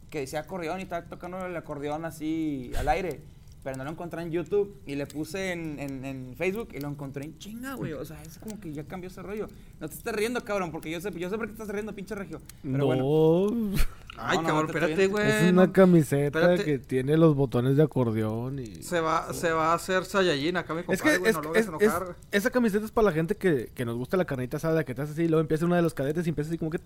[0.10, 3.22] que decía acordeón y estaba tocando el acordeón así al aire.
[3.64, 4.80] Pero no lo encontré en YouTube.
[4.86, 7.94] Y le puse en, en, en Facebook y lo encontré en chinga, güey.
[7.94, 9.48] O sea, es como que ya cambió ese rollo.
[9.80, 12.16] No te estés riendo, cabrón, porque yo sé, yo sé por qué estás riendo, pinche
[12.16, 12.42] regio.
[12.64, 13.76] Pero no, bueno.
[14.18, 15.28] Ay, No, no, cabrón, espérate, güey.
[15.30, 16.66] es una camiseta espérate.
[16.66, 18.84] que tiene los botones de acordeón y...
[18.84, 21.42] Se va, se va a hacer Saiyajin acá, mi compadre, Es que güey, es- no
[21.44, 24.26] lo es- enojar, es- esa camiseta es para la gente que, que nos gusta la
[24.26, 26.50] carnita asada, que te hace así, y luego empieza uno de los cadetes y empieza
[26.50, 26.80] así como que...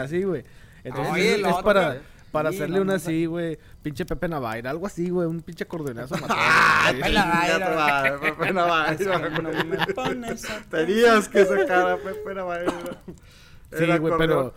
[0.00, 0.44] Así, güey.
[0.84, 1.94] Entonces Oye, es, otro,
[2.32, 3.58] para, Sí, hacerle no, una no, así, güey.
[3.82, 5.26] Pinche Pepe Navaira, algo así, güey.
[5.26, 6.36] Un pinche acordeonazo matón.
[6.92, 7.12] Pepe.
[7.12, 7.58] Navaira.
[7.58, 8.96] Ya te va, Pepe Navaira.
[10.70, 12.72] Tenías que sacar a Pepe Navaira.
[13.72, 14.54] Sí, güey, pero...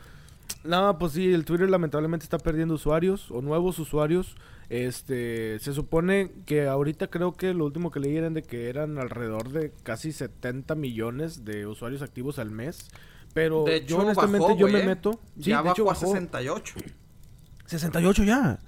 [0.64, 4.36] No, pues sí, el Twitter lamentablemente está perdiendo usuarios o nuevos usuarios.
[4.70, 9.00] Este, se supone que ahorita creo que lo último que leí eran de que eran
[9.00, 12.90] alrededor de casi 70 millones de usuarios activos al mes.
[13.34, 14.86] Pero De hecho, yo honestamente bajó, yo me ¿eh?
[14.86, 15.20] meto.
[15.38, 16.14] Sí, ya de hecho bajó a bajó.
[16.14, 16.76] 68.
[17.78, 18.60] 68 ya.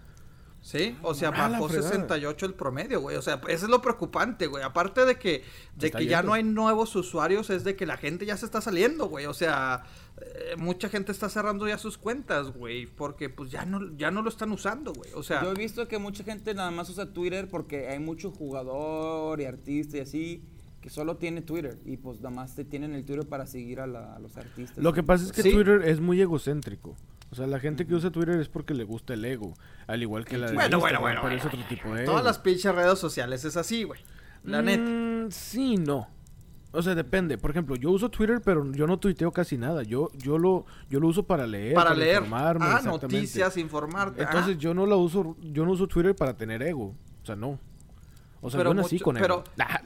[0.62, 1.90] Sí, o sea, Ah, la bajó fregada.
[1.92, 3.18] 68 el promedio, güey.
[3.18, 4.64] O sea, eso es lo preocupante, güey.
[4.64, 5.44] Aparte de que,
[5.76, 6.28] de que ya yendo.
[6.30, 9.26] no hay nuevos usuarios, es de que la gente ya se está saliendo, güey.
[9.26, 9.84] O sea,
[10.22, 12.86] eh, mucha gente está cerrando ya sus cuentas, güey.
[12.86, 15.12] Porque pues ya no, ya no lo están usando, güey.
[15.16, 18.32] O sea, Yo he visto que mucha gente nada más usa Twitter porque hay mucho
[18.32, 20.46] jugador y artista y así
[20.80, 23.88] que solo tiene Twitter y pues nada más te tienen el Twitter para seguir a,
[23.88, 24.78] la- a los artistas.
[24.84, 25.52] Lo que pasa es que Sí.
[25.52, 26.96] Twitter es muy egocéntrico.
[27.34, 29.56] O sea, la gente que usa Twitter es porque le gusta el ego.
[29.88, 32.20] Al igual que la de Bueno, bueno, Instagram, bueno, pero es otro tipo de todas
[32.20, 32.28] ego.
[32.28, 34.00] las pinches redes sociales es así, güey.
[34.44, 34.84] La neta.
[34.84, 36.08] Mm, Sí, no.
[36.74, 37.40] O sea, depende.
[37.40, 39.82] Por ejemplo, yo uso Twitter, pero yo no tuiteo casi nada.
[39.82, 42.18] Yo, yo lo, yo lo uso para leer, Para leer.
[42.22, 42.66] informarme.
[42.68, 44.22] Ah, noticias, informarte.
[44.22, 44.60] Entonces ah.
[44.60, 46.94] yo no la uso, yo no uso Twitter para tener ego.
[47.24, 47.60] O sea, no.
[48.42, 49.24] O sea, Pero yo nací mucho- con ego.
[49.26, 49.82] pero- Nada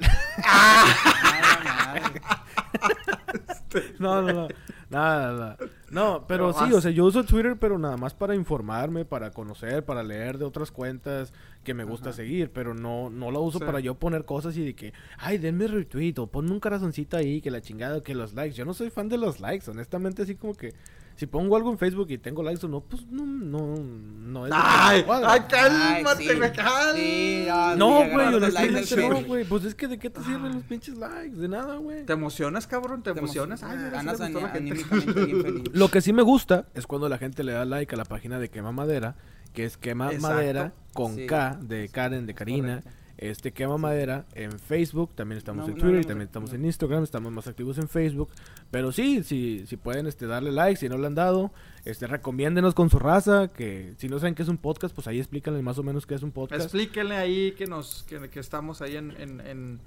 [2.02, 2.12] más.
[4.00, 4.48] No, no, no.
[4.90, 5.58] Nada, nada.
[5.92, 9.32] No, pero Pero sí, o sea, yo uso Twitter, pero nada más para informarme, para
[9.32, 11.34] conocer, para leer de otras cuentas
[11.66, 13.66] que me gusta seguir, pero no, no la uso Sí.
[13.66, 17.42] para yo poner cosas y de que, ay, denme retweet o ponme un corazoncito ahí,
[17.42, 18.56] que la chingada, que los likes.
[18.56, 20.74] Yo no soy fan de los likes, honestamente, así como que
[21.18, 24.54] si pongo algo en Facebook y tengo likes o no, pues no, no, no es.
[24.56, 29.44] Ay, ay, cálmate, me cal- Sí, ah, No, güey, honestamente no, güey.
[29.44, 32.06] Pues es que de qué te sirven los pinches likes, de nada, güey.
[32.06, 33.04] ¿Te emocionas, cabrón?
[33.04, 33.64] ¿Te, Te emocionas?
[33.64, 33.92] Ay, emocionas.
[33.92, 34.84] mira, sí le Ganas gustó a la ani- gente.
[34.94, 35.64] anímicamente bien feliz.
[35.74, 38.40] Lo que sí me gusta es cuando la gente le da like a la página
[38.40, 39.16] de Quema Madera,
[39.54, 40.36] que es Quema Exacto.
[40.36, 41.26] Madera con Sí.
[41.26, 42.84] K de Karen, de Karina.
[43.18, 46.66] Este Quema Madera en Facebook, también estamos No, en no Twitter y también estamos en
[46.66, 48.30] Instagram, estamos más activos en Facebook.
[48.70, 51.52] Pero sí, si si pueden este, darle like, si no le han dado,
[51.84, 55.18] este recomiéndenos con su raza, que si no saben qué es un podcast, pues ahí
[55.20, 56.62] explícanle más o menos qué es un podcast.
[56.62, 59.80] Explíquenle ahí que nos que, que estamos ahí en, en, en,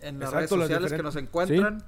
[0.00, 1.74] en las Exacto, redes sociales que nos encuentran.
[1.74, 1.84] Las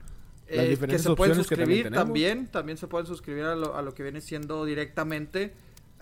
[0.53, 2.05] Eh, que se pueden que también suscribir tenemos.
[2.05, 5.53] también, también, se pueden suscribir a lo, a lo que viene siendo directamente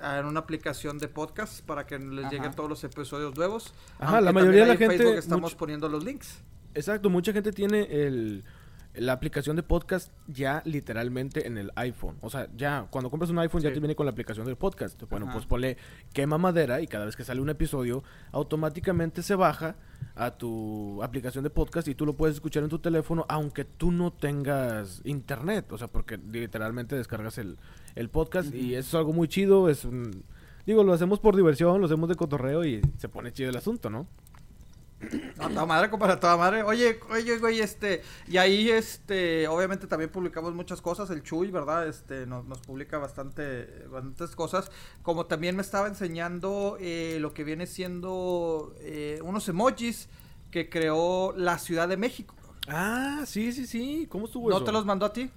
[0.02, 2.30] en una aplicación de podcast para que les Ajá.
[2.34, 3.72] lleguen todos los episodios nuevos.
[3.98, 6.42] Ajá, la mayoría de la gente- Facebook estamos poniendo los links.
[6.74, 8.44] Exacto, mucha gente tiene el,
[8.94, 12.16] la aplicación de podcast ya literalmente en el iPhone.
[12.20, 15.02] O sea, ya cuando compras un iPhone ya te viene con la aplicación del podcast.
[15.10, 15.34] Bueno, Ajá.
[15.34, 15.76] pues ponle
[16.12, 19.76] quema madera y cada vez que sale un episodio, automáticamente se baja
[20.18, 23.92] a tu aplicación de podcast y tú lo puedes escuchar en tu teléfono aunque tú
[23.92, 25.70] no tengas internet.
[25.72, 27.56] O sea, porque literalmente descargas el,
[27.94, 29.68] el podcast y eso es algo muy chido.
[29.68, 30.24] Es un...
[30.66, 33.88] Digo, lo hacemos por diversión, lo hacemos de cotorreo y se pone chido el asunto,
[33.88, 34.06] ¿no?
[35.38, 36.62] A toda madre, compadre, a toda madre.
[36.64, 41.86] Oye, oye, güey, este, y ahí, este, obviamente también publicamos muchas cosas, el Chuy, ¿verdad?
[41.86, 44.70] Este, nos, nos publica bastante, bastantes cosas,
[45.02, 50.08] como también me estaba enseñando eh, lo que viene siendo eh, unos emojis
[50.50, 52.34] que creó la Ciudad de México.
[52.66, 54.06] Ah, sí, sí, sí.
[54.10, 54.64] ¿Cómo estuvo ¿No eso?
[54.64, 55.30] te los mandó a ti?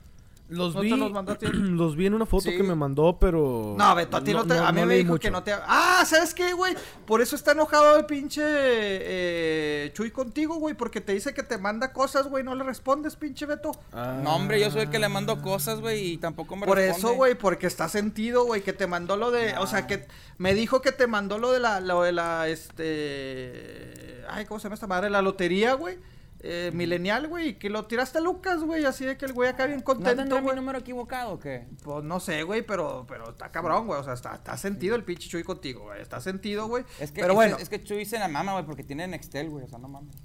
[0.51, 1.45] Los ¿No vi, te los ti?
[1.53, 2.57] los vi en una foto Sí.
[2.57, 3.73] que me mandó, pero...
[3.77, 5.21] No, Beto, a ti no, te, a mí me dijo mucho.
[5.21, 5.53] que no te...
[5.53, 6.75] Ah, ¿sabes qué, güey?
[7.05, 11.57] Por eso está enojado el pinche eh, Chuy contigo, güey, porque te dice que te
[11.57, 13.71] manda cosas, güey, no le respondes, pinche Beto.
[13.93, 14.19] Ah.
[14.21, 16.99] No, hombre, yo soy el que le mando cosas, güey, y tampoco me Por responde.
[17.07, 20.05] eso, güey, porque está sentido, güey, que te mandó lo de, o sea, que
[20.37, 24.63] me dijo que te mandó lo de la, lo de la, este, ay, ¿cómo se
[24.65, 25.09] llama esta madre?
[25.09, 25.97] La lotería, güey,
[26.43, 29.67] eh, milenial, güey, que lo tiraste a Lucas, güey, así de que el güey acá
[29.67, 31.67] bien ¿No contento, tendrá mi número equivocado o qué?
[31.83, 35.03] Pues no sé, güey, pero, pero está cabrón, güey, o sea, está, está sentido el
[35.03, 36.83] pinche Chuy contigo, güey, está sentido, güey.
[36.99, 39.49] Es que, pero es, bueno, es que Chuy se la mama, güey, porque tiene Nextel,
[39.49, 40.15] güey, o sea, no mames.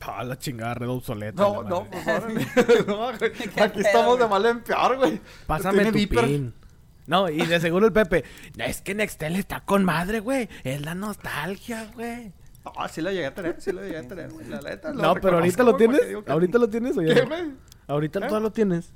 [0.00, 1.40] Ah, la chingada red obsoleta.
[1.40, 1.90] no, no, madre.
[1.92, 2.46] pues órale.
[2.86, 5.20] No, güey, ¿Qué aquí pedo, estamos de mal en peor, güey.
[5.46, 6.54] Pásame tu pin.
[7.06, 8.24] No, y de seguro el Pepe.
[8.56, 10.48] Es que Nextel está con madre, güey.
[10.64, 12.32] Es la nostalgia, güey.
[12.76, 14.92] Ah, sí lo llegué a tener, sí lo llegué a tener, güey, la neta.
[14.92, 16.00] lo No, pero ahorita lo tienes.
[16.26, 17.14] Ahorita lo tienes o ya.
[17.14, 17.28] ¿Qué, no?
[17.28, 17.50] güey?
[17.88, 18.22] Ahorita ¿Eh?
[18.22, 18.92] todavía lo tienes.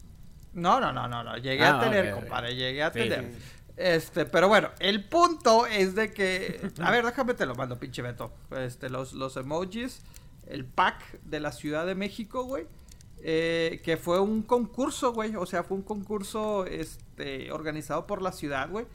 [0.53, 1.37] No, no, no, no, no.
[1.37, 2.21] Llegué Ah, a tener, ok, ok.
[2.21, 2.55] compadre.
[2.55, 3.33] Llegué a Sí, tener.
[3.33, 3.39] sí,
[3.77, 6.71] Este, pero bueno, el punto es de que.
[6.81, 8.33] A ver, déjame te lo mando, pinche Beto.
[8.57, 10.01] Este, los, los emojis,
[10.47, 12.67] el pack de la Ciudad de México, güey.
[13.23, 15.35] eh, que fue un concurso, güey.
[15.37, 18.87] O sea, fue un concurso este, organizado por la ciudad, güey.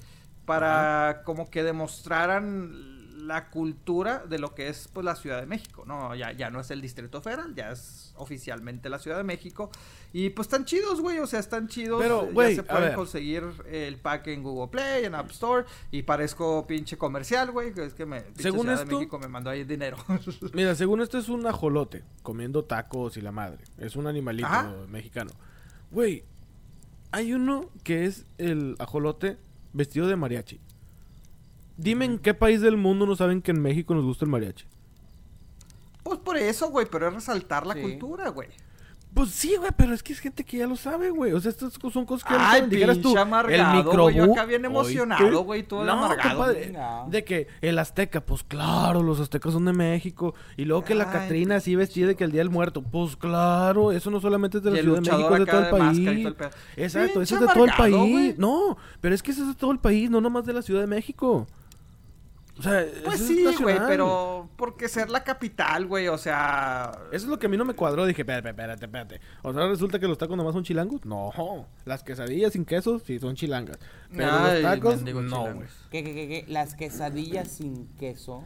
[0.45, 2.90] Para como que demostraran
[3.31, 6.13] la cultura de lo que es pues la Ciudad de México, ¿no?
[6.15, 9.71] Ya, ya no es el Distrito Federal, ya es oficialmente la Ciudad de México.
[10.11, 12.01] Y pues están chidos, güey, o sea, están chidos.
[12.01, 15.65] Pero, ya güey, se a pueden conseguir el pack en Google Play, en App Store.
[15.91, 17.73] Y parezco pinche comercial, güey.
[17.73, 18.23] que Es que me.
[18.37, 19.97] Según Ciudad esto- de México me mandó ahí dinero.
[20.53, 23.63] Mira, según esto es un ajolote comiendo tacos y la madre.
[23.77, 24.73] Es un animalito Ajá.
[24.89, 25.31] mexicano.
[25.91, 26.25] Güey,
[27.11, 29.37] hay uno que es el ajolote
[29.73, 30.59] vestido de mariachi.
[31.77, 34.65] Dime en qué país del mundo no saben que en México nos gusta el mariachi.
[36.03, 37.81] pues por eso, güey, pero es resaltar la Sí.
[37.81, 38.49] cultura, güey.
[39.13, 41.33] Pues sí, güey, pero es que es gente que ya lo sabe, güey.
[41.33, 43.01] O sea, estas son cosas que ya Ay, saben.
[43.01, 45.35] Tú, amargado, güey, yo acá bien emocionado, ¿qué?
[45.35, 46.37] güey, todo no, amargado.
[46.37, 47.07] compadre, No.
[47.09, 50.33] De que el azteca, pues claro, los aztecas son de México.
[50.55, 52.81] Y luego que la Ay, Catrina así vestida de que el Día del Muerto.
[52.81, 55.61] Pues claro, eso no solamente es de la el Ciudad de México, es de todo
[55.61, 56.05] el país.
[56.05, 56.11] todo
[56.47, 56.83] el.
[56.83, 57.95] Exacto, eso es de todo el país.
[57.95, 58.35] güey.
[58.37, 60.79] No, pero es que eso es de todo el país, no nomás de la Ciudad
[60.81, 61.47] de México.
[62.61, 66.91] O sea, Pues sí, güey, pero porque ser la capital, güey, o sea...
[67.11, 68.05] Eso es lo que a mí no me cuadró.
[68.05, 69.21] Dije, espérate, espérate, espérate.
[69.41, 71.03] O sea, resulta que los tacos nomás son chilangos.
[71.03, 73.79] No, las quesadillas sin queso sí son chilangas.
[74.15, 75.67] Pero Ay, los tacos, no, güey.
[75.89, 76.45] ¿Qué, qué, qué, qué?
[76.49, 78.43] Las quesadillas sin queso.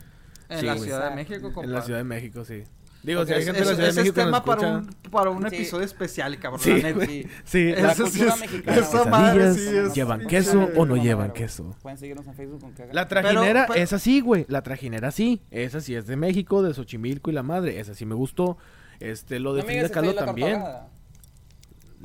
[0.48, 0.78] En Sí, la.
[0.78, 1.68] Ciudad de México, compadre.
[1.68, 2.64] En la Ciudad de México, sí.
[3.06, 4.44] Digo, si Ok, hay gente de la ese- Ciudad de ese es México nos tema
[4.44, 5.56] para un, para un Sí.
[5.56, 6.62] episodio especial, cabrón.
[6.62, 7.06] Sí, la neta.
[7.06, 7.28] Sí.
[7.44, 9.94] Sí, Eso la sí cultura es- mexicana, esa madre sí es...
[9.94, 11.76] llevan queso o no llevan queso.
[11.82, 14.46] Pueden seguirnos en Facebook con que haga- La trajinera Pero- pero- es así, güey.
[14.50, 15.42] La trajinera sí.
[15.52, 17.80] Esa sí es de México, de Xochimilco y la madre.
[17.80, 18.58] Esa sí me gustó.
[19.00, 20.62] Este, lo de No Frida Kahlo también.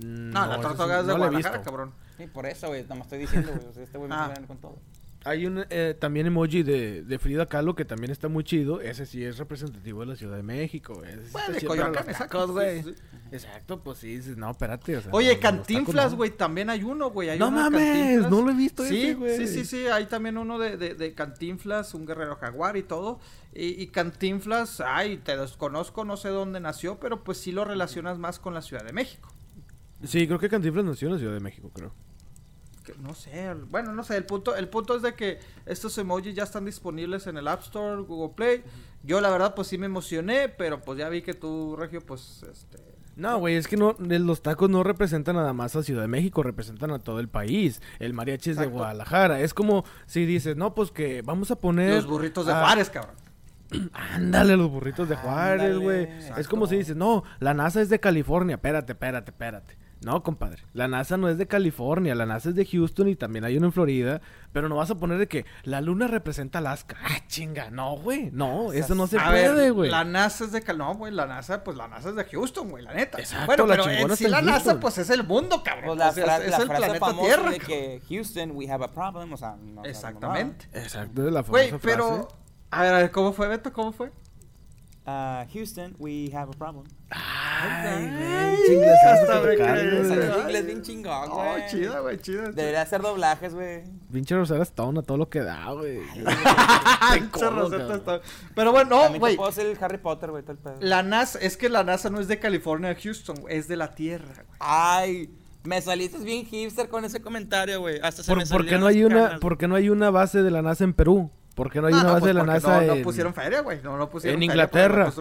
[0.02, 1.92] Mm, No, la tortuga es de Guadalajara, cabrón.
[2.16, 2.82] Sí, por eso, güey.
[2.82, 3.84] Nada más estoy diciendo, güey.
[3.84, 4.18] Este güey me Ah.
[4.18, 4.78] está ganando con todo.
[5.24, 8.80] Hay un eh, también emoji de, de Frida Kahlo que también está muy chido.
[8.80, 11.02] Ese sí es representativo de la Ciudad de México.
[11.04, 12.82] Sí Bueno, de Coyoacán, exacto, güey.
[12.82, 13.02] sí, sí.
[13.32, 14.96] Exacto, pues sí, dices, no, espérate.
[14.96, 17.38] o sea, Oye, Cantinflas, güey, también hay uno, güey.
[17.38, 18.30] No mames, Cantinflas.
[18.30, 19.36] no lo he visto Sí, güey.
[19.36, 23.20] sí, sí, sí, hay también uno de, de, de Cantinflas, un guerrero jaguar y todo.
[23.54, 28.18] Y, y Cantinflas, ay, te desconozco, no sé dónde nació, pero pues sí lo relacionas
[28.18, 29.28] más con la Ciudad de México.
[30.02, 31.92] Sí, creo que Cantinflas nació en la Ciudad de México, creo.
[32.84, 36.34] Que no sé, bueno, no sé, el punto, el punto es de que estos emojis
[36.34, 38.62] ya están disponibles en el App Store, Google Play.
[39.02, 42.42] Yo la verdad pues sí me emocioné, pero pues ya vi que tú, Regio, pues
[42.50, 42.78] este...
[43.16, 46.42] No, güey, es que no, los tacos no representan nada más a Ciudad de México,
[46.42, 47.82] representan a todo el país.
[47.98, 48.66] El mariachi es de.
[48.66, 49.40] Guadalajara.
[49.40, 51.96] Es como si dices, no, pues que vamos a poner.
[51.96, 53.16] Los burritos de a- Juárez, cabrón.
[53.92, 56.08] Ándale, los burritos de Juárez, güey.
[56.38, 58.54] Es como si dices, no, la NASA es de California.
[58.54, 59.76] Espérate, espérate, espérate.
[60.02, 60.62] No, compadre.
[60.72, 63.66] La NASA no es de California, la NASA es de Houston y también hay uno
[63.66, 64.22] en Florida.
[64.50, 66.96] Pero no vas a poner de que la luna representa Alaska.
[67.04, 67.70] Ah, chinga.
[67.70, 68.30] No, güey.
[68.32, 69.90] No, eso no se A puede, güey.
[69.90, 70.78] La NASA es de Cal...
[70.78, 73.18] No, güey, la NASA, pues la NASA es de Houston, güey, la neta.
[73.18, 74.80] Exacto, bueno, la pero en sí la NASA, Houston.
[74.80, 75.86] pues es el mundo, cabrón.
[75.88, 77.50] Pues la, fra- es, es la el frase planeta famosa Tierra.
[77.50, 77.78] de cabrón.
[77.78, 79.32] que Houston, we have a problem.
[79.32, 80.66] O sea, no Exactamente.
[80.72, 82.08] Exacto, de la Güey, famosa pero...
[82.08, 82.28] frase.
[82.70, 83.72] A ver, a ver, ¿cómo fue, Beto?
[83.72, 84.10] ¿Cómo fue?
[85.12, 86.84] Ah, Houston, we have a problem.
[87.10, 88.06] Ay,
[88.76, 91.62] güey, hasta me inglés bien chingón, Oh, güey.
[91.68, 92.52] chida, güey, chida.
[92.52, 93.82] Debería hacer doblajes, güey.
[94.12, 96.00] Pinche Rosetta Stone a todo lo que da, güey.
[97.14, 97.96] Pinche Rosetta.
[97.96, 98.20] Stone.
[98.54, 99.36] Pero bueno, no, güey.
[99.36, 100.76] puedo hacer el Harry Potter, güey, el pedo.
[100.80, 103.92] La NASA, es que la NASA no es de California, Houston, güey, es de la
[103.92, 104.46] Tierra, güey.
[104.60, 105.30] Ay,
[105.64, 107.98] me saliste bien hipster con ese comentario, güey.
[108.00, 109.40] Hasta se ¿Por, me por qué no hay una.
[109.40, 111.30] ¿Por qué no hay una base de la NASA en Perú?
[111.60, 113.04] ¿Por qué no hay No, una no, base pues de la NASA no, en, no
[113.04, 113.82] pusieron feria, güey.
[113.82, 115.12] No, no pusieron en Inglaterra?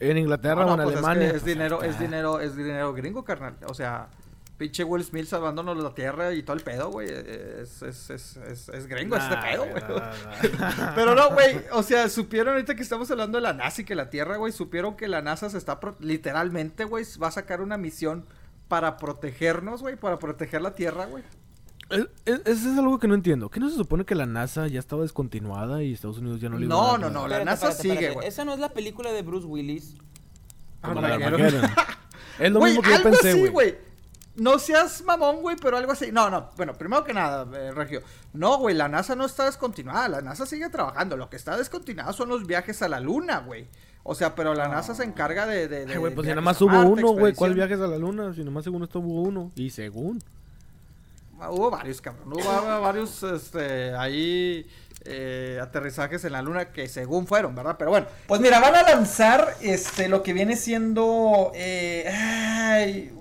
[0.00, 1.30] En Inglaterra No, o en pues es que Alemania.
[1.30, 3.54] Es, dinero, es dinero, es dinero gringo, carnal.
[3.68, 4.08] O sea,
[4.58, 7.08] pinche Will Smith salvándonos la tierra y todo el pedo, güey.
[7.08, 10.00] Es, es, es, es, es gringo este pedo, güey, güey.
[10.58, 10.92] nah, nah.
[10.96, 13.94] Pero no, güey, o sea, supieron ahorita que estamos hablando de la NASA y que
[13.94, 17.60] la Tierra, güey, supieron que la NASA se está, pro- literalmente, güey, va a sacar
[17.60, 18.26] una misión
[18.66, 21.22] para protegernos, güey, para proteger la Tierra, güey.
[21.90, 23.50] Es- es- Eso es algo que no entiendo.
[23.50, 26.58] ¿Qué no se supone que la NASA ya estaba descontinuada y Estados Unidos ya no
[26.58, 27.10] le iba a No, dar no, nada?
[27.12, 28.14] no, la Espérate, NASA espérate, sigue, espérate.
[28.14, 28.28] güey.
[28.28, 29.94] Esa no es la película de Bruce Willis.
[30.82, 31.34] Ah, la Armageddon.
[31.34, 31.70] Armageddon.
[32.40, 33.50] Es lo Güey, mismo que yo algo pensé, así, güey.
[33.52, 33.74] güey.
[34.36, 36.10] No seas mamón, güey, pero algo así.
[36.10, 38.02] No, no, bueno, primero que nada, eh, Regio.
[38.32, 40.08] No, güey, la NASA no está descontinuada.
[40.08, 41.16] La NASA sigue trabajando.
[41.16, 43.68] Lo que está descontinuado son los viajes a la Luna, güey.
[44.02, 45.68] O sea, pero la NASA se encarga de.
[45.68, 47.32] de, de Ay, güey, pues si viajes nada más a hubo Marte, uno, güey.
[47.34, 48.32] ¿Cuál viajes a la luna?
[48.34, 49.52] Si nada más según esto hubo uno.
[49.54, 50.18] Y según.
[51.44, 52.32] Ah, Hubo varios, cabrón.
[52.32, 54.66] Hubo va- varios, este, ahí.
[55.06, 57.76] eh, aterrizajes en la luna que según fueron, ¿verdad?
[57.78, 63.12] Pero bueno, pues mira, van a lanzar este lo que viene siendo eh, ay,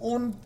[0.00, 0.36] un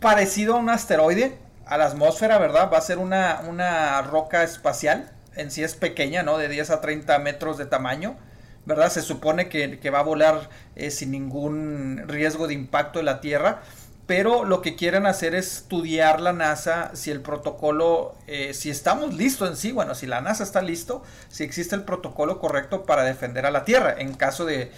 [0.00, 2.70] parecido a un asteroide a la atmósfera, ¿verdad?
[2.72, 6.38] Va a ser una, una roca espacial, en sí es pequeña, ¿no?
[6.38, 8.16] De 10 a 30 metros de tamaño,
[8.64, 8.90] ¿verdad?
[8.92, 13.20] Se supone que, que va a volar eh, sin ningún riesgo de impacto en la
[13.20, 13.62] Tierra
[14.06, 19.14] pero lo que quieren hacer es estudiar la NASA si el protocolo, eh, si estamos
[19.14, 23.02] listos en sí, bueno, si la NASA está listo, si existe el protocolo correcto para
[23.02, 24.70] defender a la Tierra en caso de,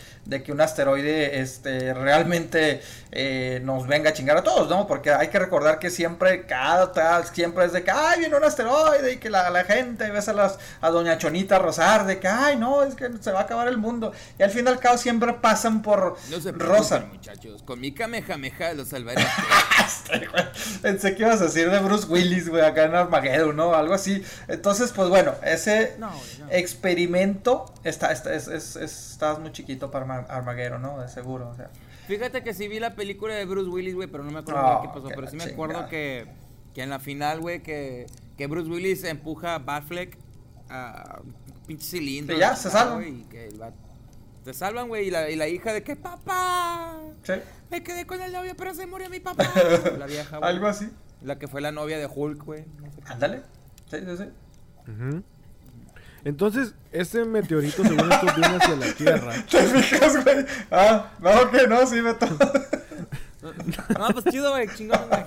[0.44, 2.80] que un asteroide este, realmente
[3.12, 4.86] eh, nos venga a chingar a todos, ¿no?
[4.86, 8.44] Porque hay que recordar que siempre, cada tal, siempre es de que, ay, viene un
[8.44, 12.28] asteroide y que la, la gente, ves a, las, a Doña Chonita Rosar, de que,
[12.28, 14.12] ay, no, es que se va a acabar el mundo.
[14.38, 17.00] Y al fin y al cabo siempre pasan por no se Rosa.
[17.00, 19.17] muchachos, con mi Kamehameha los salvaré
[20.82, 23.74] Pensé que ibas a decir de Bruce Willis, güey, acá en Armageddon, ¿no?
[23.74, 24.22] Algo así.
[24.46, 25.96] Entonces, pues bueno, ese
[26.50, 31.00] experimento está, está, es, es, estás muy chiquito para Armageddon, ¿no?
[31.00, 31.70] De seguro, o sea.
[32.06, 34.88] Fíjate que sí vi la película de Bruce Willis, güey, pero no me acuerdo qué
[34.88, 35.08] pasó.
[35.08, 36.26] Pero sí me acuerdo que,
[36.74, 38.06] que en la final, güey, que,
[38.38, 40.16] que Bruce Willis empuja a Batfleck
[40.70, 41.34] a un
[41.66, 42.38] pinche cilindro.
[42.38, 43.06] ya, se salva.
[43.06, 43.50] Y que
[44.44, 46.97] se salvan, güey, y la, y la hija de que, papá.
[47.28, 47.34] Sí.
[47.70, 49.44] Me quedé con el novio, pero se murió mi papá.
[49.98, 50.50] La vieja, güey.
[50.50, 50.88] Algo así.
[51.22, 52.64] La que fue la novia de Hulk, güey.
[53.04, 53.42] Ándale.
[53.90, 55.22] Sí, sí, sí.
[56.24, 59.34] Entonces, este meteorito, según esto, viene hacia la Tierra.
[59.50, 60.46] ¿Te fijas, güey?
[60.70, 62.38] Ah, no, que no, sí me tomo.
[63.98, 65.24] No, pues chido, güey, chingón, güey.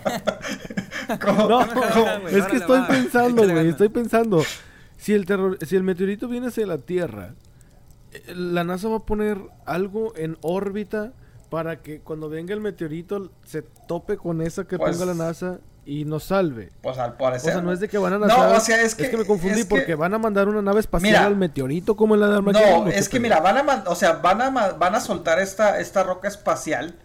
[1.48, 4.44] No, es que estoy pensando, güey, estoy pensando.
[4.98, 7.36] Si el, terror, si el meteorito viene hacia la Tierra,
[8.12, 11.14] eh, la NASA va a poner algo en órbita
[11.52, 15.60] para que cuando venga el meteorito se tope con esa que pues ponga la NASA
[15.86, 16.72] y nos salve.
[16.82, 17.50] Pues al parecer.
[17.50, 19.04] O sea, no es de que van a No, o sea, es que.
[19.04, 22.22] Es que me confundí porque van a mandar una nave espacial al meteorito como en
[22.22, 22.86] la de Armageddon.
[22.86, 26.04] No, es que mira, van a, o sea, van a, van a soltar esta, esta
[26.04, 26.96] roca espacial.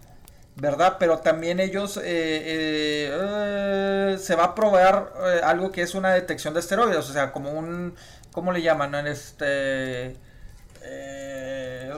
[0.55, 0.95] ¿Verdad?
[0.97, 6.55] Pero también ellos eh, eh, eh, se va a probar algo que es una detección
[6.55, 7.93] de esteroides, o sea, como un,
[8.31, 9.05] ¿cómo le llaman?
[9.05, 10.15] Este,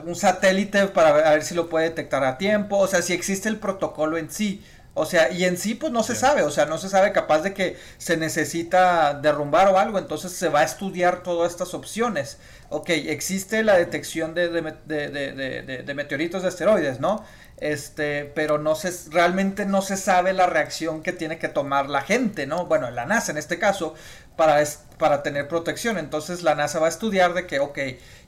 [0.04, 3.58] un satélite para ver, si lo puede detectar a tiempo, o sea, si existe el
[3.58, 4.62] protocolo en sí.
[4.92, 7.42] O sea, y en sí pues no se sabe, o sea, no se sabe capaz
[7.42, 12.38] de que se necesita derrumbar o algo, entonces se va a estudiar todas estas opciones.
[12.70, 17.24] Ok, existe la detección de, de, meteoritos de asteroides, ¿no?
[17.58, 22.02] Este, pero no se, realmente no se sabe la reacción que tiene que tomar la
[22.02, 22.66] gente, ¿no?
[22.66, 23.94] Bueno, la NASA en este caso,
[24.40, 24.64] para,
[24.96, 25.98] para tener protección.
[25.98, 27.78] Entonces la NASA va a estudiar de que, ok,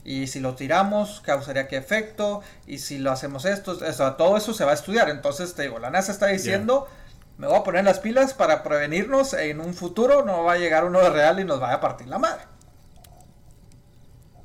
[0.05, 3.75] y si lo tiramos, causaría qué efecto, y si lo hacemos esto,
[4.15, 5.09] todo eso se va a estudiar.
[5.09, 6.87] Entonces, te digo, la NASA está diciendo,
[7.39, 10.85] me voy a poner las pilas para prevenirnos en un futuro, no va a llegar
[10.85, 12.43] uno de real y nos vaya a partir la madre.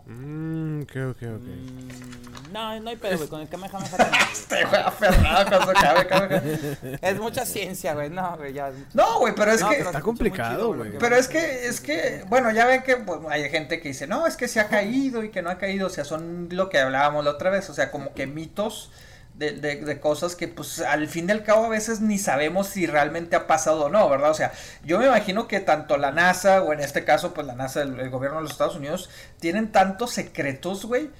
[0.07, 1.49] Mmm, ok, ok, ok.
[1.49, 2.18] Mm,
[2.53, 3.29] no, no hay pedo, güey.
[3.29, 3.89] Con el Kamehameha
[4.33, 8.11] Este güey aferrado cuando cabe, Es mucha ciencia, güey.
[8.11, 8.71] No, güey, ya.
[8.95, 9.81] No, güey, pero es que.
[9.81, 10.99] está complicado, güey.
[10.99, 14.27] Pero es que, es que, bueno, ya ven que pues, hay gente que dice, no,
[14.27, 15.87] es que se ha caído y que no ha caído.
[15.87, 17.69] O sea, son lo que hablábamos la otra vez.
[17.71, 18.91] O sea, como que mitos
[19.39, 23.37] de, de, cosas que pues al fin del cabo a veces ni sabemos si realmente
[23.37, 24.31] ha pasado o no, ¿verdad?
[24.31, 24.53] O sea,
[24.85, 28.11] yo me imagino que tanto la NASA o en este caso pues la NASA, el,
[28.11, 31.11] gobierno de los Estados Unidos, tienen tantos secretos, güey,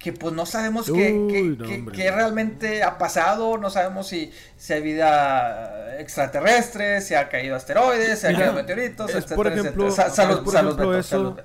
[0.00, 7.02] que pues no sabemos qué, realmente ha pasado, no sabemos si, si hay vida extraterrestre,
[7.02, 10.42] si ha caído asteroides, si ha caído meteoritos, es por ejemplo, salud,
[10.76, 11.36] por eso,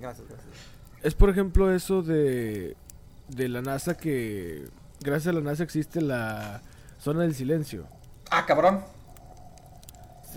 [0.00, 0.46] Gracias, gracias.
[1.02, 2.76] Es por ejemplo eso de,
[3.28, 4.64] de la NASA que
[5.00, 6.62] gracias a la NASA existe la
[6.98, 7.86] zona del silencio.
[8.30, 8.95] Ah, cabrón.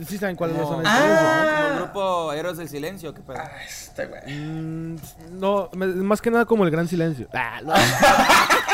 [0.08, 1.52] Sí, saben cuál es la zona del silencio, ¿no?
[1.56, 3.38] Como el grupo Héroes del Silencio, qué pedo.
[3.40, 4.22] Ah, este güey.
[4.34, 4.96] Mm,
[5.32, 7.28] no, más que nada como el Gran Silencio.
[7.34, 7.60] Ah,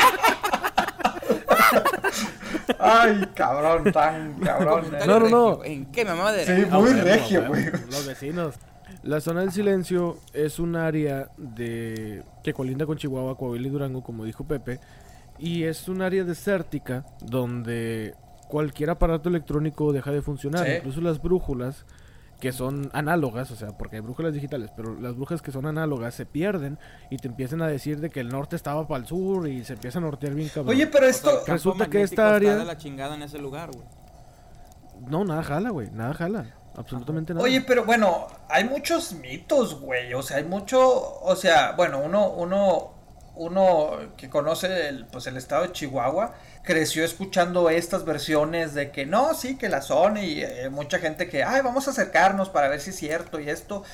[2.78, 4.86] Ay, cabrón, tan cabrón.
[5.06, 5.64] No, no, no.
[5.64, 7.64] ¿En qué mamá de Sí, muy regio, güey.
[7.90, 8.54] Los vecinos.
[9.02, 14.02] La zona del silencio es un área de que colinda con Chihuahua, Coahuila y Durango,
[14.02, 14.80] como dijo Pepe,
[15.38, 18.14] y es un área desértica donde
[18.48, 21.84] cualquier aparato electrónico deja de funcionar, incluso las brújulas
[22.40, 26.14] que son análogas, o sea, porque hay brújulas digitales, pero las brújulas que son análogas
[26.14, 26.78] se pierden
[27.10, 29.72] y te empiezan a decir de que el norte estaba para el sur y se
[29.72, 30.74] empieza a nortear bien cabrón.
[30.74, 33.86] Oye, pero esto resulta que esta área la chingada en ese lugar, güey.
[35.08, 36.54] No, nada jala, güey, nada jala.
[36.76, 37.42] Absolutamente nada.
[37.42, 40.12] Oye, pero bueno, hay muchos mitos, güey.
[40.12, 41.20] O sea, hay mucho.
[41.22, 42.96] O sea, bueno, uno, uno
[43.36, 46.34] uno que conoce el, pues el estado de Chihuahua
[46.66, 51.28] creció escuchando estas versiones de que no, sí, que la son y eh, mucha gente
[51.28, 53.84] que, ay, vamos a acercarnos para ver si es cierto y esto,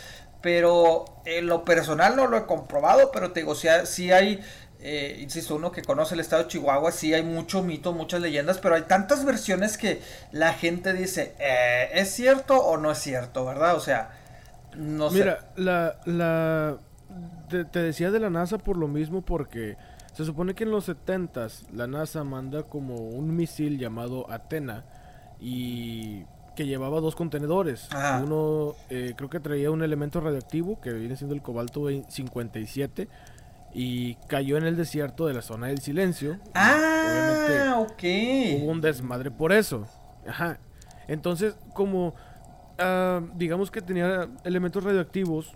[0.41, 4.41] pero en lo personal no lo he comprobado, pero te digo, sí, hay
[4.81, 8.59] eh, insisto, uno que conoce el estado de Chihuahua, sí hay mucho mito, muchas leyendas,
[8.59, 10.01] pero hay tantas versiones que
[10.33, 13.77] la gente dice, eh, ¿es cierto o no es cierto, verdad?
[13.77, 14.11] O sea,
[14.75, 15.19] no sé.
[15.19, 16.79] Mira, la, la,
[17.71, 19.77] te decía de la NASA por lo mismo porque
[20.13, 24.85] se supone que en los 70s la NASA manda como un misil llamado Atena
[25.41, 26.25] y
[26.55, 27.89] que llevaba dos contenedores.
[27.93, 28.23] Ajá.
[28.23, 33.09] Uno eh, creo que traía un elemento radioactivo que viene siendo el cobalto 57
[33.75, 36.39] y cayó en el desierto de la zona del silencio.
[36.55, 38.63] Ah, Obviamente, ok.
[38.63, 39.87] Hubo un desmadre por eso.
[40.27, 40.59] Ajá.
[41.09, 42.15] Entonces, como
[42.79, 45.53] ah, digamos que tenía elementos radioactivos,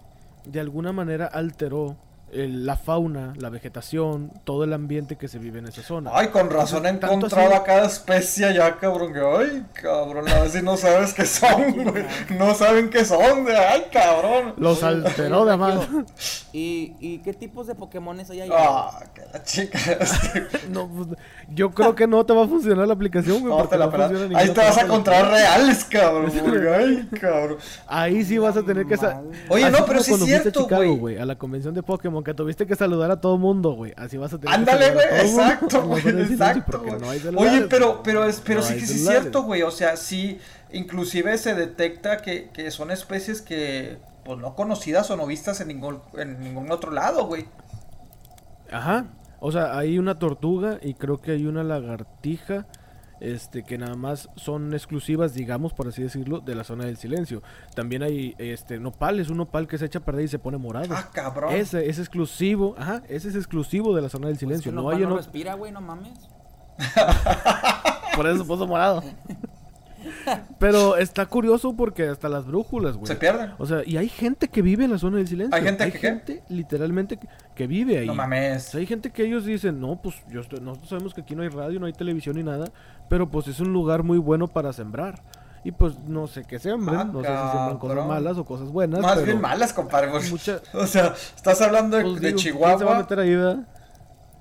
[0.47, 1.97] de alguna manera alteró
[2.33, 6.11] el- la fauna, la vegetación, todo el ambiente que se vive en esa zona.
[6.13, 9.13] Ay, con razón he encontrado así- a cada especie allá, cabrón.
[9.13, 12.05] Que, ay, cabrón, a ver si no sabes qué son, güey.
[12.39, 13.55] No saben qué son, güey.
[13.57, 14.55] Ay, cabrón.
[14.59, 15.87] Los alteró de más.
[16.53, 18.51] ¿Y, ¿Y qué tipos de Pokémones hay ahí?
[18.53, 19.79] Ah, que la chica.
[20.01, 21.09] este, No, pues,
[21.51, 23.55] yo creo que no te va a funcionar la aplicación, güey.
[23.57, 26.33] no, te la no Ahí te vas a encontrar reales, cabrón.
[26.45, 27.59] porque, ay, cabrón.
[27.87, 28.97] Ahí sí vas a tener que...
[28.97, 30.67] sa- Oye, Así no, pero sí es cierto,
[30.97, 31.19] güey.
[31.19, 33.93] A la convención de Pokémon, que tuviste que saludar a todo mundo, güey.
[33.97, 36.73] Así vas a tener Ándale, güey, exacto, güey, exacto.
[36.73, 37.01] porque güey.
[37.01, 39.63] no hay celulares, Oye, pero, pero, es, pero No sí que sí es cierto, güey.
[39.63, 40.39] O sea, sí,
[40.73, 45.69] inclusive se detecta que, que son especies que, pues, no conocidas o no vistas en
[45.69, 47.47] ningún, en ningún otro lado, güey.
[48.71, 49.07] Ajá.
[49.41, 52.67] O sea, hay una tortuga y creo que hay una lagartija.
[53.19, 57.43] Este, que nada más son exclusivas, digamos, por así decirlo, de la zona del silencio.
[57.75, 60.59] También hay este nopal, es un nopal que se echa a perder y se pone
[60.59, 60.95] morado.
[60.95, 61.55] Ah, cabrón.
[61.55, 64.71] Ese es exclusivo, ajá, ese es exclusivo de la zona del Pues silencio.
[64.71, 66.19] que no nopal hay no respira, güey, no mames.
[68.17, 69.03] por eso se puso morado.
[70.59, 73.07] Pero está curioso porque hasta las brújulas, güey.
[73.07, 73.53] Se pierden.
[73.59, 75.55] O sea, y hay gente que vive en la zona del silencio.
[75.57, 75.99] ¿Hay gente que qué?
[75.99, 78.07] gente, literalmente, que, que vive ahí.
[78.07, 78.65] No O mames.
[78.65, 81.43] sea, hay gente que ellos dicen, no, pues yo estoy- nosotros sabemos que aquí no
[81.43, 82.67] hay radio, no hay televisión ni nada,
[83.09, 85.23] pero pues es un lugar muy bueno para sembrar.
[85.65, 88.69] Y pues no sé qué sembren, Ah, no sé si sembran cosas malas o cosas
[88.71, 89.01] buenas.
[89.01, 90.09] Más pero bien malas, compadre.
[90.31, 92.99] mucha- O sea, estás hablando de, pues, de digo, ¿quién se va a Chihuahua.
[93.01, 93.59] meter ahí, verdad?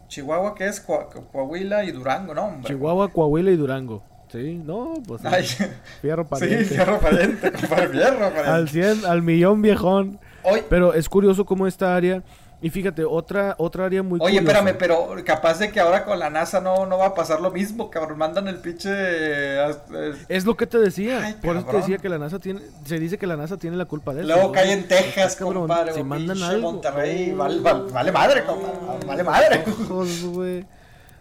[0.07, 2.43] Chihuahua, que es Coa- Coahuila y Durango, ¿no?
[2.45, 2.67] Hombre.
[2.67, 4.03] Chihuahua, Coahuila y Durango.
[4.31, 5.27] Sí, no, pues sí.
[5.31, 5.45] Ay,
[6.01, 6.65] fierro sí, pariente.
[6.65, 8.71] fierro pariente, compadre, fierro al pariente.
[8.71, 10.19] 100, al millón viejón.
[10.43, 12.21] Oye, Pero es curioso cómo esta área,
[12.61, 14.57] y fíjate, otra otra área muy Oye, curiosa.
[14.59, 17.51] espérame, pero capaz de que ahora con la NASA no, no va a pasar lo
[17.51, 18.17] mismo, cabrón.
[18.17, 18.89] Mandan el pinche.
[18.91, 21.19] eh, eh, Es lo que te decía.
[21.23, 22.61] Ay, por eso te decía que la NASA tiene.
[22.85, 24.29] Se dice que la NASA tiene la culpa de eso.
[24.33, 25.99] Luego cae en Texas, cabrón, compadre.
[26.01, 26.71] O mandan pinche algo.
[26.71, 27.27] Monterrey.
[27.31, 27.37] no.
[27.37, 29.05] Vale, vale, vale madre, compadre.
[29.05, 29.63] Vale madre.
[29.89, 30.65] Ojos, güey.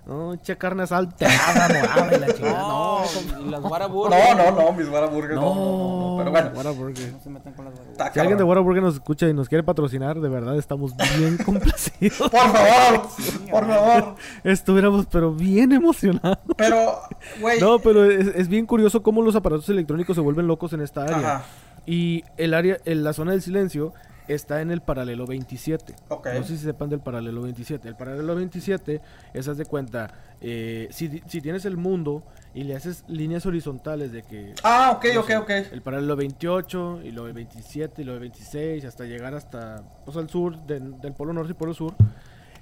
[0.06, 2.58] No, echa carne salteada, morada y la chingada.
[2.58, 4.36] No, No, y las Whataburger.
[4.36, 5.34] No, no, no, mis Whataburger.
[5.34, 7.12] No, no, no, Pero bueno, Whataburger.
[7.12, 8.12] No se metan con las Whataburger.
[8.12, 8.44] Si alguien de.
[8.44, 12.18] Whataburger nos escucha y nos quiere patrocinar, de verdad estamos bien complacidos.
[12.18, 13.08] Por favor,
[13.50, 14.14] por favor.
[14.44, 16.38] Estuviéramos, pero bien emocionados.
[16.56, 17.00] Pero,
[17.40, 17.58] güey.
[17.60, 21.04] No, pero es, es bien curioso cómo los aparatos electrónicos se vuelven locos en esta
[21.04, 21.16] área.
[21.16, 21.42] Ajá.
[21.86, 23.92] Y el área, en la zona del silencio
[24.28, 25.94] está en el paralelo 27.
[26.08, 26.28] Ok.
[26.34, 27.88] No sé si sepan del paralelo 27.
[27.88, 29.00] El paralelo 27
[29.34, 30.10] es, haz de cuenta,
[30.40, 32.22] eh, si, si tienes el mundo
[32.54, 34.54] y le haces líneas horizontales de que...
[34.62, 35.50] Ah, ok, no ok, sé, ok.
[35.72, 40.16] El paralelo 28 y luego el 27 y luego el 26 hasta llegar hasta pues,
[40.16, 41.94] al sur, del- del polo norte y polo sur.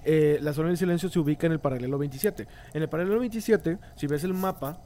[0.05, 2.49] eh, la zona del silencio se ubica en el paralelo 27.
[2.75, 4.81] En el paralelo 27, si ves el mapa,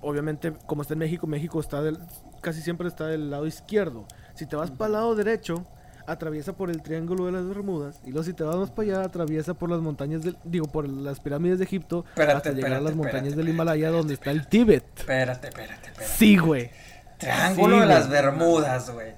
[0.00, 1.98] obviamente como está en México, México está del,
[2.40, 4.06] casi siempre está del lado izquierdo.
[4.34, 5.66] Si te vas para el lado derecho,
[6.06, 9.04] atraviesa por el Triángulo de las Bermudas y luego si te vas más para allá,
[9.04, 12.80] atraviesa por las montañas del, digo, por las pirámides de Egipto Espérate, hasta llegar a
[12.80, 14.84] las montañas espérate, del Himalaya donde está el Tíbet.
[14.96, 16.14] Espérate, espérate, espérate.
[16.16, 16.70] Sí, güey.
[17.18, 18.08] Triángulo Sí, de las.
[18.08, 19.12] Bermudas, güey.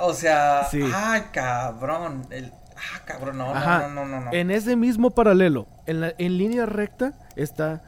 [0.00, 0.82] O sea, Sí.
[0.94, 2.26] ay, cabrón.
[2.30, 2.52] El...
[2.76, 3.88] Ah, cabrón, no, Ajá.
[3.88, 4.32] no, no, no, no.
[4.32, 7.82] En ese mismo paralelo, en, la, en línea recta, está.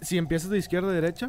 [0.00, 1.28] Si empiezas de izquierda a derecha,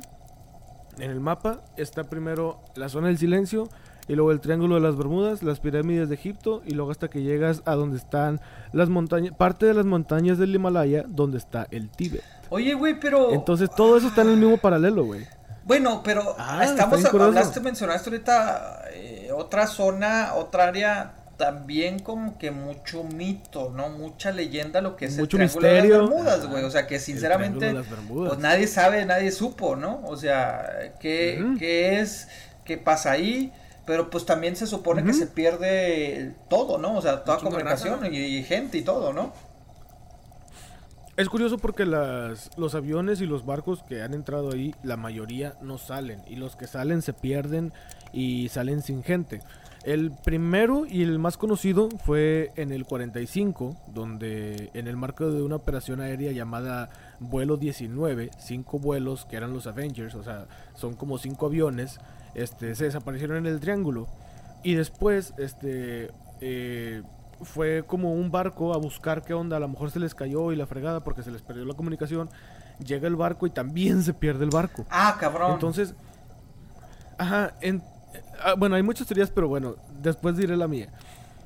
[0.98, 3.68] en el mapa está primero la zona del silencio,
[4.08, 7.22] y luego el triángulo de las Bermudas, las pirámides de Egipto, y luego hasta que
[7.22, 8.40] llegas a donde están
[8.74, 12.24] las montañas, parte de las montañas del Himalaya, donde está el Tíbet.
[12.50, 13.34] Oye, güey, pero.
[13.34, 15.26] Entonces todo eso está en el mismo paralelo, güey.
[15.66, 22.52] Bueno, pero Ah, estamos, hablaste, mencionaste ahorita eh, otra zona, otra área también como que
[22.52, 23.90] mucho mito, ¿no?
[23.90, 25.94] Mucha leyenda lo que es Mucho el Triángulo misterio.
[25.94, 26.64] de las Bermudas, güey.
[26.64, 27.76] O sea, que sinceramente,
[28.08, 30.02] pues nadie sabe, nadie supo, ¿no?
[30.06, 31.58] O sea, qué, Ujú.
[31.60, 32.30] qué es,
[32.64, 33.52] qué pasa ahí.
[33.88, 36.98] Pero pues también se supone que se pierde todo, ¿no?
[36.98, 39.34] O sea, toda comunicación y, y gente y todo, ¿no?
[41.18, 45.56] Es curioso porque las, los aviones y los barcos que han entrado ahí, la mayoría
[45.64, 46.22] no salen.
[46.28, 47.74] Y los que salen se pierden
[48.14, 49.42] y salen sin gente.
[49.84, 55.42] El primero y el más conocido fue en el 45, donde en el marco de
[55.42, 56.90] una operación aérea llamada
[57.20, 60.46] Vuelo 19, cinco vuelos que eran los Avengers, o sea,
[60.76, 62.00] son como cinco aviones,
[62.38, 64.08] este, se desaparecieron en el triángulo.
[64.64, 67.02] Y después, este, eh,
[67.42, 70.56] fue como un barco a buscar qué onda, a lo mejor se les cayó y
[70.56, 72.30] la fregada porque se les perdió la comunicación.
[72.80, 74.86] Llega el barco y también se pierde el barco.
[74.90, 75.54] Ah, cabrón.
[75.54, 75.96] Entonces,
[77.18, 77.84] ajá, en,
[78.44, 80.90] ah, bueno, hay muchas teorías, pero bueno, después diré la mía.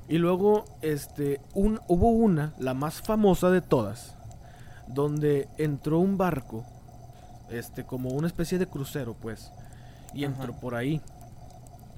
[0.10, 4.18] Y luego, este, un, hubo una, la más famosa de todas,
[4.88, 6.66] donde entró un barco,
[7.50, 9.54] este, como una especie de crucero, pues,
[10.14, 11.02] y entró por ahí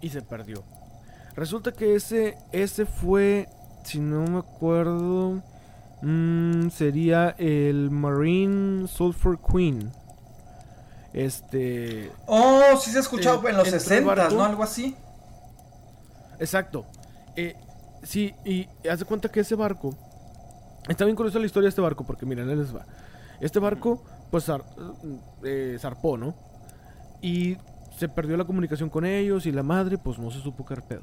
[0.01, 0.63] y se perdió.
[1.35, 3.49] Resulta que ese, ese fue,
[3.83, 5.41] si no me acuerdo,
[6.01, 9.91] mm, sería el Marine Sulphur Queen.
[11.13, 14.35] Este, Oh, sí se ha escuchado Eh, en los entró el 60, barco.
[14.35, 14.43] ¿no?
[14.43, 14.95] Algo así.
[16.39, 16.85] Exacto.
[17.35, 17.55] Eh,
[18.03, 19.95] sí, y haz de cuenta que ese barco.
[20.89, 22.85] Está bien curiosa la historia de este barco, porque miren, ahí les va.
[23.39, 24.65] Este barco, pues, zar-
[25.43, 26.35] eh, zarpó, ¿no?
[27.21, 27.57] Y
[27.97, 31.01] se perdió la comunicación con ellos y la madre, pues, no se supo qué pedo.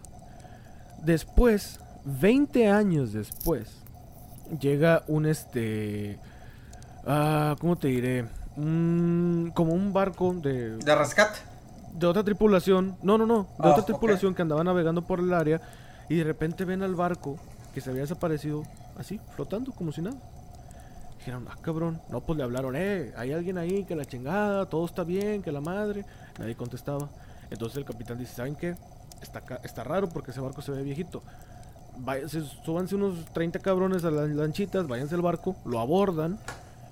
[1.02, 3.82] Después, 20 años después,
[4.60, 6.18] llega un este.
[7.06, 8.26] Ah, ¿cómo te diré?
[8.56, 11.38] Un, como un barco de, De rescate.
[11.94, 15.32] de otra tripulación, no, no, no, de Ah, otra tripulación que andaba navegando por el
[15.32, 15.60] área
[16.08, 17.38] y de repente ven al barco
[17.72, 18.64] que se había desaparecido
[18.98, 20.16] así, flotando como si nada.
[21.18, 24.84] Dijeron, ah, cabrón, no, pues le hablaron, eh, hay alguien ahí, que la chingada, todo
[24.84, 26.04] está bien, que la madre.
[26.38, 27.08] Nadie contestaba.
[27.50, 28.76] Entonces el capitán dice, ¿saben qué?
[29.22, 31.22] Está, está raro porque ese barco se ve viejito.
[31.98, 36.38] Váyanse, súbanse unos 30 cabrones a las lanchitas, váyanse al barco, lo abordan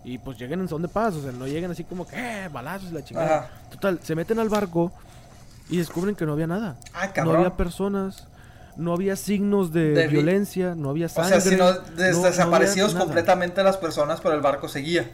[0.04, 2.48] y pues lleguen en son de paz, o sea, no lleguen así como que, eh,
[2.48, 3.38] balazos y la chingada.
[3.38, 3.48] Ajá.
[3.70, 4.92] Total, se meten al barco
[5.70, 6.76] y descubren que no había nada.
[6.92, 7.36] Ah, No cabrón.
[7.36, 8.26] había personas,
[8.76, 11.40] no había signos de, De vi- violencia, no había O sangre.
[11.40, 15.10] sea, si no, no- des- no desaparecidos completamente las personas, pero el barco seguía.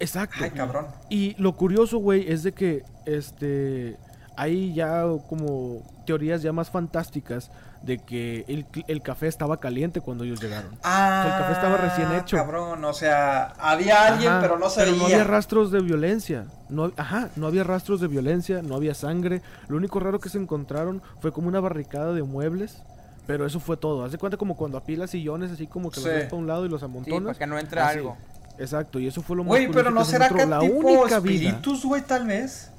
[0.00, 0.36] Exacto.
[0.42, 0.86] Ay, cabrón.
[1.08, 3.96] Y lo curioso, güey, es de que este
[4.36, 7.50] hay ya como teorías ya más fantásticas
[7.82, 8.44] de que
[8.88, 10.78] el, café estaba caliente cuando ellos llegaron.
[10.82, 12.36] Ah, el café estaba recién hecho.
[12.36, 15.04] Cabrón, o sea, había alguien, Ajá, pero no se no veía.
[15.04, 16.46] había rastros de violencia.
[16.68, 19.42] No, ajá, no había rastros de violencia, no había sangre.
[19.68, 22.82] Lo único raro que se encontraron fue como una barricada de muebles.
[23.26, 24.04] Pero eso fue todo.
[24.04, 26.06] Haz de cuenta como cuando apilas sillones así como que Sí.
[26.06, 27.36] los ves para un lado y los Sí, amontonas.
[27.36, 27.98] para que no entre Así.
[27.98, 28.16] algo.
[28.60, 30.44] Exacto, y eso fue lo más Güey, pero no será que.
[30.46, 31.48] La tipo única vida.
[31.48, 32.70] espíritus, güey, tal vez.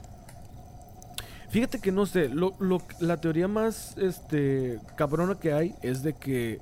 [1.49, 6.14] Fíjate que no sé, lo, lo- la teoría más este cabrona que hay es de
[6.14, 6.60] que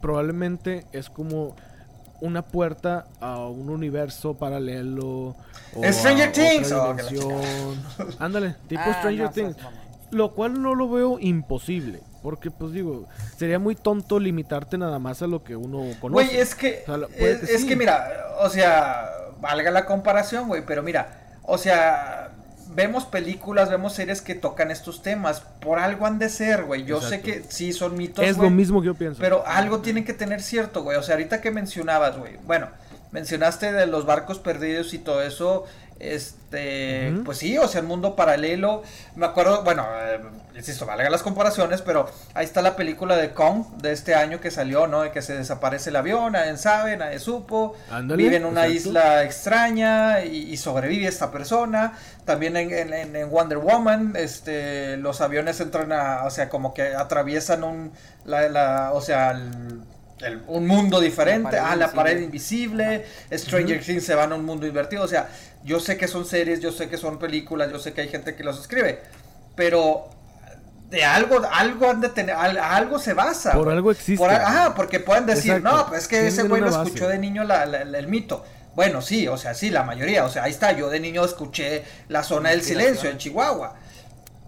[0.00, 1.54] probablemente es como
[2.20, 5.36] una puerta a un universo paralelo
[5.76, 6.72] o Stranger Things.
[6.72, 6.96] Oh.
[8.18, 9.56] Ándale, tipo Ah, Stranger no Things.
[10.10, 15.22] Lo cual no lo veo imposible, porque pues digo, sería muy tonto limitarte nada más
[15.22, 16.26] a lo que uno conoce.
[16.26, 17.68] Güey, es que, O sea, es, que es sí.
[17.68, 18.08] que mira,
[18.40, 22.30] o sea, valga la comparación, güey, pero mira, o sea,
[22.74, 26.84] vemos películas, vemos series que tocan estos temas, por algo han de ser, güey.
[26.84, 29.20] Yo sé que sí son mitos, es lo mismo que yo pienso.
[29.20, 30.96] pero algo tiene que tener cierto, güey.
[30.96, 32.68] O sea, ahorita que mencionabas, güey, bueno,
[33.10, 35.64] mencionaste de los barcos perdidos y todo eso,
[36.02, 38.82] este, pues sí, o sea, el mundo paralelo.
[39.16, 40.20] Me acuerdo, bueno, eh,
[40.56, 44.50] insisto, valga las comparaciones, pero ahí está la película de Kong de este año que
[44.50, 45.02] salió, ¿no?
[45.02, 47.74] De que se desaparece el avión, nadie sabe, nadie supo.
[47.90, 48.88] Ándale, vive en una exacto.
[48.90, 51.92] isla extraña y, y sobrevive esta persona.
[52.24, 56.74] También en, en- en- en Wonder Woman, este, los aviones entran a, o sea, como
[56.74, 57.92] que atraviesan un,
[58.24, 59.82] la, la- o sea, el-
[60.24, 62.02] el- un mundo diferente, La pared ah, la invisible.
[62.02, 65.28] pared invisible, Stranger Things se van a un mundo invertido, o sea,
[65.64, 68.34] yo sé que son series, yo sé que son películas, yo sé que hay gente
[68.34, 69.00] que los escribe,
[69.54, 70.08] pero
[70.90, 73.52] de algo, algo han de tener, al- algo se basa.
[73.52, 73.76] Por güey.
[73.76, 74.16] algo existe.
[74.18, 75.76] Por ajá, porque pueden decir, Exacto.
[75.76, 76.82] no, pues es que ese güey lo base.
[76.84, 78.44] escuchó de niño la- la- la- el mito.
[78.74, 81.82] Bueno, sí, o sea, sí, la mayoría, o sea, ahí está, yo de niño escuché
[82.08, 83.74] La Zona del Silencio en Chihuahua.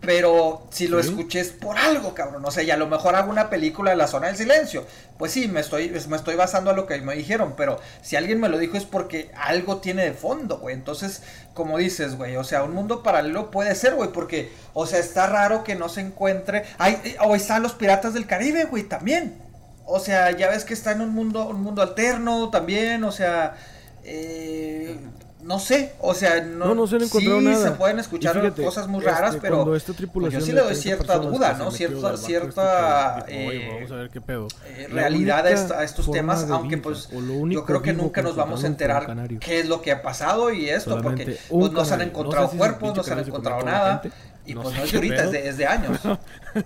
[0.06, 1.09] Pero si lo Sí.
[1.09, 2.44] escuché es por algo, cabrón.
[2.44, 4.86] O sea, y a lo mejor hago una película de La Zona del Silencio.
[5.18, 7.55] Pues sí, me estoy, me estoy basando a lo que me dijeron.
[7.56, 10.74] Pero si alguien me lo dijo es porque algo tiene de fondo, güey.
[10.74, 11.22] Entonces,
[11.55, 14.10] como dices, güey, o sea, un mundo paralelo puede ser, güey.
[14.12, 16.64] Porque, o sea, está raro que no se encuentre.
[16.78, 19.40] Hay, o están los piratas del Caribe, güey, también.
[19.86, 23.05] O sea, ya ves que está en un mundo, un mundo alterno también.
[23.05, 23.55] O sea,
[24.02, 24.97] eh,
[25.45, 27.71] no sé, o sea, no, No, no se sí nada.
[27.71, 30.61] se pueden escuchar fíjate, cosas muy este, raras, pero cuando esta pues yo sí le
[30.61, 31.71] doy 30 cierta duda, ¿no?
[31.71, 37.83] Cierta, cierta este "Oye, eh, eh, realidad a, estos temas, aunque vida, pues yo creo
[37.83, 41.25] que nunca nos vamos a enterar qué es lo que ha pasado y esto, porque
[41.25, 42.01] Solamente pues, no se han.
[42.01, 44.03] No encontrado sé si ese cuerpos, no se han encontrado nada,
[44.47, 45.31] y pues no es de ahorita, es pedo.
[45.33, 45.99] de, es de años.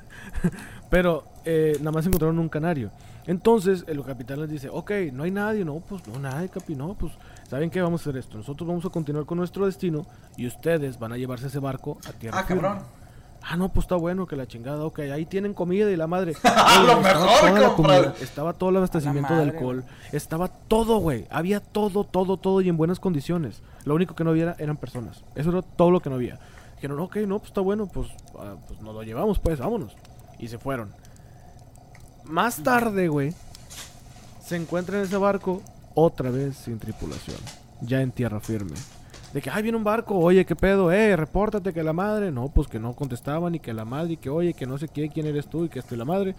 [0.91, 2.91] Pero eh, nada más encontraron un canario.
[3.29, 6.95] Entonces el capitán les dice, ok, no hay nadie, no, pues no, nadie, capi, no,
[6.95, 7.13] pues,
[7.49, 7.81] ¿saben qué?
[7.83, 8.39] Vamos a hacer esto.
[8.39, 10.07] Nosotros vamos a continuar con nuestro destino
[10.37, 12.63] y ustedes van a llevarse ese barco a tierra Ah, firme".
[12.63, 12.83] cabrón.
[13.41, 16.33] Ah, no, pues está bueno que la chingada, ok, ahí tienen comida y la madre.
[16.43, 18.05] A lo estaba mejor, toda la compadre.
[18.07, 22.69] comida, estaba todo el abastecimiento de alcohol, estaba todo, güey, había todo, todo, todo y
[22.69, 23.63] en buenas condiciones.
[23.85, 25.23] Lo único que no había era- eran personas.
[25.37, 26.41] Eso era todo lo que no había.
[26.77, 29.95] Dijeron, ok, no, pues está bueno, pues, ah, pues nos lo llevamos, pues, vámonos.
[30.39, 30.91] Y se fueron.
[32.29, 33.33] Más tarde, güey,
[34.41, 35.63] se encuentra en ese barco
[35.95, 37.37] otra vez sin tripulación,
[37.81, 38.77] ya en tierra firme.
[39.33, 40.91] De que, ay, viene un barco, oye, ¿qué pedo?
[40.91, 42.31] Eh, repórtate que la madre.
[42.31, 44.89] No, pues que no contestaban y que la madre y que, oye, que no sé
[44.89, 46.35] qué, quién eres tú y que esto y la madre.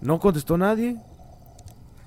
[0.00, 0.96] No contestó nadie.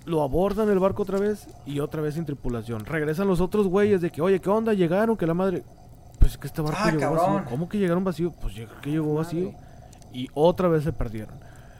[0.05, 2.85] Lo abordan el barco otra vez y otra vez sin tripulación.
[2.85, 4.73] Regresan los otros güeyes de que, oye, ¿qué onda?
[4.73, 5.63] Llegaron, que la madre.
[6.19, 7.35] Pues que este barco Ah, llegó cabrón.
[7.35, 7.49] vacío.
[7.49, 8.31] ¿Cómo que llegaron vacío?
[8.41, 9.53] Pues que llegó vacío.
[10.11, 11.39] Y otra vez se perdieron.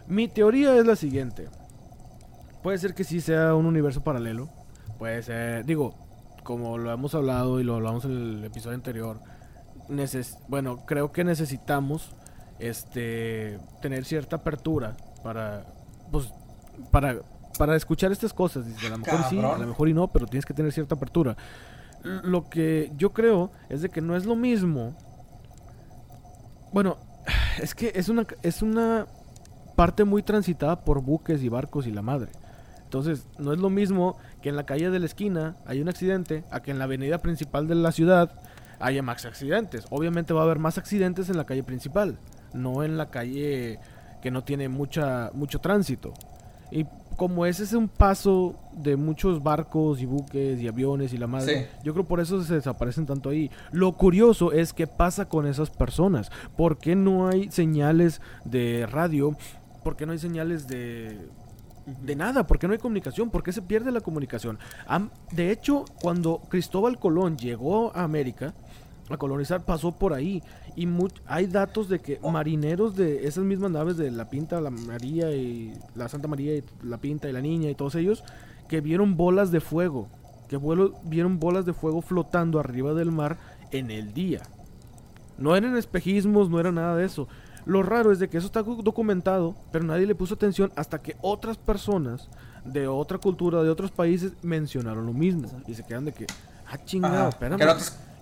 [0.09, 1.47] Mi teoría es la siguiente.
[2.63, 4.49] Puede ser que sí sea un universo paralelo.
[4.97, 5.95] Puede ser, digo,
[6.43, 9.19] como lo hemos hablado y lo hablamos en el episodio anterior.
[9.87, 12.13] neces- bueno, creo que necesitamos
[12.59, 15.65] este tener cierta apertura para
[16.11, 16.31] pues
[16.91, 17.15] para
[17.57, 18.65] para escuchar estas cosas.
[18.85, 21.35] A lo mejor sí, a lo mejor y no, pero tienes que tener cierta apertura.
[22.03, 24.95] Lo que yo creo es de que no es lo mismo.
[26.73, 26.97] Bueno,
[27.61, 29.07] es que es una es una
[29.79, 32.31] parte muy transitada por buques y barcos y la madre.
[32.83, 36.43] Entonces, no es lo mismo que en la calle de la esquina hay un accidente
[36.51, 38.29] a que en la avenida principal de la ciudad
[38.81, 39.85] haya más accidentes.
[39.89, 42.17] Obviamente va a haber más accidentes en la calle principal,
[42.53, 43.79] no en la calle
[44.21, 46.13] que no tiene mucha mucho tránsito.
[46.71, 46.85] Y
[47.15, 51.61] como ese es un paso de muchos barcos y buques y aviones y la madre,
[51.71, 51.77] Sí.
[51.83, 53.49] yo creo por eso se desaparecen tanto ahí.
[53.71, 56.31] Lo curioso es qué pasa con esas personas.
[56.57, 59.35] ¿Por qué no hay señales de radio?
[59.83, 61.17] ¿Por qué no hay señales de
[62.03, 63.31] de nada, ¿por qué no hay comunicación?
[63.31, 64.59] ¿Por qué se pierde la comunicación?
[65.31, 68.53] De hecho, cuando Cristóbal Colón llegó a América
[69.09, 70.43] a colonizar, pasó por ahí.
[70.75, 70.87] Y
[71.25, 75.73] hay datos de que marineros de esas mismas naves de la Pinta, la María y
[75.95, 78.23] la Santa María y la Pinta y la Niña y todos ellos,
[78.67, 80.09] que vieron bolas de fuego,
[80.47, 83.37] que vuelo- vieron bolas de fuego flotando arriba del mar
[83.71, 84.41] en el día.
[85.39, 87.27] No eran espejismos, no era nada de eso.
[87.69, 91.01] Lo raro es de que eso está docu- documentado, pero nadie le puso atención hasta
[91.01, 92.27] que otras personas
[92.65, 95.47] de otra cultura, de otros países, mencionaron lo mismo.
[95.67, 96.25] Y se quedan de que,
[96.67, 97.59] ah, chingado, espérame.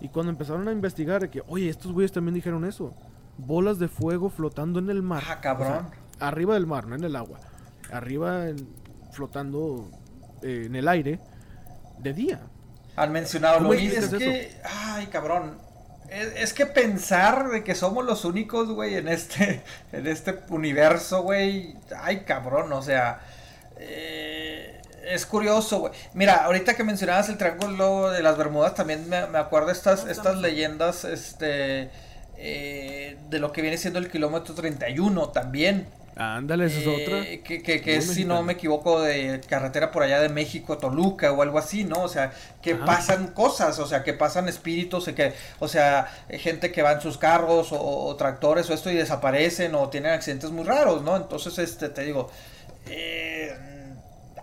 [0.01, 2.93] Y cuando empezaron a investigar, de que, oye, estos güeyes también dijeron eso.
[3.37, 5.23] Bolas de fuego flotando en el mar.
[5.27, 5.67] Ah, cabrón.
[5.67, 7.39] O sea, arriba del mar, no en el agua.
[7.91, 8.67] Arriba, en-
[9.11, 9.89] flotando
[10.43, 11.19] eh, en el aire,
[11.99, 12.41] de día.
[12.95, 13.97] Han mencionado ¿Cómo lo mismo.
[13.99, 15.65] Es que, ay, cabrón.
[16.07, 21.23] Es, es que pensar de que somos los únicos, güey, en este, en este universo,
[21.23, 21.75] güey.
[22.01, 23.21] Ay, cabrón, o sea.
[23.77, 25.93] eh, es curioso, güey.
[26.13, 30.37] Mira, ahorita que mencionabas el triángulo de las Bermudas, también me, me acuerdo estas, estas
[30.37, 31.91] leyendas, este.
[32.35, 35.87] eh, de lo que viene siendo el kilómetro 31 también.
[36.19, 37.27] Ándale, esa es otra.
[37.27, 41.31] Eh, Que, que, es, si no me equivoco, de carretera por allá de México Toluca
[41.31, 42.01] o algo así, ¿no?
[42.01, 42.31] O sea,
[42.61, 42.85] que Ajá.
[42.85, 47.19] pasan cosas, o sea, que pasan espíritus, que, o sea, gente que va en sus
[47.19, 51.15] carros o, o tractores o esto y desaparecen o tienen accidentes muy raros, ¿no?
[51.17, 52.31] Entonces, este, te digo,
[52.89, 53.55] eh,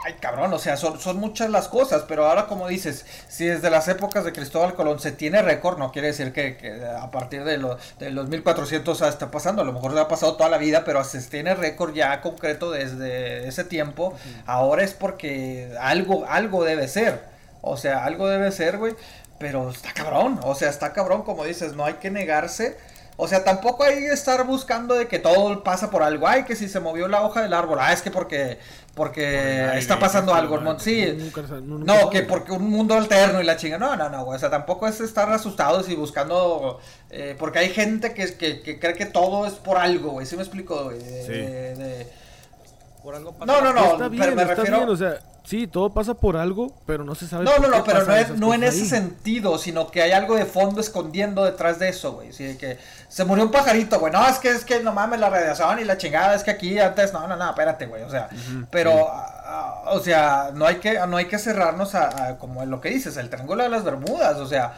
[0.05, 3.71] ay, cabrón, o sea, son, son muchas las cosas, pero ahora como dices, si desde
[3.71, 7.43] las épocas de Cristóbal Colón se tiene récord, no quiere decir que, que a partir
[7.45, 10.85] de, lo- de los 1400 está pasando, a lo mejor ha pasado toda la vida,
[10.85, 14.15] pero se tiene récord ya concreto desde ese tiempo,
[14.47, 17.23] ahora es porque algo, algo debe ser,
[17.63, 18.95] o sea, algo debe ser, güey,
[19.39, 22.77] pero está cabrón, o sea, está cabrón, como dices, no hay que negarse.
[23.17, 26.27] O sea, tampoco hay que estar buscando de que todo pasa por algo.
[26.27, 27.79] Ay, que si se movió la hoja del árbol.
[27.81, 28.59] Ah, es que porque
[28.95, 30.71] porque Ay, está pasando algo, sí, ¿no?
[30.75, 31.13] güey, Sí.
[31.19, 33.77] nunca nunca No, que porque un mundo alterno y la chinga.
[33.79, 34.37] No, no, no, güey.
[34.37, 36.81] O sea, tampoco es estar asustados y buscando.
[37.11, 40.27] eh, porque hay gente que, que, que cree que todo es por algo, güey.
[40.27, 40.99] ¿Sí me explico, güey?
[40.99, 41.33] De- Sí.
[41.33, 42.24] de- de-
[43.05, 43.45] Por algo pasa.
[43.53, 43.85] No, no, no.
[43.93, 44.77] está bien, pero me está refiero.
[44.79, 47.71] bien, o sea, sí, todo pasa por algo, pero no se sabe No, por no,
[47.71, 48.89] qué no, pero no, es- no en ese ahí.
[48.89, 52.33] sentido, sino que hay algo de fondo escondiendo detrás de eso, güey.
[52.33, 52.79] Sí, de que
[53.09, 54.11] se murió un pajarito, güey.
[54.11, 56.79] No, es que es que no mames la radiación y la chingada, es que aquí
[56.79, 58.03] antes, no, no, no, espérate, güey.
[58.05, 58.31] O sea,
[58.71, 58.99] pero sí.
[59.07, 62.71] ah, ah, o sea, no hay que, no hay que cerrarnos a, a, como en
[62.71, 64.73] lo que dices, el triángulo de las Bermudas, o sea,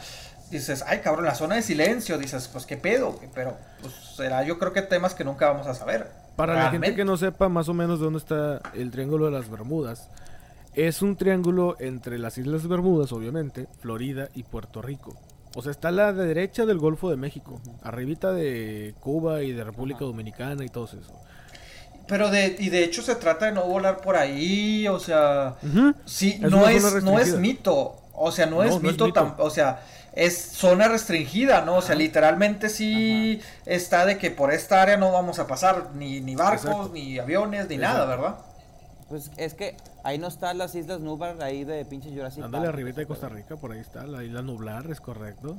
[0.51, 3.29] dices, ay cabrón, la zona de silencio, dices, pues qué pedo, güey?
[3.33, 6.26] pero pues será yo creo que temas que nunca vamos a saber.
[6.37, 9.31] Para la gente que no sepa más o menos de dónde está el Triángulo de
[9.31, 10.09] las Bermudas,
[10.75, 15.17] es un triángulo entre las Islas Bermudas, obviamente, Florida y Puerto Rico.
[15.55, 19.63] O sea, está a la derecha del Golfo de México, arribita de Cuba y de
[19.63, 20.99] República Dominicana y todo eso.
[22.07, 25.55] Pero de, y de hecho se trata de no volar por ahí, o sea,
[26.05, 29.05] sí, Es no es, no es mito, o sea, no, No, es, no es mito,
[29.07, 29.35] mito.
[29.39, 29.81] o sea,
[30.17, 31.75] es zona restringida, ¿no?
[31.75, 36.21] O sea, literalmente sí está de que por esta área no vamos a pasar ni,
[36.21, 36.91] ni barcos, Exacto.
[36.91, 37.97] ni aviones, ni Exacto.
[37.99, 38.37] nada, ¿verdad?
[39.09, 42.73] Pues es que ahí no están las islas Nubar, ahí de pinche Jurassic Ándale Park,
[42.73, 45.55] arribita de Costa Rica, por ahí está, la isla Nublar, es correcto.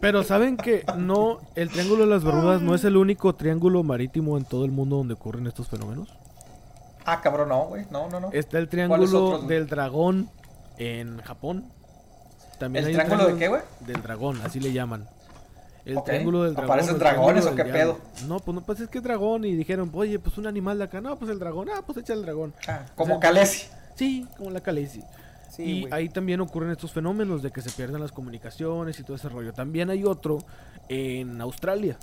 [0.00, 4.38] Pero saben que no, el Triángulo de las Bermudas no es el único triángulo marítimo
[4.38, 6.08] en todo el mundo donde ocurren estos fenómenos.
[7.04, 8.28] Ah, cabrón, no, güey, no, no, no.
[8.32, 10.30] Está el ¿Cuáles Triángulo del Dragón
[10.78, 11.70] en Japón.
[12.58, 13.62] También ¿El hay un triángulo de qué, güey?
[13.80, 15.08] Del dragón, así le llaman.
[15.84, 16.06] El Ok.
[16.06, 16.70] triángulo del dragón.
[16.70, 17.98] ¿Aparecen dragones triángulo o qué pedo?
[18.26, 19.44] No, pues no, pues es que es dragón.
[19.44, 21.00] Y dijeron, oye, pues un animal de acá.
[21.00, 21.68] No, pues el dragón.
[21.74, 22.54] Ah, pues echa el dragón.
[22.66, 23.66] Ah, como O sea, Calesi.
[23.96, 25.02] Sí, como la Khaleesi.
[25.50, 25.92] Sí, y güey.
[25.92, 29.52] ahí también ocurren estos fenómenos de que se pierden las comunicaciones y todo ese rollo.
[29.52, 30.38] También hay otro
[30.88, 31.98] en Australia.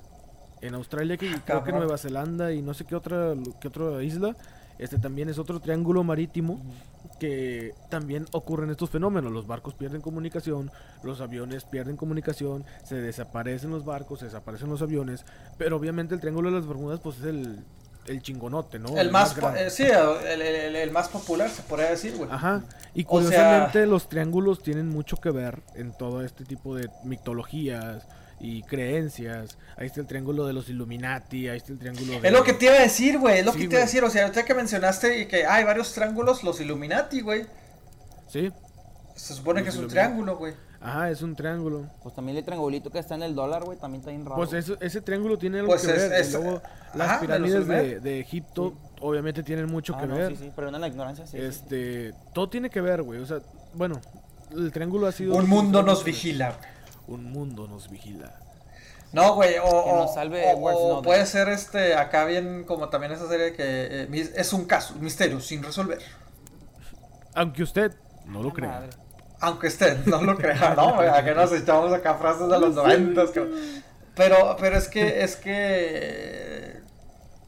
[0.61, 1.71] En Australia, que creo que.
[1.71, 4.35] Nueva Zelanda y no sé qué otra, qué otra isla.
[4.77, 6.61] Este también es otro triángulo marítimo
[7.21, 9.31] que también ocurren estos fenómenos.
[9.31, 10.71] Los barcos pierden comunicación,
[11.03, 15.23] los aviones pierden comunicación, se desaparecen los barcos, se desaparecen los aviones.
[15.59, 17.63] Pero obviamente el triángulo de las Bermudas pues es el,
[18.07, 18.97] el chingonote, ¿no?
[18.97, 19.67] el más, po- grande.
[19.67, 22.27] eh, sí, el, el- el- el más popular se podría decir, güey.
[22.31, 22.63] Ajá.
[22.95, 26.89] Y O sea- curiosamente los triángulos tienen mucho que ver en todo este tipo de
[27.03, 28.07] mitologías
[28.41, 29.57] y creencias.
[29.77, 32.27] Ahí está el triángulo de los Illuminati, ahí está el triángulo de...
[32.27, 33.39] Es lo que te iba a decir, güey.
[33.39, 34.03] Es lo Sí, que te iba a decir.
[34.03, 37.45] O sea, ahorita que mencionaste y que hay varios triángulos, los Illuminati, güey.
[38.27, 38.51] Sí.
[39.15, 40.53] Se supone Los que es un triángulo, güey.
[40.83, 41.85] Ajá, es un triángulo.
[42.01, 44.35] Pues también el triangulito que está en el dólar, güey, también está bien raro.
[44.37, 46.21] Pues eso- ese triángulo tiene algo Pues que es- ver.
[46.21, 46.61] es- luego
[46.95, 50.31] las ajá, pirámides de, de Egipto obviamente tienen mucho Ah, que no, ver.
[50.35, 51.33] sí, sí, pero no en la ignorancia, sí.
[51.33, 51.43] sí, sí.
[51.45, 53.19] Este, todo tiene que ver, güey.
[53.19, 53.37] O sea,
[53.75, 54.01] bueno,
[54.51, 55.35] el triángulo ha sido...
[55.35, 56.55] Un mundo nos vigila.
[57.11, 58.39] Un mundo nos vigila.
[59.13, 62.87] No, güey, o, Que o- nos salve o- o puede ser este, acá bien, como
[62.89, 63.63] también esa serie que
[64.09, 65.99] eh, es un caso, un misterio sin resolver.
[67.33, 67.93] Aunque usted
[68.25, 68.69] no lo crea.
[68.69, 68.89] madre.
[69.41, 70.95] Aunque usted no lo crea, ¿no?
[70.95, 71.07] güey?
[71.13, 73.31] A que nos echamos acá frases de los noventas.
[73.31, 73.81] que-
[74.15, 76.79] Pero, pero es que, es que,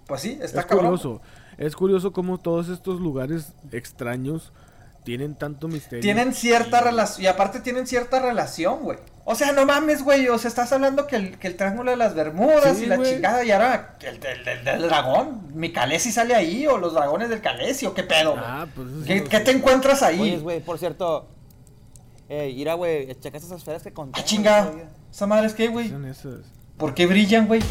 [0.08, 0.86] pues sí, está es cabrón.
[0.98, 1.22] curioso.
[1.58, 4.52] Es curioso cómo todos estos lugares extraños
[5.04, 6.02] tienen tanto misterio.
[6.02, 8.98] Tienen cierta y- relación, y aparte tienen cierta relación, güey.
[9.26, 11.98] O sea, no mames, güey, o sea, estás hablando que el, que el triángulo de
[11.98, 16.12] las Bermudas Sí, y la chingada, y ahora el del, del- del dragón, mi Calesi
[16.12, 18.44] sale ahí, o los dragones del Calesi, o qué pedo, güey.
[18.46, 20.38] Ah, pues ¿Qué, lo qué te encuentras ahí?
[20.42, 21.30] Güey, por cierto.
[22.28, 24.20] Eh, Ira, güey, checa esas esferas que conté.
[24.20, 24.72] ah, chinga,
[25.12, 25.90] esa madre es que, güey.
[25.90, 26.42] Son esas.
[26.78, 27.62] ¿Por qué brillan, güey?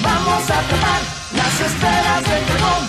[0.00, 1.00] Vamos a atrapar
[1.34, 2.82] las esferas del dragón.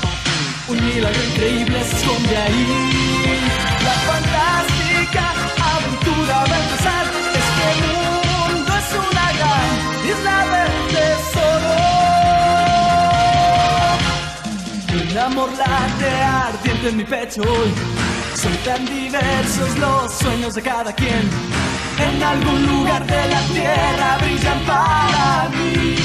[0.68, 3.42] Un milagro increíble se esconde ahí.
[3.84, 5.34] La fantástica
[5.74, 7.06] aventura va a empezar.
[7.42, 9.70] Este mundo es una gran
[10.12, 11.74] isla del tesoro.
[15.02, 17.74] Un amor ardiente en mi pecho hoy.
[18.36, 21.57] Son tan diversos los sueños de cada quien.
[22.00, 25.98] En algún lugar de la tierra brillan para mí.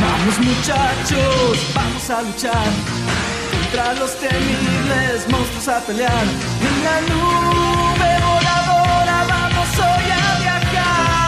[0.00, 2.68] Vamos muchachos, vamos a luchar
[3.50, 6.26] contra los temibles monstruos a pelear.
[6.68, 11.18] En la nube voladora vamos hoy a viajar.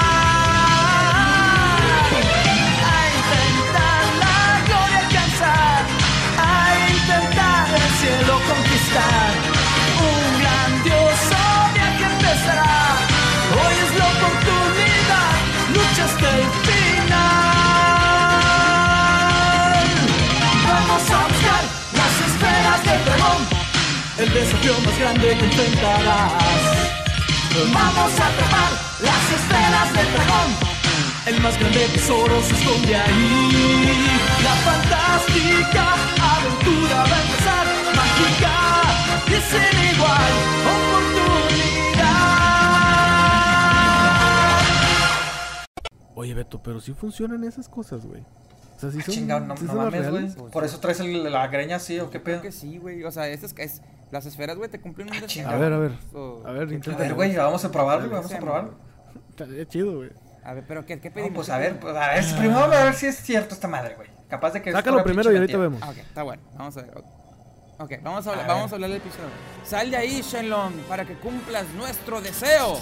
[2.87, 5.83] A intentar la gloria alcanzar,
[6.39, 6.49] a
[6.89, 9.50] intentar el cielo conquistar.
[20.67, 21.63] Vamos a buscar
[21.95, 23.41] las esferas del dragón,
[24.19, 26.33] el desafío más grande que enfrentarás.
[27.73, 28.73] Vamos a atrapar
[29.03, 30.71] las esferas del dragón.
[31.27, 34.09] El más grande tesoro se esconde ahí.
[34.43, 35.95] La fantástica
[36.35, 37.67] aventura va a empezar.
[37.95, 38.57] Mágica
[39.27, 40.33] y sin igual.
[46.15, 48.23] Oye, Beto, pero sí funcionan esas cosas, güey.
[48.77, 50.51] O sea, sí son, Chingado, no, sí no mames, güey.
[50.51, 52.43] Por eso traes el- la greña así, ¿o qué Creo pedo?
[52.43, 53.05] que sí, güey.
[53.05, 55.49] O sea, estas es, las esferas, güey, te cumplen un Ah, deseo.
[55.49, 55.93] A ver, a ver.
[56.15, 56.99] O- A ver, ¿qué- intenta.
[56.99, 58.75] A ver, güey, vamos a probarlo, güey, vamos a probarlo.
[59.31, 60.11] Estaría chido, güey.
[60.43, 61.35] A ver, pero ¿qué, qué No, pedimos?
[61.35, 63.69] pues ¿Qué a ver, pues a ver, primero vamos a ver si es cierto esta
[63.69, 64.09] madre, güey.
[64.29, 65.79] Capaz de que es Sácalo primero y ahorita mentira.
[65.79, 65.81] vemos.
[65.83, 66.43] Ah, ok, está bueno.
[66.57, 66.91] Vamos a ver.
[67.79, 67.93] ok.
[68.03, 68.57] Vamos a, A hablar, ver.
[68.57, 69.29] vamos a hablar del episodio.
[69.65, 72.79] Sal de ahí, Shenlong, para que cumplas nuestro deseo.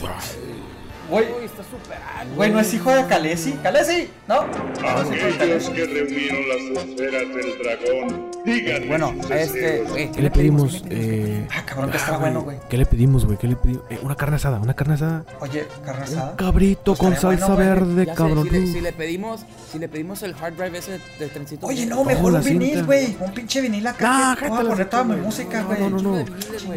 [1.08, 2.34] Güey, Uy, está súper alto.
[2.34, 3.52] güey, ¿no es hijo de Kalesi?
[3.62, 4.10] ¡Kalesi!
[4.26, 4.40] ¿No?
[4.40, 8.30] Aquellos que reunieron las esferas del dragón,
[8.88, 9.82] Bueno, este.
[9.88, 10.82] güey, ¿Qué le pedimos?
[10.82, 11.08] ¿Qué le pedimos?
[11.44, 12.58] Eh, Ah, cabrón, que está ah, bueno, güey.
[12.68, 13.38] ¿Qué le pedimos, güey?
[13.38, 13.82] ¿Qué le pedimos?
[13.90, 15.24] Eh, una carne asada, una carne asada.
[15.40, 16.30] Oye, carne asada.
[16.30, 17.66] Un cabrito Pues con salsa bueno, güey.
[17.68, 18.44] verde, Ya sé, cabrón.
[18.44, 21.66] si, le, si le pedimos, si le pedimos el hard drive ese de trencito.
[21.66, 23.16] Oye, no, mejor un vinil, güey.
[23.20, 24.30] Un pinche vinil acá.
[24.30, 25.22] No, que- Voy a poner toda mi güey.
[25.24, 25.80] música, No, güey.
[25.80, 26.10] No, no, no.
[26.10, 26.24] Güey.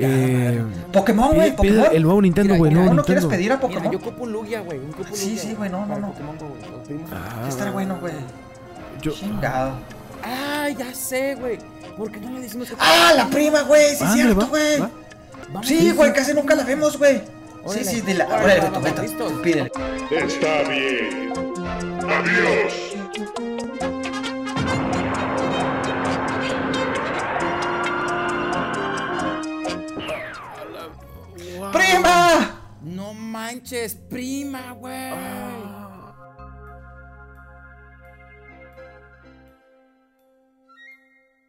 [0.03, 0.61] Eh,
[0.91, 1.85] Pokémon, güey, Pokémon.
[1.91, 2.73] el nuevo Nintendo, güey.
[2.73, 3.91] nuevo ¿no quieres pedir a Pokémon?
[3.91, 4.79] yo ocupo un Lugia, güey.
[5.13, 6.07] Sí, sí, güey, no, no, no.
[6.11, 6.99] Pokémon güey.
[7.11, 8.13] Ah, Estará bueno, güey.
[9.01, 9.73] yo- Chingado.
[10.23, 11.57] Ah, ya sé, güey.
[11.97, 12.75] ¿Por qué no le decimos que...
[12.79, 13.95] ¡Ah, la prima, güey!
[13.95, 14.83] ¡Sí es cierto, güey!
[15.63, 17.21] Sí, güey, casi nunca la vemos, güey.
[17.67, 18.23] Sí, sí, dile.
[18.23, 19.01] Órale, Órale, Beto.
[19.01, 19.33] listos.
[19.43, 19.71] Pídele.
[20.09, 21.33] Está bien.
[22.09, 22.73] Adiós.
[31.71, 32.77] ¡Prima!
[32.81, 35.11] No manches, prima, güey.